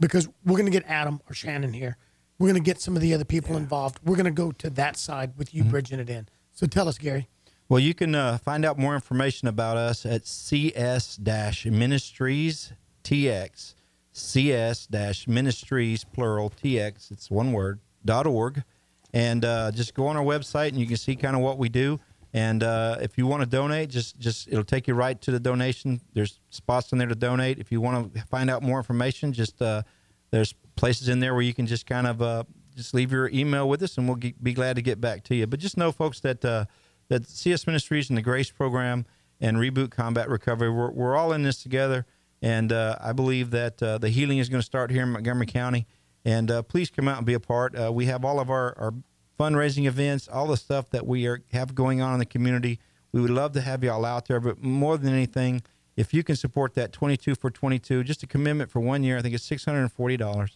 because 0.00 0.28
we're 0.44 0.56
going 0.58 0.70
to 0.70 0.72
get 0.72 0.84
Adam 0.86 1.20
or 1.28 1.34
Shannon 1.34 1.72
here. 1.72 1.96
We're 2.38 2.48
going 2.48 2.62
to 2.62 2.66
get 2.66 2.80
some 2.80 2.96
of 2.96 3.02
the 3.02 3.14
other 3.14 3.24
people 3.24 3.52
yeah. 3.52 3.60
involved. 3.60 3.98
We're 4.04 4.16
going 4.16 4.26
to 4.26 4.30
go 4.30 4.52
to 4.52 4.70
that 4.70 4.96
side 4.96 5.32
with 5.36 5.54
you 5.54 5.62
mm-hmm. 5.62 5.70
bridging 5.70 6.00
it 6.00 6.10
in. 6.10 6.28
So 6.52 6.66
tell 6.66 6.88
us, 6.88 6.98
Gary. 6.98 7.28
Well, 7.68 7.80
you 7.80 7.94
can 7.94 8.14
uh, 8.14 8.38
find 8.38 8.64
out 8.64 8.78
more 8.78 8.94
information 8.94 9.48
about 9.48 9.76
us 9.76 10.06
at 10.06 10.26
CS 10.26 11.18
Ministries 11.18 12.72
TX, 13.06 13.74
CS 14.12 15.28
Ministries, 15.28 16.02
plural, 16.02 16.50
TX, 16.50 17.12
it's 17.12 17.30
one 17.30 17.52
word, 17.52 17.78
dot 18.04 18.26
org. 18.26 18.64
And 19.12 19.44
uh, 19.44 19.70
just 19.70 19.94
go 19.94 20.08
on 20.08 20.16
our 20.16 20.24
website 20.24 20.68
and 20.68 20.78
you 20.78 20.86
can 20.86 20.96
see 20.96 21.14
kind 21.14 21.36
of 21.36 21.42
what 21.42 21.56
we 21.56 21.68
do. 21.68 22.00
And 22.32 22.62
uh, 22.62 22.98
if 23.00 23.16
you 23.16 23.26
want 23.26 23.42
to 23.42 23.48
donate, 23.48 23.90
just 23.90 24.18
just 24.18 24.48
it'll 24.48 24.64
take 24.64 24.88
you 24.88 24.94
right 24.94 25.20
to 25.22 25.30
the 25.30 25.40
donation. 25.40 26.00
There's 26.12 26.40
spots 26.50 26.92
in 26.92 26.98
there 26.98 27.08
to 27.08 27.14
donate. 27.14 27.58
If 27.58 27.72
you 27.72 27.80
want 27.80 28.14
to 28.14 28.20
find 28.26 28.50
out 28.50 28.62
more 28.62 28.78
information, 28.78 29.32
just 29.32 29.62
uh, 29.62 29.82
there's 30.30 30.54
places 30.74 31.08
in 31.08 31.20
there 31.20 31.34
where 31.34 31.42
you 31.42 31.54
can 31.54 31.66
just 31.66 31.86
kind 31.86 32.06
of 32.06 32.20
uh, 32.20 32.44
just 32.74 32.92
leave 32.94 33.12
your 33.12 33.30
email 33.30 33.68
with 33.68 33.82
us, 33.82 33.96
and 33.96 34.06
we'll 34.08 34.18
be 34.42 34.52
glad 34.52 34.76
to 34.76 34.82
get 34.82 35.00
back 35.00 35.22
to 35.24 35.34
you. 35.34 35.46
But 35.46 35.60
just 35.60 35.76
know, 35.76 35.92
folks, 35.92 36.20
that 36.20 36.44
uh, 36.44 36.66
that 37.08 37.26
CS 37.26 37.66
Ministries 37.66 38.10
and 38.10 38.18
the 38.18 38.22
Grace 38.22 38.50
Program 38.50 39.06
and 39.40 39.56
Reboot 39.56 39.90
Combat 39.90 40.28
Recovery, 40.28 40.70
we're, 40.70 40.90
we're 40.90 41.16
all 41.16 41.32
in 41.32 41.42
this 41.42 41.62
together. 41.62 42.06
And 42.42 42.70
uh, 42.70 42.96
I 43.00 43.12
believe 43.12 43.50
that 43.52 43.82
uh, 43.82 43.98
the 43.98 44.10
healing 44.10 44.38
is 44.38 44.48
going 44.48 44.60
to 44.60 44.66
start 44.66 44.90
here 44.90 45.04
in 45.04 45.10
Montgomery 45.10 45.46
County. 45.46 45.86
And 46.24 46.50
please 46.68 46.90
come 46.90 47.06
out 47.06 47.18
and 47.18 47.26
be 47.26 47.34
a 47.34 47.40
part. 47.40 47.78
we 47.94 48.06
have 48.06 48.24
all 48.24 48.40
of 48.40 48.50
our, 48.50 48.76
our 48.78 48.92
fundraising 49.38 49.86
events, 49.86 50.28
all 50.28 50.46
the 50.46 50.56
stuff 50.56 50.90
that 50.90 51.06
we 51.06 51.26
are, 51.26 51.42
have 51.52 51.74
going 51.74 52.00
on 52.00 52.14
in 52.14 52.18
the 52.18 52.26
community. 52.26 52.78
We 53.12 53.20
would 53.20 53.30
love 53.30 53.52
to 53.52 53.60
have 53.60 53.82
y'all 53.84 54.04
out 54.04 54.26
there, 54.26 54.40
but 54.40 54.62
more 54.62 54.98
than 54.98 55.12
anything, 55.12 55.62
if 55.96 56.12
you 56.12 56.22
can 56.22 56.36
support 56.36 56.74
that 56.74 56.92
22 56.92 57.34
for 57.34 57.50
22, 57.50 58.04
just 58.04 58.22
a 58.22 58.26
commitment 58.26 58.70
for 58.70 58.80
one 58.80 59.02
year, 59.02 59.18
I 59.18 59.22
think 59.22 59.34
it's 59.34 59.48
$640. 59.48 60.50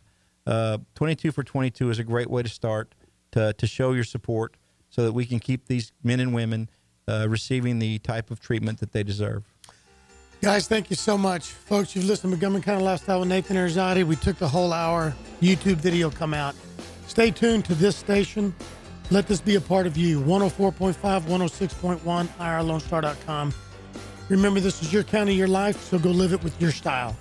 Uh, 0.47 0.79
22 0.95 1.33
for 1.33 1.43
22 1.43 1.91
is 1.91 1.99
a 1.99 2.05
great 2.05 2.29
way 2.29 2.43
to 2.43 2.49
start 2.49 2.95
to, 3.33 3.53
to 3.55 3.67
show 3.67 3.93
your 3.93 4.05
support 4.05 4.57
so 4.91 5.05
that 5.05 5.13
we 5.13 5.25
can 5.25 5.39
keep 5.39 5.67
these 5.67 5.93
men 6.03 6.21
and 6.21 6.35
women 6.35 6.69
uh, 7.09 7.27
receiving 7.29 7.79
the 7.79 7.99
type 8.01 8.31
of 8.31 8.41
treatment 8.41 8.81
that 8.81 8.93
they 8.93 9.03
deserve. 9.03 9.45
Guys, 10.43 10.67
thank 10.67 10.89
you 10.89 10.97
so 10.97 11.19
much. 11.19 11.49
Folks, 11.49 11.95
you've 11.95 12.07
listened 12.07 12.31
to 12.31 12.37
Montgomery 12.37 12.63
County 12.63 12.83
Lifestyle 12.83 13.21
with 13.21 13.29
Nathan 13.29 13.57
Arizati. 13.57 14.05
We 14.05 14.17
took 14.17 14.39
the 14.39 14.49
whole 14.49 14.73
hour. 14.73 15.15
YouTube 15.41 15.77
video 15.77 16.11
come 16.11 16.33
out. 16.33 16.55
Stay 17.11 17.33
tuned 17.33 17.65
to 17.65 17.75
this 17.75 17.97
station. 17.97 18.55
Let 19.11 19.27
this 19.27 19.41
be 19.41 19.57
a 19.57 19.61
part 19.61 19.89
of 19.89 19.97
you. 19.97 20.21
104.5, 20.21 20.95
106.1, 20.95 22.29
irlonestar.com. 22.39 23.53
Remember, 24.29 24.61
this 24.61 24.81
is 24.81 24.93
your 24.93 25.03
county, 25.03 25.35
your 25.35 25.49
life, 25.49 25.83
so 25.83 25.99
go 25.99 26.11
live 26.11 26.33
it 26.33 26.45
with 26.45 26.59
your 26.63 26.71
style. 26.71 27.17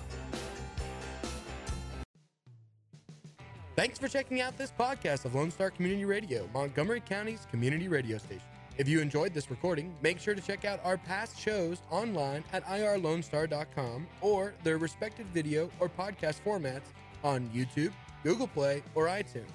Thanks 3.74 3.98
for 3.98 4.06
checking 4.06 4.40
out 4.40 4.56
this 4.56 4.72
podcast 4.78 5.24
of 5.24 5.34
Lone 5.34 5.50
Star 5.50 5.72
Community 5.72 6.04
Radio, 6.04 6.48
Montgomery 6.54 7.00
County's 7.00 7.48
community 7.50 7.88
radio 7.88 8.18
station. 8.18 8.46
If 8.78 8.88
you 8.88 9.00
enjoyed 9.00 9.34
this 9.34 9.50
recording, 9.50 9.92
make 10.02 10.20
sure 10.20 10.36
to 10.36 10.40
check 10.40 10.64
out 10.64 10.78
our 10.84 10.98
past 10.98 11.36
shows 11.36 11.82
online 11.90 12.44
at 12.52 12.64
irlonestar.com 12.66 14.06
or 14.20 14.54
their 14.62 14.78
respective 14.78 15.26
video 15.34 15.68
or 15.80 15.88
podcast 15.88 16.42
formats 16.46 16.92
on 17.24 17.48
YouTube, 17.48 17.90
Google 18.22 18.46
Play, 18.46 18.84
or 18.94 19.06
iTunes. 19.06 19.50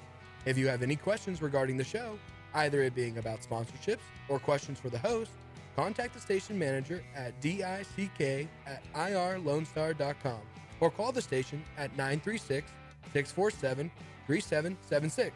If 0.46 0.58
you 0.58 0.68
have 0.68 0.84
any 0.84 0.96
questions 0.96 1.42
regarding 1.42 1.78
the 1.78 1.84
show, 1.84 2.20
either 2.54 2.84
it 2.84 2.94
being 2.96 3.18
about 3.18 3.42
sponsorships 3.42 4.00
or 4.30 4.40
questions 4.40 4.80
for 4.80 4.90
the 4.90 5.00
host, 5.00 5.32
contact 5.76 6.14
the 6.14 6.20
station 6.20 6.58
manager 6.58 7.04
at 7.16 7.40
dick 7.42 7.62
at 7.62 8.94
irlonestar.com 8.94 10.42
or 10.80 10.92
call 10.92 11.12
the 11.12 11.22
station 11.22 11.64
at 11.78 11.92
936 11.98 12.70
647 13.14 13.92
3776. 14.28 15.36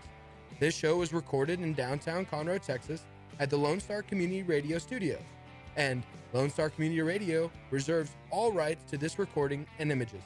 This 0.59 0.75
show 0.75 0.97
was 0.97 1.13
recorded 1.13 1.61
in 1.61 1.73
downtown 1.73 2.25
Conroe, 2.25 2.61
Texas 2.61 3.03
at 3.39 3.49
the 3.49 3.57
Lone 3.57 3.79
Star 3.79 4.01
Community 4.01 4.43
Radio 4.43 4.77
Studios, 4.77 5.21
and 5.75 6.03
Lone 6.33 6.49
Star 6.49 6.69
Community 6.69 7.01
Radio 7.01 7.49
reserves 7.71 8.11
all 8.29 8.51
rights 8.51 8.83
to 8.91 8.97
this 8.97 9.17
recording 9.17 9.65
and 9.79 9.91
images. 9.91 10.21